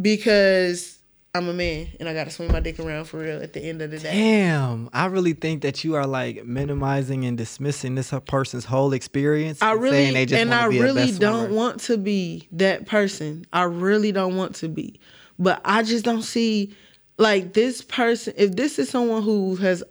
[0.00, 0.95] because
[1.36, 3.82] I'm a man and I gotta swing my dick around for real at the end
[3.82, 4.12] of the day.
[4.12, 9.60] Damn, I really think that you are like minimizing and dismissing this person's whole experience.
[9.60, 11.54] I and really saying they just and I really don't swimmer.
[11.54, 13.46] want to be that person.
[13.52, 14.98] I really don't want to be.
[15.38, 16.74] But I just don't see
[17.18, 19.84] like this person if this is someone who has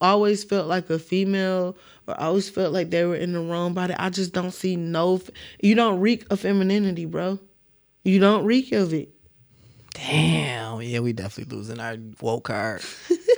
[0.00, 1.76] always felt like a female
[2.06, 5.20] or always felt like they were in the wrong body, I just don't see no
[5.60, 7.40] you don't reek of femininity, bro.
[8.04, 9.14] You don't reek of it.
[9.94, 12.82] Damn, yeah, we definitely losing our woke card.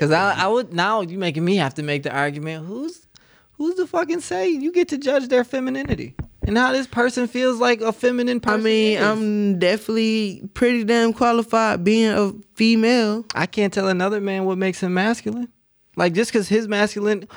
[0.01, 2.66] Cause I, I would now you making me have to make the argument.
[2.66, 3.07] Who's
[3.53, 6.15] who's the fucking say you get to judge their femininity
[6.47, 8.61] and how this person feels like a feminine person?
[8.61, 9.03] I mean, is.
[9.05, 13.24] I'm definitely pretty damn qualified being a female.
[13.35, 15.49] I can't tell another man what makes him masculine.
[15.97, 17.29] Like just because his masculine,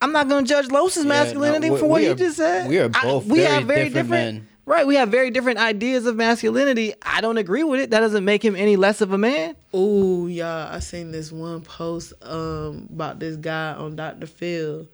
[0.00, 2.68] I'm not gonna judge Los's no, masculinity we- for what we he just said.
[2.68, 4.48] we are I- both we very have very different different, men.
[4.66, 4.86] Right?
[4.86, 6.94] We have very different ideas of masculinity.
[7.02, 7.90] I don't agree with it.
[7.90, 9.56] That doesn't make him any less of a man.
[9.74, 14.26] Ooh, y'all, I seen this one post um about this guy on Dr.
[14.26, 14.88] Phil.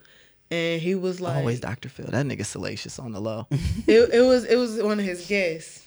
[0.50, 1.88] And he was like Always Dr.
[1.90, 2.06] Phil.
[2.06, 3.46] That nigga salacious on the low.
[3.50, 5.86] it, it was it was one of his guests.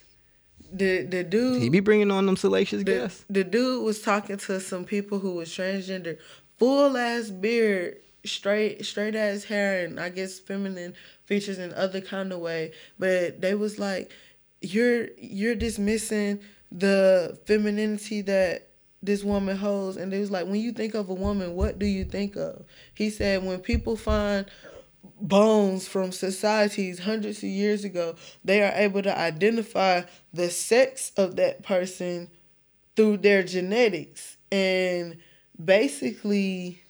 [0.72, 3.26] The the dude he be bringing on them salacious the, guests.
[3.30, 6.18] the dude was talking to some people who was transgender,
[6.58, 10.94] full ass beard, straight straight ass hair, and I guess feminine
[11.26, 12.72] features in other kind of way.
[13.00, 14.12] But they was like,
[14.62, 16.40] you're you're dismissing
[16.72, 18.68] the femininity that
[19.04, 21.86] this woman holds, and they was like, when you think of a woman, what do
[21.86, 22.64] you think of?
[22.94, 24.46] He said, when people find
[25.20, 30.02] bones from societies hundreds of years ago, they are able to identify
[30.34, 32.30] the sex of that person
[32.96, 35.18] through their genetics and
[35.64, 36.84] basically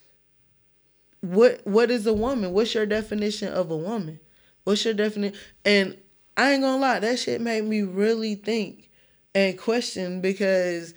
[1.21, 4.19] what what is a woman what's your definition of a woman
[4.63, 5.95] what's your definition and
[6.35, 8.89] i ain't gonna lie that shit made me really think
[9.35, 10.93] and question because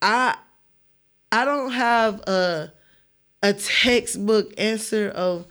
[0.00, 0.36] i
[1.32, 2.72] i don't have a
[3.42, 5.44] a textbook answer of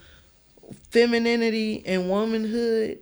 [0.90, 2.98] femininity and womanhood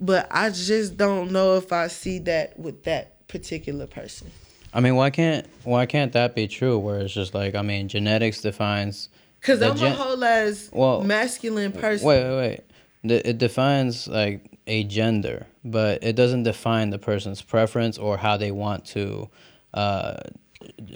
[0.00, 4.30] but i just don't know if i see that with that particular person
[4.76, 6.76] I mean, why can't why can't that be true?
[6.80, 9.08] Where it's just like, I mean, genetics defines.
[9.44, 12.06] Cause the I'm gen- a whole ass Well, masculine person.
[12.06, 12.60] Wait, wait, wait.
[13.04, 18.38] The, it defines like a gender, but it doesn't define the person's preference or how
[18.38, 19.28] they want to
[19.74, 20.16] uh,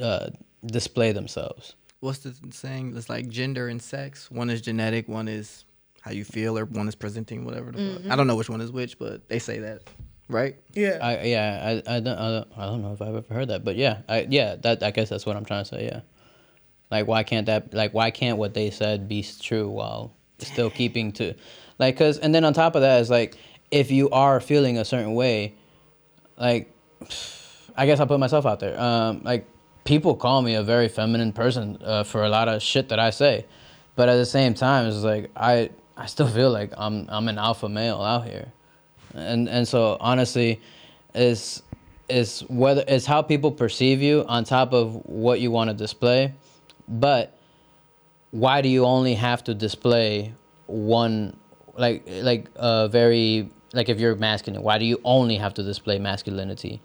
[0.01, 0.31] uh,
[0.65, 1.75] display themselves.
[2.01, 2.97] What's the saying?
[2.97, 4.31] It's like gender and sex.
[4.31, 5.65] One is genetic, one is
[6.01, 8.13] how you feel, or one is presenting, whatever the fuck.
[8.13, 9.83] I don't know which one is which, but they say that,
[10.29, 10.57] right?
[10.73, 10.99] Yeah.
[11.03, 13.65] I yeah, I, I don't I don't I don't know if I've ever heard that,
[13.65, 15.85] but yeah, I yeah, that I guess that's what I'm trying to say.
[15.87, 16.01] Yeah,
[16.91, 21.13] like why can't that like why can't what they said be true while still keeping
[21.13, 21.35] to,
[21.79, 23.37] like, cause and then on top of that is like
[23.71, 25.55] if you are feeling a certain way,
[26.39, 26.73] like,
[27.77, 28.79] I guess I'll put myself out there.
[28.81, 29.47] Um, like
[29.85, 33.11] people call me a very feminine person uh, for a lot of shit that I
[33.11, 33.47] say,
[33.95, 37.39] but at the same time, it's like I I still feel like I'm I'm an
[37.39, 38.53] alpha male out here.
[39.15, 40.61] And and so honestly
[41.15, 41.63] is
[42.09, 46.33] is whether it's how people perceive you on top of what you want to display
[46.89, 47.37] but
[48.31, 50.35] why do you only have to display
[50.67, 51.37] one
[51.77, 55.99] like like a very like if you're masculine why do you only have to display
[55.99, 56.81] masculinity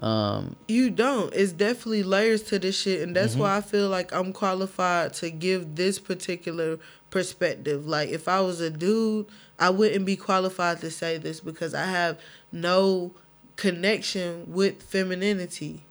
[0.00, 1.32] um You don't.
[1.34, 5.30] It's definitely layers to this shit, and that's why I feel like I'm qualified to
[5.30, 6.78] give this particular
[7.10, 7.86] perspective.
[7.86, 9.26] Like, if I was a dude,
[9.58, 12.18] I wouldn't be qualified to say this because I have
[12.50, 13.12] no
[13.56, 15.84] connection with femininity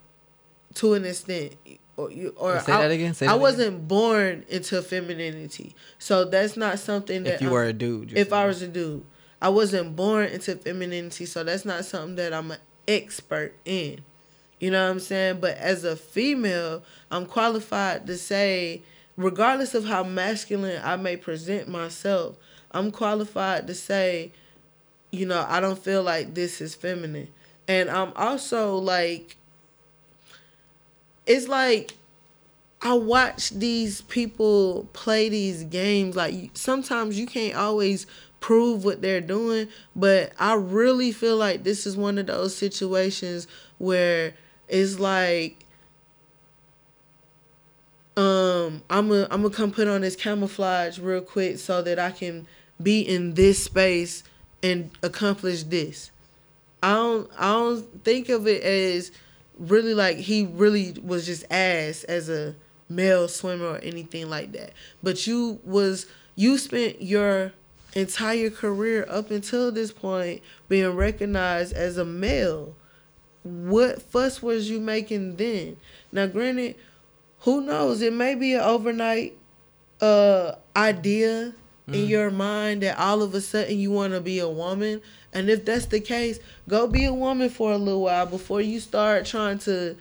[0.75, 1.53] to an extent.
[1.99, 3.41] Or, you, or Say I, that again, say I that again.
[3.41, 8.13] wasn't born into femininity, so that's not something that If you I'm- were a dude,
[8.17, 9.03] If I was a dude,
[9.41, 14.01] I wasn't born into femininity, so that's not something that I'm an expert in.
[14.59, 15.39] You know what I'm saying?
[15.39, 18.81] But as a female, I'm qualified to say,
[19.17, 22.37] regardless of how masculine I may present myself,
[22.71, 24.31] I'm qualified to say,
[25.11, 27.29] you know, I don't feel like this is feminine.
[27.67, 29.37] And I'm also like,
[31.29, 31.93] it's like
[32.81, 36.15] I watch these people play these games.
[36.15, 38.07] Like sometimes you can't always
[38.39, 43.47] prove what they're doing, but I really feel like this is one of those situations
[43.77, 44.33] where
[44.67, 45.65] it's like
[48.17, 52.09] um I'm a I'm gonna come put on this camouflage real quick so that I
[52.09, 52.47] can
[52.81, 54.23] be in this space
[54.63, 56.09] and accomplish this.
[56.81, 59.11] I don't I don't think of it as
[59.59, 62.55] really like he really was just ass as a
[62.87, 64.71] male swimmer or anything like that.
[65.03, 67.53] But you was you spent your
[67.93, 72.75] entire career up until this point being recognized as a male.
[73.43, 75.77] What fuss was you making then?
[76.11, 76.75] Now granted,
[77.39, 78.01] who knows?
[78.01, 79.37] It may be an overnight
[80.01, 81.53] uh idea
[81.93, 82.09] in mm-hmm.
[82.09, 85.01] your mind that all of a sudden you want to be a woman?
[85.33, 88.79] And if that's the case go be a woman for a little while before you
[88.79, 89.95] start trying to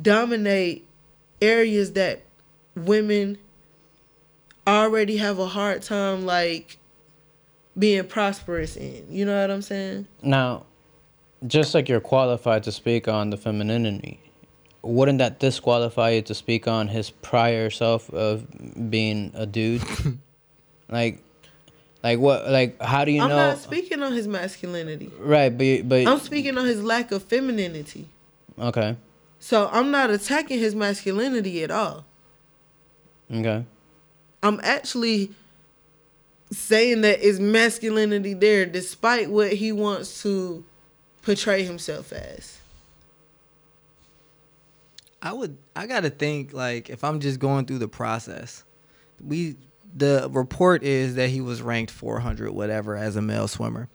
[0.00, 0.86] dominate
[1.40, 2.22] areas that
[2.76, 3.38] women
[4.66, 6.78] already have a hard time like
[7.78, 9.06] being prosperous in.
[9.08, 10.06] You know what i'm saying?
[10.22, 10.66] Now
[11.46, 14.20] just like you're qualified to speak on the femininity
[14.82, 18.46] wouldn't that disqualify you to speak on his prior self of
[18.90, 19.82] being a dude
[20.90, 21.22] like
[22.02, 23.24] like what like how do you know?
[23.24, 25.10] i'm not speaking on his masculinity.
[25.18, 28.08] Right but but i'm speaking on his lack of femininity.
[28.58, 28.96] Okay.
[29.38, 32.04] So i'm not attacking his masculinity at all.
[33.32, 33.64] Okay.
[34.42, 35.30] I'm actually
[36.52, 40.64] saying that it's masculinity there despite what he wants to
[41.22, 42.58] portray himself as.
[45.22, 48.64] I would I gotta think like if I'm just going through the process,
[49.24, 49.56] we
[49.94, 53.88] the report is that he was ranked 400 whatever as a male swimmer,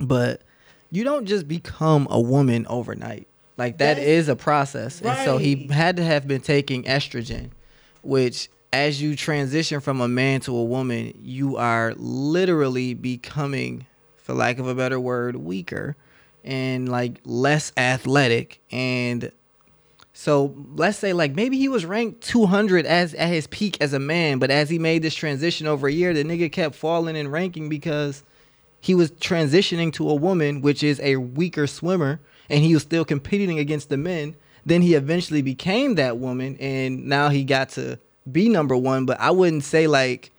[0.00, 0.42] but
[0.90, 3.26] you don't just become a woman overnight.
[3.56, 7.50] Like that That's- is a process, and so he had to have been taking estrogen,
[8.02, 13.86] which as you transition from a man to a woman, you are literally becoming,
[14.16, 15.96] for lack of a better word, weaker
[16.42, 19.30] and like less athletic and
[20.16, 23.98] so let's say like maybe he was ranked 200 as at his peak as a
[23.98, 27.28] man, but as he made this transition over a year, the nigga kept falling in
[27.28, 28.22] ranking because
[28.80, 33.04] he was transitioning to a woman, which is a weaker swimmer, and he was still
[33.04, 34.36] competing against the men.
[34.64, 37.98] Then he eventually became that woman, and now he got to
[38.30, 39.06] be number one.
[39.06, 40.30] But I wouldn't say like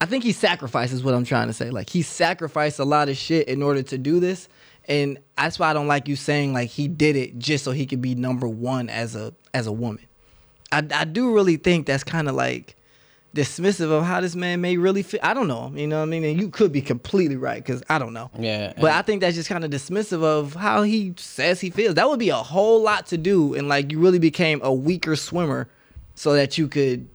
[0.00, 1.70] I think he sacrifices what I'm trying to say.
[1.70, 4.48] Like he sacrificed a lot of shit in order to do this.
[4.88, 7.86] And that's why I don't like you saying like he did it just so he
[7.86, 10.06] could be number one as a as a woman.
[10.72, 12.76] I, I do really think that's kind of like
[13.34, 15.20] dismissive of how this man may really feel.
[15.22, 15.70] I don't know.
[15.74, 16.24] You know what I mean?
[16.24, 18.30] And you could be completely right because I don't know.
[18.38, 21.94] Yeah, But I think that's just kind of dismissive of how he says he feels.
[21.94, 25.16] That would be a whole lot to do, and like you really became a weaker
[25.16, 25.68] swimmer,
[26.14, 27.08] so that you could,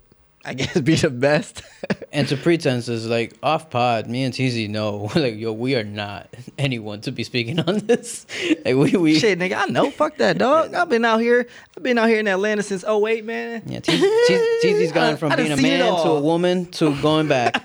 [0.43, 1.63] I guess, be the best.
[2.13, 6.27] And to pretenses, like off pod, me and TZ know, like yo, we are not
[6.57, 8.25] anyone to be speaking on this.
[8.65, 9.89] Like we we Shit, nigga, I know.
[9.91, 10.73] Fuck that, dog.
[10.73, 11.47] I've been out here.
[11.77, 13.63] I've been out here in Atlanta since 08, man.
[13.65, 13.97] Yeah, T-
[14.27, 17.63] T- TZ's gone from I done being a man to a woman to going back.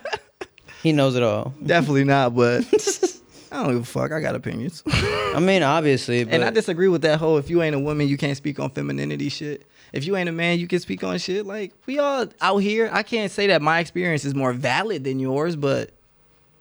[0.84, 1.52] he knows it all.
[1.64, 2.64] Definitely not, but
[3.50, 4.12] I don't give a fuck.
[4.12, 4.84] I got opinions.
[4.86, 8.06] I mean, obviously, but and I disagree with that whole if you ain't a woman,
[8.06, 9.66] you can't speak on femininity shit.
[9.92, 11.46] If you ain't a man, you can speak on shit.
[11.46, 12.90] Like we all out here.
[12.92, 15.90] I can't say that my experience is more valid than yours, but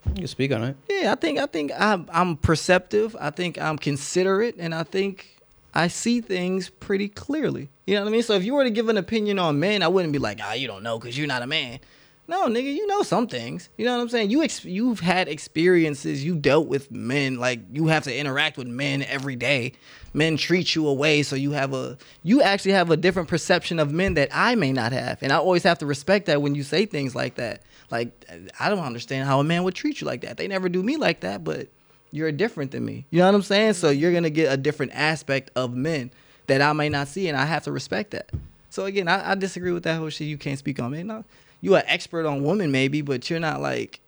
[0.07, 0.77] you can speak on it.
[0.89, 3.15] yeah, I think I think I'm, I'm perceptive.
[3.19, 5.41] I think I'm considerate, and I think
[5.73, 7.69] I see things pretty clearly.
[7.85, 8.23] You know what I mean?
[8.23, 10.53] So if you were to give an opinion on men, I wouldn't be like, ah,
[10.53, 11.79] you don't know because you're not a man.
[12.27, 13.69] No, nigga, you know some things.
[13.77, 14.31] You know what I'm saying?
[14.31, 16.23] You ex- you've had experiences.
[16.23, 17.37] You dealt with men.
[17.37, 19.73] Like you have to interact with men every day.
[20.13, 23.91] Men treat you away, so you have a you actually have a different perception of
[23.91, 26.63] men that I may not have, and I always have to respect that when you
[26.63, 27.61] say things like that.
[27.91, 28.25] Like
[28.59, 30.37] I don't understand how a man would treat you like that.
[30.37, 31.67] They never do me like that, but
[32.11, 33.05] you're different than me.
[33.11, 33.73] You know what I'm saying?
[33.73, 36.11] So you're gonna get a different aspect of men
[36.47, 38.31] that I may not see, and I have to respect that.
[38.69, 40.27] So again, I, I disagree with that whole shit.
[40.27, 41.07] You can't speak on men.
[41.07, 41.23] No,
[41.65, 43.99] you an expert on women maybe, but you're not like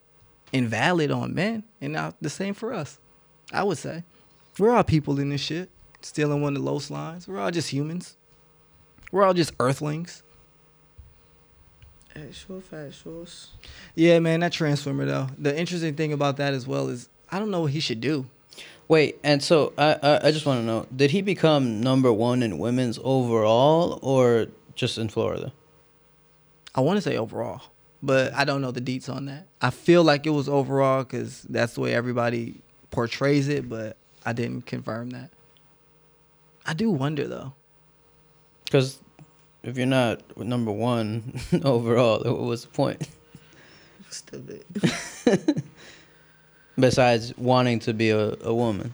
[0.53, 1.63] invalid on men.
[1.81, 2.99] And now the same for us.
[3.51, 4.03] I would say
[4.59, 5.71] we're all people in this shit.
[6.01, 7.27] Still in one of the lowest lines.
[7.27, 8.15] We're all just humans.
[9.11, 10.21] We're all just earthlings.
[12.15, 13.47] Actual factuals.
[13.95, 15.27] Yeah, man, that transformer though.
[15.39, 18.27] The interesting thing about that as well is I don't know what he should do.
[18.87, 22.43] Wait, and so I I, I just want to know: Did he become number one
[22.43, 25.51] in women's overall, or just in Florida?
[26.77, 27.63] I want to say overall,
[28.03, 29.47] but I don't know the deets on that.
[29.59, 34.33] I feel like it was overall because that's the way everybody portrays it, but I
[34.33, 35.31] didn't confirm that.
[36.67, 37.53] I do wonder though.
[38.65, 38.99] Because
[39.63, 43.07] if you're not number one overall, then was the point?
[44.11, 44.63] Stupid.
[46.79, 48.93] Besides wanting to be a, a woman,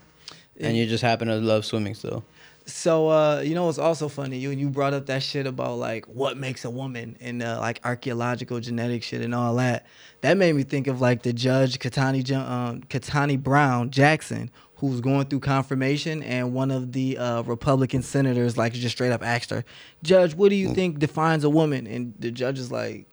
[0.57, 2.23] and you just happen to love swimming still.
[2.65, 4.37] So uh, you know it's also funny?
[4.37, 7.81] You you brought up that shit about like what makes a woman and uh, like
[7.83, 9.85] archaeological genetic shit and all that.
[10.21, 15.01] That made me think of like the judge Ketanji um, Ketanji Brown Jackson, who was
[15.01, 19.49] going through confirmation, and one of the uh, Republican senators like just straight up asked
[19.49, 19.65] her,
[20.01, 23.07] "Judge, what do you think defines a woman?" And the judge is like,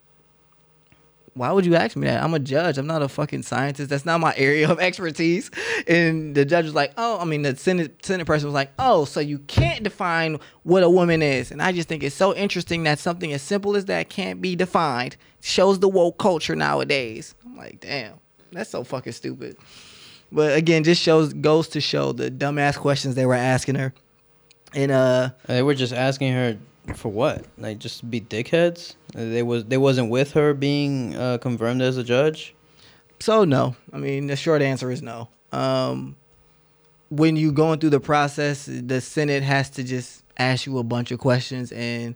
[1.35, 2.23] why would you ask me that?
[2.23, 2.77] I'm a judge.
[2.79, 3.91] I'm not a fucking scientist.
[3.91, 5.51] That's not my area of expertise.
[5.87, 9.05] And the judge was like, oh, I mean, the Senate, Senate person was like, oh,
[9.05, 11.51] so you can't define what a woman is.
[11.51, 14.57] And I just think it's so interesting that something as simple as that can't be
[14.57, 15.17] defined.
[15.43, 17.35] Shows the woke culture nowadays.
[17.47, 18.15] I'm like, damn,
[18.53, 19.57] that's so fucking stupid.
[20.31, 23.95] But again, just shows goes to show the dumbass questions they were asking her.
[24.75, 26.59] And uh, They were just asking her
[26.95, 27.45] for what?
[27.59, 28.95] Like just be dickheads?
[29.15, 32.55] They was they wasn't with her being uh, confirmed as a judge.
[33.21, 33.77] So no.
[33.93, 35.29] I mean, the short answer is no.
[35.53, 36.17] Um,
[37.11, 41.11] when you going through the process, the Senate has to just ask you a bunch
[41.11, 42.15] of questions, and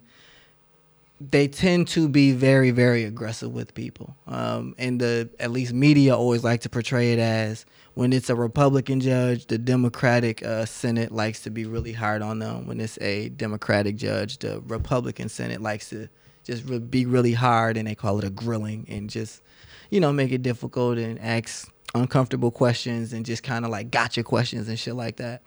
[1.20, 4.16] they tend to be very, very aggressive with people.
[4.26, 8.34] Um, and the at least media always like to portray it as when it's a
[8.34, 12.66] Republican judge, the Democratic uh, Senate likes to be really hard on them.
[12.66, 16.08] When it's a Democratic judge, the Republican Senate likes to
[16.42, 19.42] just re- be really hard, and they call it a grilling, and just
[19.90, 24.24] you know make it difficult and ask uncomfortable questions and just kind of like gotcha
[24.24, 25.42] questions and shit like that.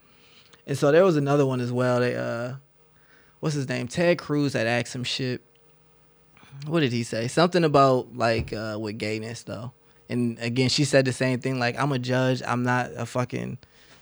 [0.66, 2.00] And so there was another one as well.
[2.00, 2.54] They uh,
[3.42, 3.90] what's his name?
[3.90, 5.42] Ted Cruz had asked some shit.
[6.66, 7.28] What did he say?
[7.28, 9.74] Something about like uh, with gayness though.
[10.10, 11.60] And again, she said the same thing.
[11.60, 12.42] Like I'm a judge.
[12.46, 13.58] I'm not a fucking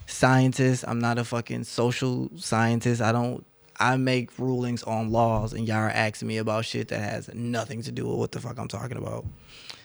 [0.05, 0.85] scientist.
[0.87, 3.01] I'm not a fucking social scientist.
[3.01, 3.45] I don't.
[3.77, 7.81] I make rulings on laws, and y'all are asking me about shit that has nothing
[7.81, 9.25] to do with what the fuck I'm talking about.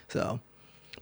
[0.08, 0.38] So,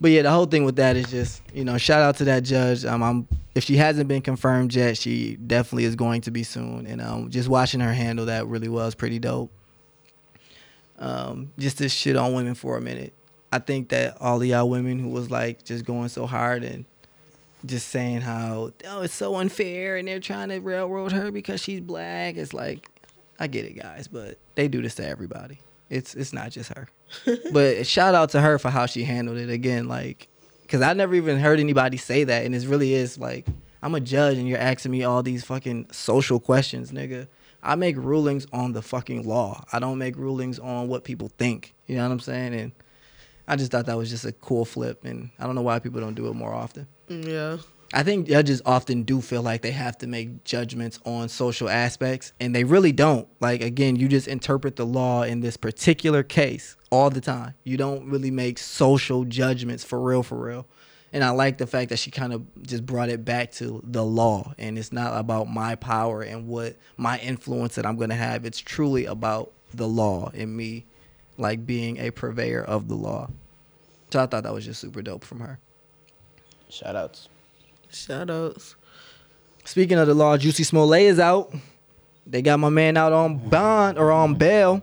[0.00, 2.44] but yeah, the whole thing with that is just you know, shout out to that
[2.44, 2.84] judge.
[2.86, 6.86] Um, I'm if she hasn't been confirmed yet, she definitely is going to be soon.
[6.86, 9.50] And um, just watching her handle that really was pretty dope.
[10.98, 13.12] Um, just to shit on women for a minute.
[13.50, 16.84] I think that all of y'all women who was like just going so hard and
[17.64, 21.80] just saying how oh it's so unfair and they're trying to railroad her because she's
[21.80, 22.36] black.
[22.36, 22.88] It's like
[23.40, 25.60] I get it, guys, but they do this to everybody.
[25.90, 26.88] It's it's not just her.
[27.52, 30.28] but shout out to her for how she handled it again, like
[30.62, 33.46] because I never even heard anybody say that, and it really is like
[33.82, 37.28] I'm a judge and you're asking me all these fucking social questions, nigga.
[37.62, 39.64] I make rulings on the fucking law.
[39.72, 41.74] I don't make rulings on what people think.
[41.86, 42.54] You know what I'm saying?
[42.54, 42.72] And
[43.48, 46.00] I just thought that was just a cool flip, and I don't know why people
[46.00, 46.86] don't do it more often.
[47.08, 47.56] Mm, yeah.
[47.94, 52.34] I think judges often do feel like they have to make judgments on social aspects,
[52.38, 53.26] and they really don't.
[53.40, 57.54] Like, again, you just interpret the law in this particular case all the time.
[57.64, 60.66] You don't really make social judgments for real, for real.
[61.14, 64.04] And I like the fact that she kind of just brought it back to the
[64.04, 68.16] law, and it's not about my power and what my influence that I'm going to
[68.16, 68.44] have.
[68.44, 70.84] It's truly about the law and me,
[71.38, 73.30] like being a purveyor of the law.
[74.10, 75.58] So I thought that was just super dope from her.
[76.68, 77.28] Shout outs.
[77.90, 78.74] Shout outs.
[79.64, 81.54] Speaking of the law, Jussie Smollett is out.
[82.26, 84.82] They got my man out on bond or on bail.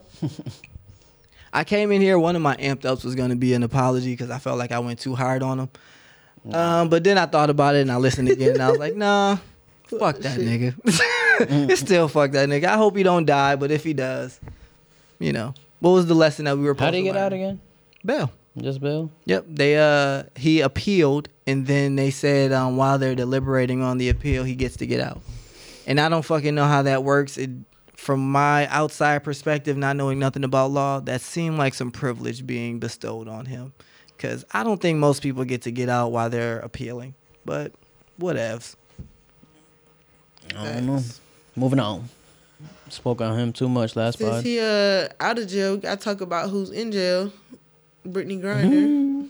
[1.53, 2.17] I came in here.
[2.17, 4.71] One of my amped ups was going to be an apology because I felt like
[4.71, 5.69] I went too hard on him.
[6.53, 8.95] Um, but then I thought about it and I listened again and I was like,
[8.95, 9.37] nah,
[9.85, 10.75] fuck that nigga.
[11.69, 12.65] it's still fuck that nigga.
[12.65, 14.39] I hope he don't die, but if he does,
[15.17, 16.75] you know, what was the lesson that we were?
[16.77, 17.59] How did he get out again?
[18.03, 18.31] Bail.
[18.57, 19.11] Just Bill.
[19.25, 19.45] Yep.
[19.49, 24.43] They uh he appealed and then they said um while they're deliberating on the appeal
[24.43, 25.21] he gets to get out.
[25.87, 27.37] And I don't fucking know how that works.
[27.37, 27.49] It
[27.95, 32.79] from my outside perspective, not knowing nothing about law, that seemed like some privilege being
[32.79, 33.73] bestowed on him.
[34.17, 37.15] Cause I don't think most people get to get out while they're appealing.
[37.43, 37.73] But
[38.19, 38.75] whatevs.
[40.55, 41.01] I don't know.
[41.55, 42.07] Moving on.
[42.89, 44.43] Spoke on him too much last Since pod.
[44.43, 47.31] he uh out of jail, we gotta talk about who's in jail.
[48.07, 49.27] Brittney Griner.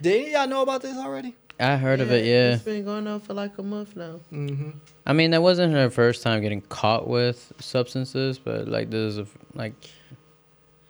[0.00, 1.34] Did any of y'all know about this already?
[1.60, 2.54] I heard of it, yeah.
[2.54, 4.20] It's been going on for like a month now.
[4.32, 4.70] Mm-hmm.
[5.06, 9.18] I mean, that wasn't her first time getting caught with substances, but like this is
[9.18, 9.74] a, like,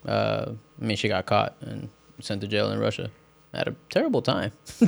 [0.07, 1.91] uh, I mean, she got caught and
[2.21, 3.11] sent to jail in Russia
[3.53, 4.53] at a terrible time.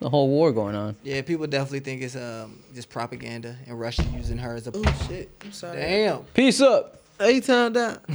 [0.00, 0.96] This is the whole war going on.
[1.02, 5.06] Yeah, people definitely think it's um just propaganda and Russia using her as a Oh
[5.06, 5.30] shit!
[5.44, 5.76] I'm sorry.
[5.76, 6.22] damn.
[6.34, 7.02] Peace up.
[7.20, 7.98] A time down.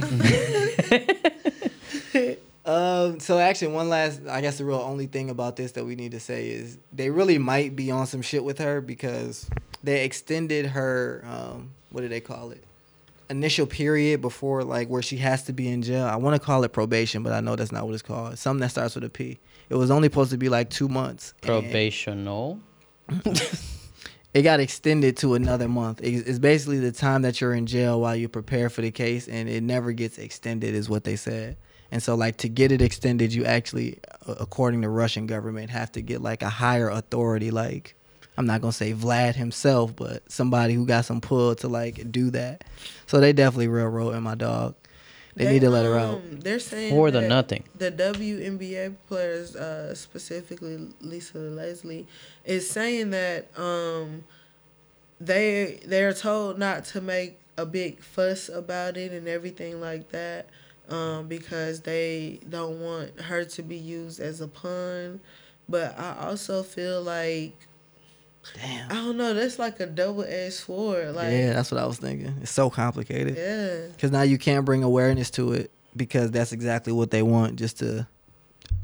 [2.66, 5.94] Um, so actually, one last, I guess the real only thing about this that we
[5.94, 9.48] need to say is they really might be on some shit with her because
[9.84, 12.64] they extended her, um, what do they call it?
[13.30, 16.06] Initial period before like where she has to be in jail.
[16.06, 18.36] I want to call it probation, but I know that's not what it's called.
[18.36, 19.38] Something that starts with a P.
[19.68, 21.34] It was only supposed to be like two months.
[21.42, 22.60] Probational.
[24.36, 26.00] It got extended to another month.
[26.02, 29.48] It's basically the time that you're in jail while you prepare for the case, and
[29.48, 31.56] it never gets extended, is what they said.
[31.90, 36.02] And so, like, to get it extended, you actually, according to Russian government, have to
[36.02, 37.50] get like a higher authority.
[37.50, 37.94] Like,
[38.36, 42.28] I'm not gonna say Vlad himself, but somebody who got some pull to like do
[42.32, 42.64] that.
[43.06, 44.74] So they definitely railroading my dog.
[45.36, 46.14] They, need to let her out.
[46.14, 47.64] um, They're saying For the nothing.
[47.76, 52.06] The WNBA players, uh, specifically Lisa Leslie,
[52.44, 54.24] is saying that um,
[55.20, 60.48] they they're told not to make a big fuss about it and everything like that
[60.88, 65.20] um, because they don't want her to be used as a pun.
[65.68, 67.56] But I also feel like
[68.54, 68.90] Damn.
[68.90, 69.34] I don't know.
[69.34, 71.14] That's like a double edged sword.
[71.14, 72.34] Like yeah, that's what I was thinking.
[72.42, 73.36] It's so complicated.
[73.36, 73.88] yeah.
[73.92, 77.78] Because now you can't bring awareness to it because that's exactly what they want, just
[77.78, 78.06] to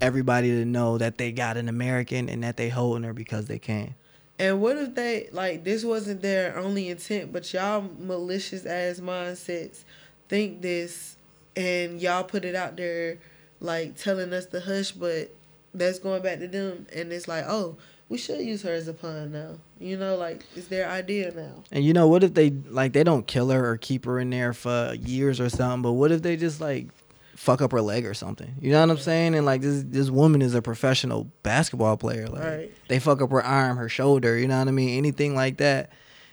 [0.01, 3.59] everybody to know that they got an American and that they holding her because they
[3.59, 3.95] can.
[4.39, 9.85] And what if they like this wasn't their only intent, but y'all malicious ass mindsets
[10.29, 11.17] think this
[11.55, 13.19] and y'all put it out there
[13.61, 15.33] like telling us to hush, but
[15.75, 17.77] that's going back to them and it's like, oh,
[18.13, 19.53] we should use her as a pun now.
[19.81, 21.65] You know, like it's their idea now.
[21.73, 24.29] And you know what if they like they don't kill her or keep her in
[24.31, 26.89] there for years or something, but what if they just like
[27.35, 28.55] fuck up her leg or something?
[28.61, 29.35] You know what I'm saying?
[29.35, 32.27] And like this this woman is a professional basketball player.
[32.29, 32.73] Like Right.
[32.89, 34.39] they fuck up her arm, her shoulder.
[34.39, 34.99] You know what I mean?
[34.99, 35.91] Anything like that.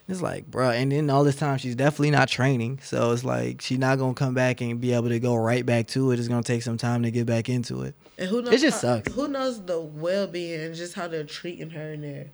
[0.09, 3.61] It's like, bro, and then all this time she's definitely not training, so it's like
[3.61, 6.17] she's not gonna come back and be able to go right back to it.
[6.17, 7.93] It's gonna take some time to get back into it.
[8.17, 8.59] And who knows?
[8.59, 9.13] just how- sucks.
[9.13, 12.27] Who knows the well being and just how they're treating her in there.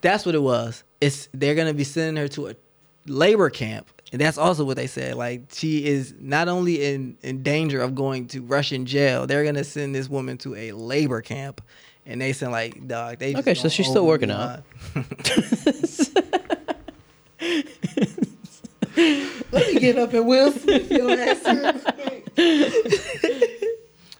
[0.00, 0.82] That's what it was.
[1.00, 2.56] It's they're gonna be sending her to a
[3.06, 5.14] labor camp, and that's also what they said.
[5.14, 9.62] Like she is not only in in danger of going to Russian jail, they're gonna
[9.62, 11.60] send this woman to a labor camp,
[12.06, 14.62] and they said like, dog, they just Okay, so she's still working lie.
[18.96, 21.44] Let me get up and Will Smith your ass.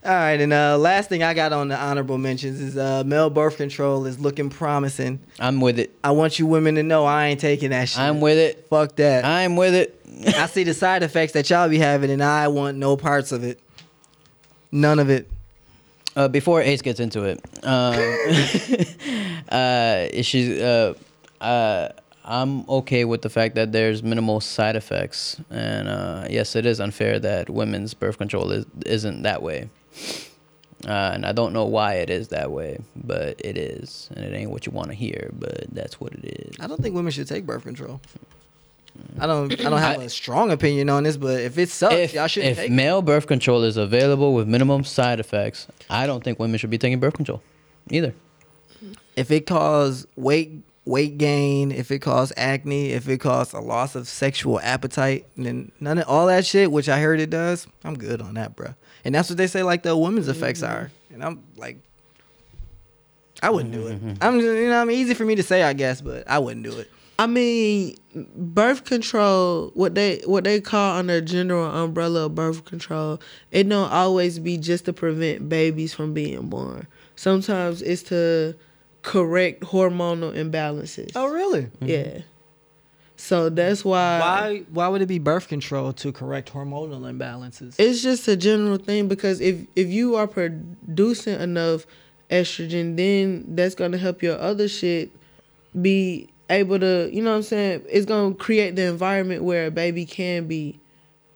[0.04, 3.30] All right, and uh, last thing I got on the honorable mentions is uh, male
[3.30, 5.18] birth control is looking promising.
[5.40, 5.94] I'm with it.
[6.04, 8.00] I want you women to know I ain't taking that shit.
[8.00, 8.66] I'm with it.
[8.68, 9.24] Fuck that.
[9.24, 9.98] I'm with it.
[10.36, 13.44] I see the side effects that y'all be having, and I want no parts of
[13.44, 13.58] it.
[14.70, 15.26] None of it.
[16.16, 17.94] Uh, before Ace gets into it, um,
[19.48, 20.92] uh, she's uh,
[21.40, 21.88] uh,
[22.24, 26.80] I'm okay with the fact that there's minimal side effects, and uh, yes, it is
[26.80, 29.68] unfair that women's birth control is isn't that way.
[30.86, 34.34] Uh, and I don't know why it is that way, but it is, and it
[34.34, 36.56] ain't what you want to hear, but that's what it is.
[36.60, 38.00] I don't think women should take birth control.
[39.18, 39.52] I don't.
[39.60, 42.52] I don't have a strong opinion on this, but if it sucks, If, y'all shouldn't
[42.52, 42.70] if take.
[42.70, 42.72] it.
[42.74, 46.78] male birth control is available with minimum side effects, I don't think women should be
[46.78, 47.42] taking birth control
[47.90, 48.14] either.
[49.16, 50.52] if it causes weight
[50.84, 55.72] weight gain, if it causes acne, if it causes a loss of sexual appetite, then
[55.80, 58.74] none of all that shit, which I heard it does, I'm good on that, bro.
[59.04, 60.72] And that's what they say like the women's effects mm-hmm.
[60.72, 60.90] are.
[61.12, 61.78] And I'm like
[63.42, 63.96] I wouldn't do it.
[63.96, 64.14] Mm-hmm.
[64.22, 66.38] I'm just, you know, I mean easy for me to say I guess, but I
[66.38, 66.90] wouldn't do it.
[67.18, 67.96] I mean,
[68.34, 73.20] birth control, what they what they call under general umbrella of birth control,
[73.52, 76.86] it don't always be just to prevent babies from being born.
[77.14, 78.56] Sometimes it's to
[79.04, 81.12] correct hormonal imbalances.
[81.14, 81.68] Oh really?
[81.80, 81.96] Yeah.
[81.98, 82.20] Mm-hmm.
[83.16, 87.76] So that's why Why why would it be birth control to correct hormonal imbalances?
[87.78, 91.86] it's just a general thing because if if you are producing enough
[92.30, 95.12] estrogen, then that's gonna help your other shit
[95.80, 97.82] be able to, you know what I'm saying?
[97.88, 100.80] It's gonna create the environment where a baby can be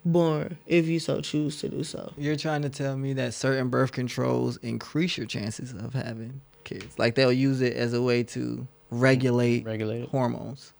[0.04, 2.12] born if you so choose to do so.
[2.16, 6.98] You're trying to tell me that certain birth controls increase your chances of having kids.
[6.98, 10.08] Like they'll use it as a way to regulate, Regulate it.
[10.10, 10.72] hormones.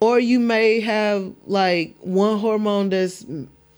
[0.00, 3.24] Or you may have like one hormone that's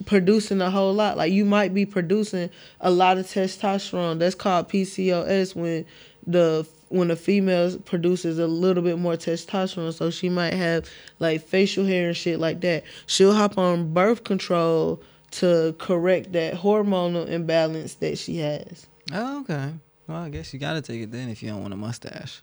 [0.06, 1.16] producing a whole lot.
[1.16, 2.50] Like you might be producing
[2.80, 4.18] a lot of testosterone.
[4.18, 5.84] That's called PCOS when
[6.26, 9.92] the when a female produces a little bit more testosterone.
[9.92, 10.88] So she might have
[11.18, 12.84] like facial hair and shit like that.
[13.06, 15.00] She'll hop on birth control
[15.32, 18.86] to correct that hormonal imbalance that she has.
[19.12, 19.72] Oh, okay.
[20.08, 22.42] Well, I guess you gotta take it then if you don't want a mustache.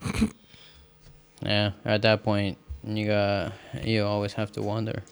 [1.44, 5.02] Yeah, at that point, you got you always have to wonder: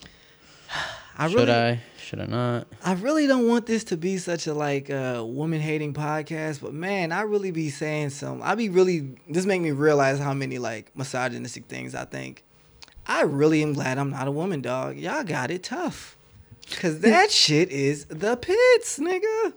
[1.17, 1.81] I should really, I?
[2.01, 2.67] Should I not?
[2.83, 6.73] I really don't want this to be such a like uh, woman hating podcast, but
[6.73, 8.41] man, I really be saying some.
[8.41, 12.43] I be really this make me realize how many like misogynistic things I think.
[13.05, 14.95] I really am glad I'm not a woman, dog.
[14.97, 16.15] Y'all got it tough,
[16.79, 19.53] cause that shit is the pits, nigga.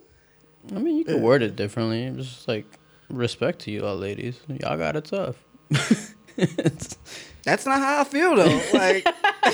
[0.74, 2.10] I mean, you could word it differently.
[2.16, 2.64] Just like
[3.10, 4.38] respect to you all ladies.
[4.48, 5.36] Y'all got it tough.
[6.36, 8.60] That's not how I feel though.
[8.72, 9.04] Like,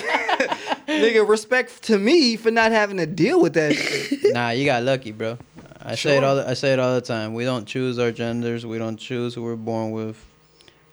[0.86, 3.74] nigga, respect to me for not having to deal with that.
[3.74, 4.32] shit.
[4.34, 5.38] nah, you got lucky, bro.
[5.82, 6.36] I say it all.
[6.36, 7.34] The, I say it all the time.
[7.34, 8.64] We don't choose our genders.
[8.66, 10.24] We don't choose who we're born with,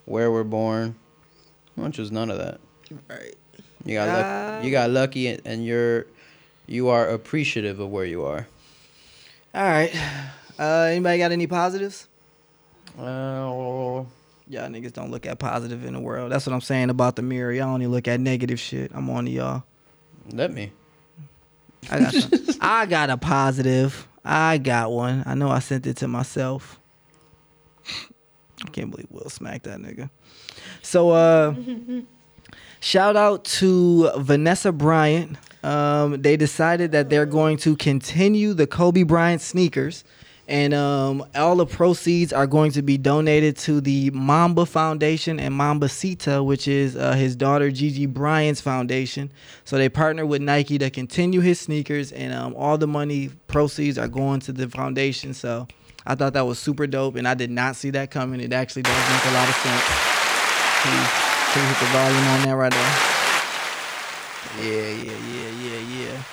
[0.05, 0.95] where we're born.
[1.75, 2.59] We don't choose none of that.
[3.09, 3.35] Right.
[3.85, 6.07] You got luck, you uh, got lucky, and- and you're
[6.65, 8.47] you are appreciative of where you are.
[9.57, 9.91] All right.
[10.59, 12.07] Uh, anybody got any positives?
[12.95, 14.03] Uh,
[14.49, 16.31] Y'all niggas don't look at positive in the world.
[16.31, 17.51] That's what I'm saying about the mirror.
[17.51, 18.91] Y'all only look at negative shit.
[18.93, 19.63] I'm on to y'all.
[20.31, 20.71] let me.
[21.89, 22.31] I got some.
[22.61, 24.07] I got a positive.
[24.23, 25.23] I got one.
[25.25, 26.79] I know I sent it to myself.
[28.63, 30.11] I can't believe Will smacked that nigga.
[30.83, 31.55] So uh
[32.79, 35.35] shout out to Vanessa Bryant.
[35.63, 40.03] Um, they decided that they're going to continue the Kobe Bryant sneakers.
[40.49, 45.53] And um, all the proceeds are going to be donated to the Mamba Foundation and
[45.53, 49.29] Mambacita, which is uh, his daughter Gigi Bryant's foundation.
[49.65, 53.97] So they partner with Nike to continue his sneakers, and um, all the money proceeds
[53.97, 55.33] are going to the foundation.
[55.33, 55.67] So
[56.05, 58.39] I thought that was super dope, and I did not see that coming.
[58.39, 59.83] It actually does make a lot of sense.
[60.81, 61.07] Can you,
[61.51, 63.16] can you hit the volume on that right there?
[64.59, 66.23] Yeah, yeah, yeah, yeah, yeah.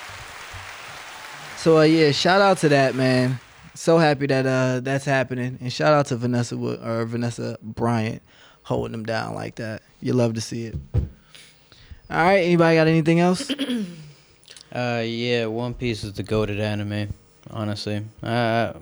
[1.57, 3.39] So uh, yeah, shout out to that man.
[3.73, 8.21] So happy that uh that's happening, and shout out to Vanessa Wood, or Vanessa Bryant
[8.63, 9.81] holding them down like that.
[10.01, 10.75] You love to see it.
[10.93, 13.51] All right, anybody got anything else?
[14.75, 17.13] Uh, yeah, One Piece is the goated anime.
[17.49, 18.73] Honestly, uh,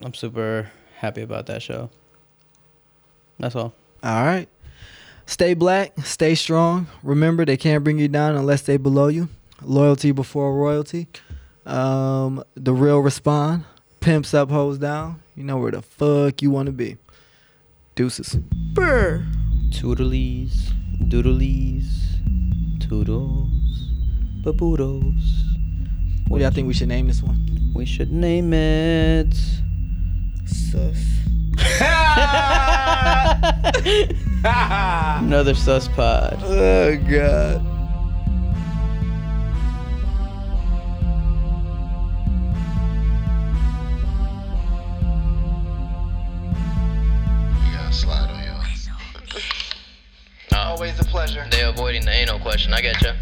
[0.00, 1.90] I'm super happy about that show.
[3.40, 3.72] That's all.
[4.04, 4.48] All right.
[5.30, 6.88] Stay black, stay strong.
[7.04, 9.28] Remember, they can't bring you down unless they below you.
[9.62, 11.06] Loyalty before royalty.
[11.64, 13.64] Um, the real respond.
[14.00, 15.22] Pimps up, hoes down.
[15.36, 16.96] You know where the fuck you want to be.
[17.94, 18.38] Deuces.
[18.74, 19.24] Brr.
[19.70, 20.72] Toodlies,
[21.08, 21.86] doodlies,
[22.80, 23.48] toodles,
[24.42, 25.22] baboodles.
[26.26, 27.72] What do y'all think we should name this one?
[27.72, 29.32] We should name it.
[30.44, 30.98] Sus.
[34.44, 36.38] Another sus pod.
[36.42, 37.62] Oh God.
[47.64, 48.39] We gotta slide on
[50.52, 50.72] y'all.
[50.72, 51.46] Always a pleasure.
[51.50, 52.72] They avoiding the anal question.
[52.72, 53.08] I get you.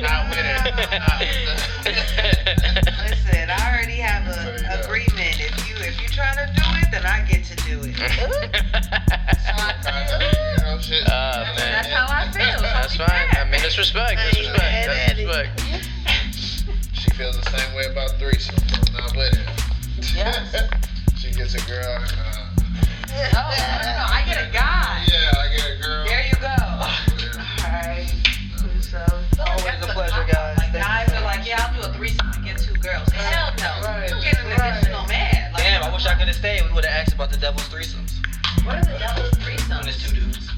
[0.00, 0.90] Not with it.
[0.92, 1.46] Not with
[1.86, 1.96] it.
[3.08, 5.40] Listen, I already have a agreement.
[5.40, 7.96] If you if you trying to do it, then I get to do it.
[7.96, 8.08] You
[10.64, 11.02] know, shit.
[11.06, 11.56] Oh man.
[11.56, 12.60] That's how I feel.
[12.62, 13.28] That's fine.
[13.32, 14.20] I mean, it's respect.
[14.28, 14.58] It's respect.
[14.60, 15.26] That's at it.
[15.26, 15.62] respect.
[16.92, 18.56] She feels the same way about threesome.
[18.92, 19.46] Not with it.
[20.14, 20.54] Yes.
[21.16, 22.45] she gets a girl and uh,
[23.10, 25.04] uh, No, no, no, I get a guy.
[25.10, 26.04] yeah, I get a girl.
[26.06, 26.56] There you go.
[26.56, 27.64] Yeah.
[27.64, 28.08] Alright.
[28.82, 28.98] So
[29.46, 30.58] Always a pleasure, guys.
[30.58, 33.08] Like guys are like, yeah, I'll do a threesome and get two girls.
[33.12, 33.86] Hell no.
[33.86, 35.52] Right, You get an additional man.
[35.52, 36.62] Like, Damn, I wish I could have stayed.
[36.66, 38.12] We would have asked about the devil's threesomes.
[38.64, 39.78] What are the devil's threesomes?
[39.80, 40.50] When it's two dudes.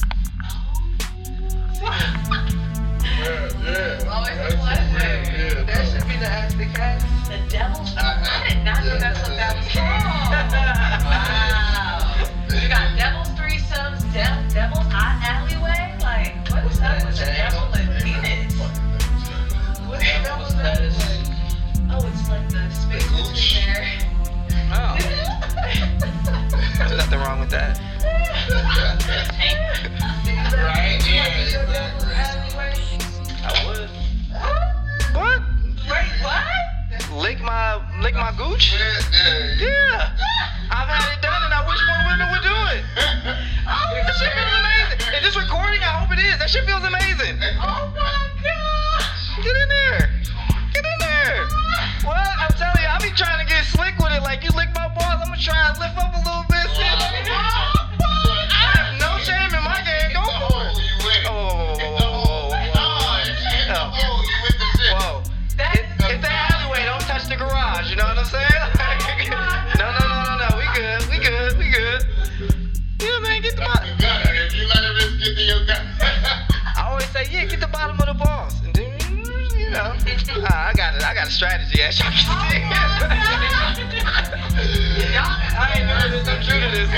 [1.81, 4.11] Yeah, yeah.
[4.11, 4.99] Always a pleasure.
[4.99, 7.01] Yeah, yeah, That should be the Ask the Cat.
[7.27, 9.85] The devil's I did not know that's what that was called.
[11.05, 11.68] wow.
[12.51, 15.97] You got devil's threesomes, de- devil's eye alleyway.
[16.01, 18.55] Like, what is up with the devil and penis?
[19.87, 21.25] What's the devil's alleyway?
[21.91, 23.87] Oh, it's like the space between there.
[24.73, 24.97] Oh,
[26.79, 27.79] there's nothing wrong with that.
[30.55, 31.29] Right, yeah.
[33.45, 33.91] I would.
[35.15, 35.41] What?
[35.89, 36.68] Wait, what?
[37.11, 38.77] Lick my lick my gooch?
[38.77, 40.13] Yeah.
[40.69, 42.85] I've had it done and I wish more women would do it.
[43.69, 45.13] Oh, that shit feels amazing.
[45.13, 45.85] Is this recording?
[45.85, 46.41] I hope it is.
[46.41, 47.37] That shit feels amazing.
[47.61, 49.05] Oh my god!
[49.45, 50.09] Get in there.
[50.73, 51.45] Get in there.
[52.09, 52.17] What?
[52.17, 54.25] I'm telling you, I be trying to get slick with it.
[54.25, 56.48] Like you lick my balls, I'm gonna try and lift up a little
[80.45, 81.03] I got it.
[81.05, 81.83] I got a strategy.
[81.83, 82.19] As y'all can
[82.51, 82.63] see.
[85.19, 86.29] I ain't nervous.
[86.29, 86.89] I'm true to this.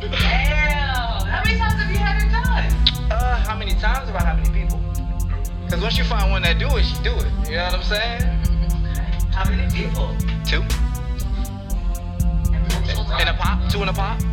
[0.00, 1.26] Damn!
[1.26, 3.12] How many times have you had it done?
[3.12, 4.80] uh, how many times about how many people?
[5.64, 7.26] Because once you find one that do it, she do it.
[7.48, 8.22] You know what I'm saying?
[9.32, 10.14] How many people?
[10.46, 10.62] Two
[13.20, 13.70] in a pop.
[13.70, 14.18] Two in a pop.
[14.18, 14.26] 'Cause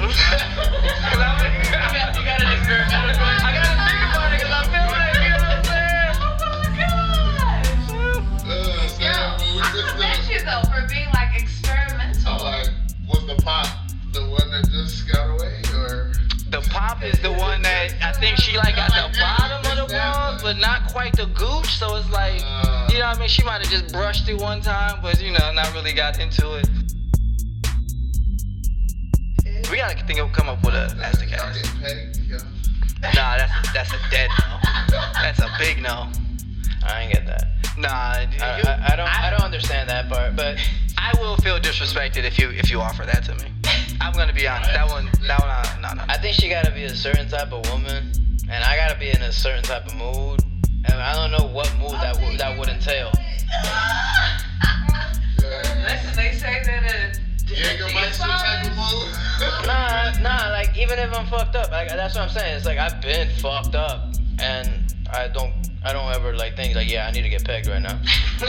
[1.18, 2.92] I'm- You got an experience.
[2.92, 3.71] I gotta
[13.44, 13.66] pop
[14.12, 16.12] the one that just got away, or?
[16.50, 19.94] The pop is the one that I think she like got the bottom of the
[19.94, 21.66] balls, but not quite the gooch.
[21.78, 23.28] So it's like, Uh, you know what I mean?
[23.28, 26.54] She might have just brushed it one time, but you know, not really got into
[26.56, 26.68] it.
[29.70, 31.54] We gotta think of come up with a ask the y'all cat.
[31.80, 32.12] getting.
[33.14, 34.58] Nah, that's a, that's a dead no.
[35.14, 36.08] That's a big no.
[36.86, 37.46] I ain't get that.
[37.78, 40.58] Nah, you- I, I don't I don't understand that part, but
[41.02, 43.50] I will feel disrespected if you if you offer that to me.
[44.00, 44.70] I'm gonna be honest.
[44.72, 46.04] That one, that one, no, no.
[46.08, 48.12] I think she gotta be a certain type of woman,
[48.48, 50.40] and I gotta be in a certain type of mood,
[50.84, 53.10] and I don't know what mood that would that would entail.
[55.82, 57.18] Listen, they say that a
[57.52, 59.18] Jägermeister type of move.
[59.66, 62.56] Nah, nah, like even if I'm fucked up, like that's what I'm saying.
[62.58, 64.70] It's like I've been fucked up, and
[65.12, 65.52] I don't,
[65.84, 68.00] I don't ever like think like, yeah, I need to get pegged right now.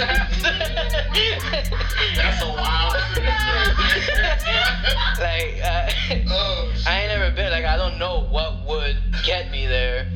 [2.15, 2.93] That's a wild
[5.19, 5.89] like, uh,
[6.29, 6.71] Oh.
[6.87, 10.07] I ain't never been like I don't know what would get me there.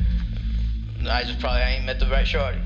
[1.08, 2.60] I just probably ain't met the right shorty.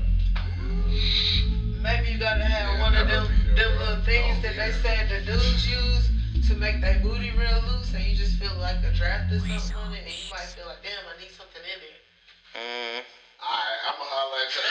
[1.81, 5.67] Maybe you gotta have one of them them little things that they said the dudes
[5.69, 6.09] use
[6.47, 9.75] to make their booty real loose, and you just feel like a draft or something
[9.77, 12.99] on it, and you might feel like, damn, I need something in there.
[12.99, 13.03] Mm.
[13.43, 14.63] Alright, I'ma holler at you.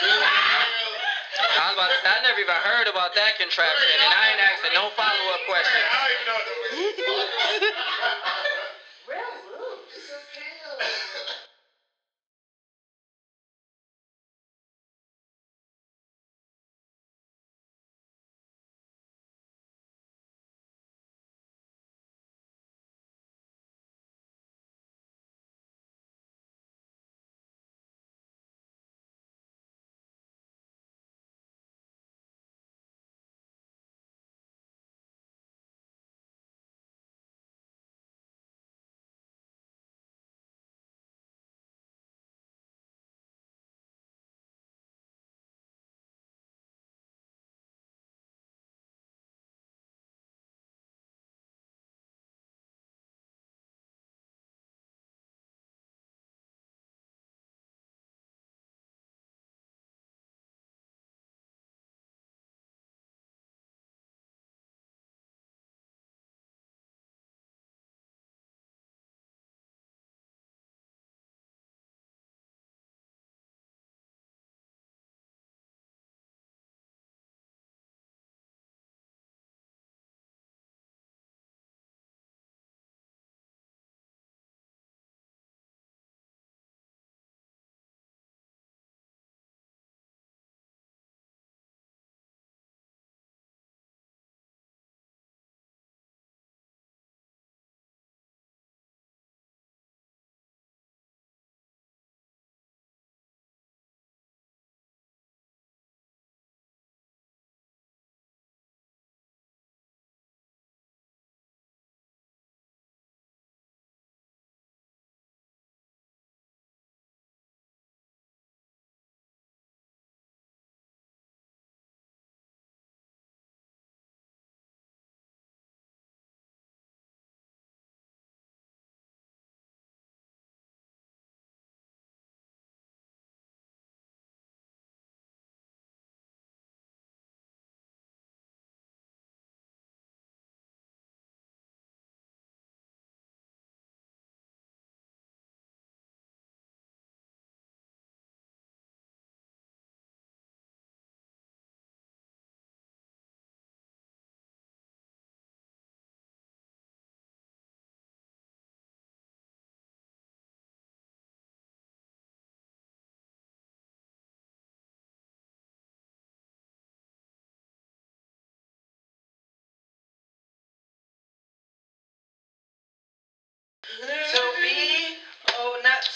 [1.43, 4.41] I was about to say, I never even heard about that contraption, and I ain't
[4.41, 5.85] asking no follow up questions.
[5.85, 7.72] I don't even know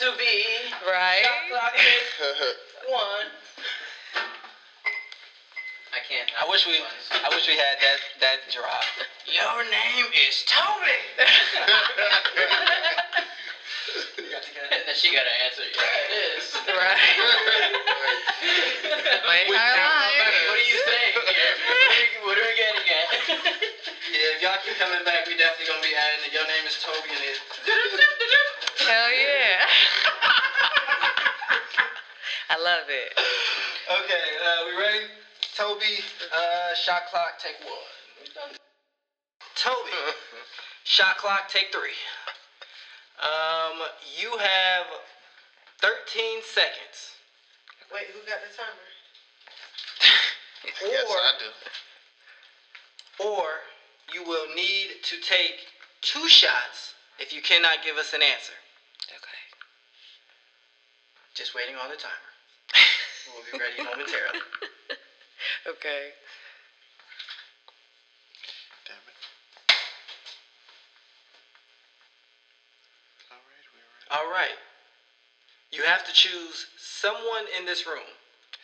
[0.01, 0.45] to be.
[0.87, 1.25] Right?
[1.25, 3.27] Shot clock take one.
[5.95, 6.29] I can't.
[6.37, 6.77] I wish we,
[7.25, 8.85] I wish we had that that drop.
[9.25, 11.01] Your name is Toby.
[14.77, 15.65] and then she got to answer.
[15.65, 16.45] Yeah, it is.
[16.69, 17.01] Right.
[19.25, 21.53] Wait, What are you saying here?
[21.65, 23.09] What are we- What are we getting at?
[24.13, 26.33] Yeah, if y'all keep coming back, we definitely gonna be adding it.
[26.35, 27.41] Your name is Toby and it.
[28.85, 29.65] Hell yeah.
[32.51, 33.15] I love it.
[33.87, 35.07] Okay, uh, we ready?
[35.55, 36.03] Toby,
[36.35, 38.59] uh, shot clock, take one.
[39.55, 39.95] Toby,
[40.85, 41.95] shot clock, take three.
[43.23, 43.79] Um,
[44.19, 44.87] you have
[45.81, 47.15] 13 seconds.
[47.95, 48.91] Wait, who got the timer?
[50.83, 51.51] Yes, I do.
[53.25, 53.45] Or
[54.13, 55.63] you will need to take
[56.03, 58.53] two shots if you cannot give us an answer.
[59.09, 59.41] Okay.
[61.35, 62.36] Just waiting on the timer.
[63.35, 64.41] We'll be ready momentarily.
[65.67, 66.15] Okay.
[68.87, 69.19] Damn it.
[73.31, 74.11] All right, we're ready.
[74.11, 74.59] All right.
[75.73, 78.07] You have to choose someone in this room.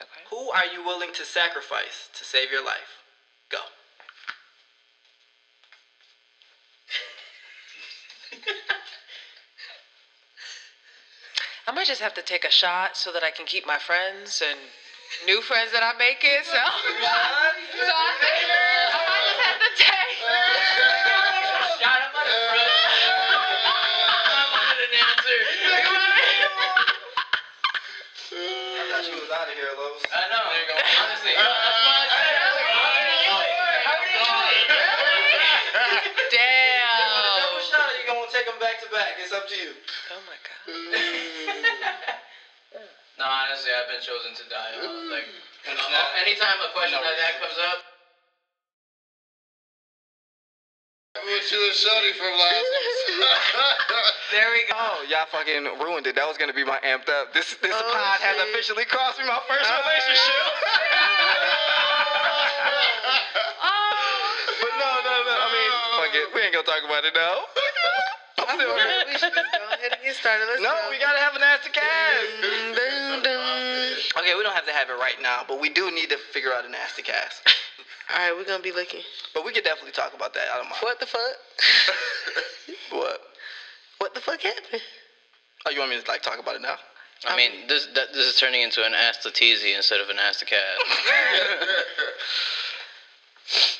[0.00, 0.22] Okay.
[0.30, 3.02] Who are you willing to sacrifice to save your life?
[3.50, 3.58] Go.
[11.72, 14.44] I might just have to take a shot so that I can keep my friends
[14.44, 14.60] and
[15.24, 16.44] new friends that I'm making.
[16.44, 20.20] So, so I think I might just have to take.
[21.80, 22.76] Shot him on the front.
[24.36, 25.38] I wanted an answer.
[28.36, 30.04] I thought you was out of here, Los.
[30.12, 30.44] I know.
[30.44, 31.32] Honestly.
[31.40, 32.36] That's why I said it.
[32.36, 33.80] I was like, how would he do it?
[33.80, 36.36] How would he do it?
[36.36, 37.32] Damn.
[37.40, 39.16] Double shot, or you gonna take them back to back?
[39.24, 39.72] It's up to you.
[43.22, 44.82] No, honestly, I've been chosen to die.
[44.82, 45.06] on.
[45.06, 45.30] Like,
[45.70, 47.78] And uh, anytime a question like that comes up,
[51.22, 53.22] What you and Shorty from last episode?
[54.34, 54.74] There we go.
[54.74, 56.18] Oh, y'all fucking ruined it.
[56.18, 57.30] That was gonna be my amped up.
[57.30, 60.42] This this pod has officially cost me my first relationship.
[64.66, 65.34] but no, no, no.
[65.38, 66.26] I mean, fuck it.
[66.34, 67.38] We ain't gonna talk about it now.
[68.48, 68.74] I'm still-
[69.06, 70.46] we should just go ahead and get started.
[70.46, 70.90] Let's no, go.
[70.90, 72.26] we gotta have an ask the cast.
[72.42, 73.92] Dun, dun.
[74.18, 76.52] Okay, we don't have to have it right now, but we do need to figure
[76.52, 77.42] out an ask the cast.
[78.12, 79.00] All right, we're gonna be looking.
[79.34, 80.48] But we could definitely talk about that.
[80.52, 80.82] I don't mind.
[80.82, 81.36] What the fuck?
[82.90, 83.20] What?
[83.98, 84.82] What the fuck happened?
[85.64, 86.76] Oh, you want me to like talk about it now?
[87.24, 90.18] I mean, this that, this is turning into an Ask the Teasy instead of an
[90.18, 90.60] Ask the Cat.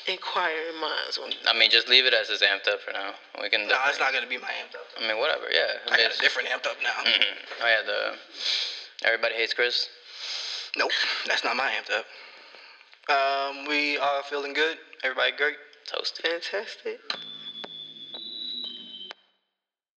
[0.07, 1.17] Inquiring minds.
[1.17, 3.15] want- I mean, just leave it as it's amped up for now.
[3.41, 3.67] We can.
[3.67, 4.87] No, it's not gonna be my amped up.
[4.97, 5.49] I mean, whatever.
[5.49, 5.77] Yeah.
[5.87, 6.93] I got It's- a different amped up now.
[7.03, 7.37] Mhm.
[7.61, 8.17] Oh yeah, the
[9.03, 9.89] everybody hates Chris.
[10.75, 10.91] Nope,
[11.25, 12.05] that's not my amped up.
[13.09, 14.77] Um, we are feeling good.
[15.03, 15.57] Everybody great.
[15.87, 16.21] Toasty.
[16.21, 16.99] Fantastic.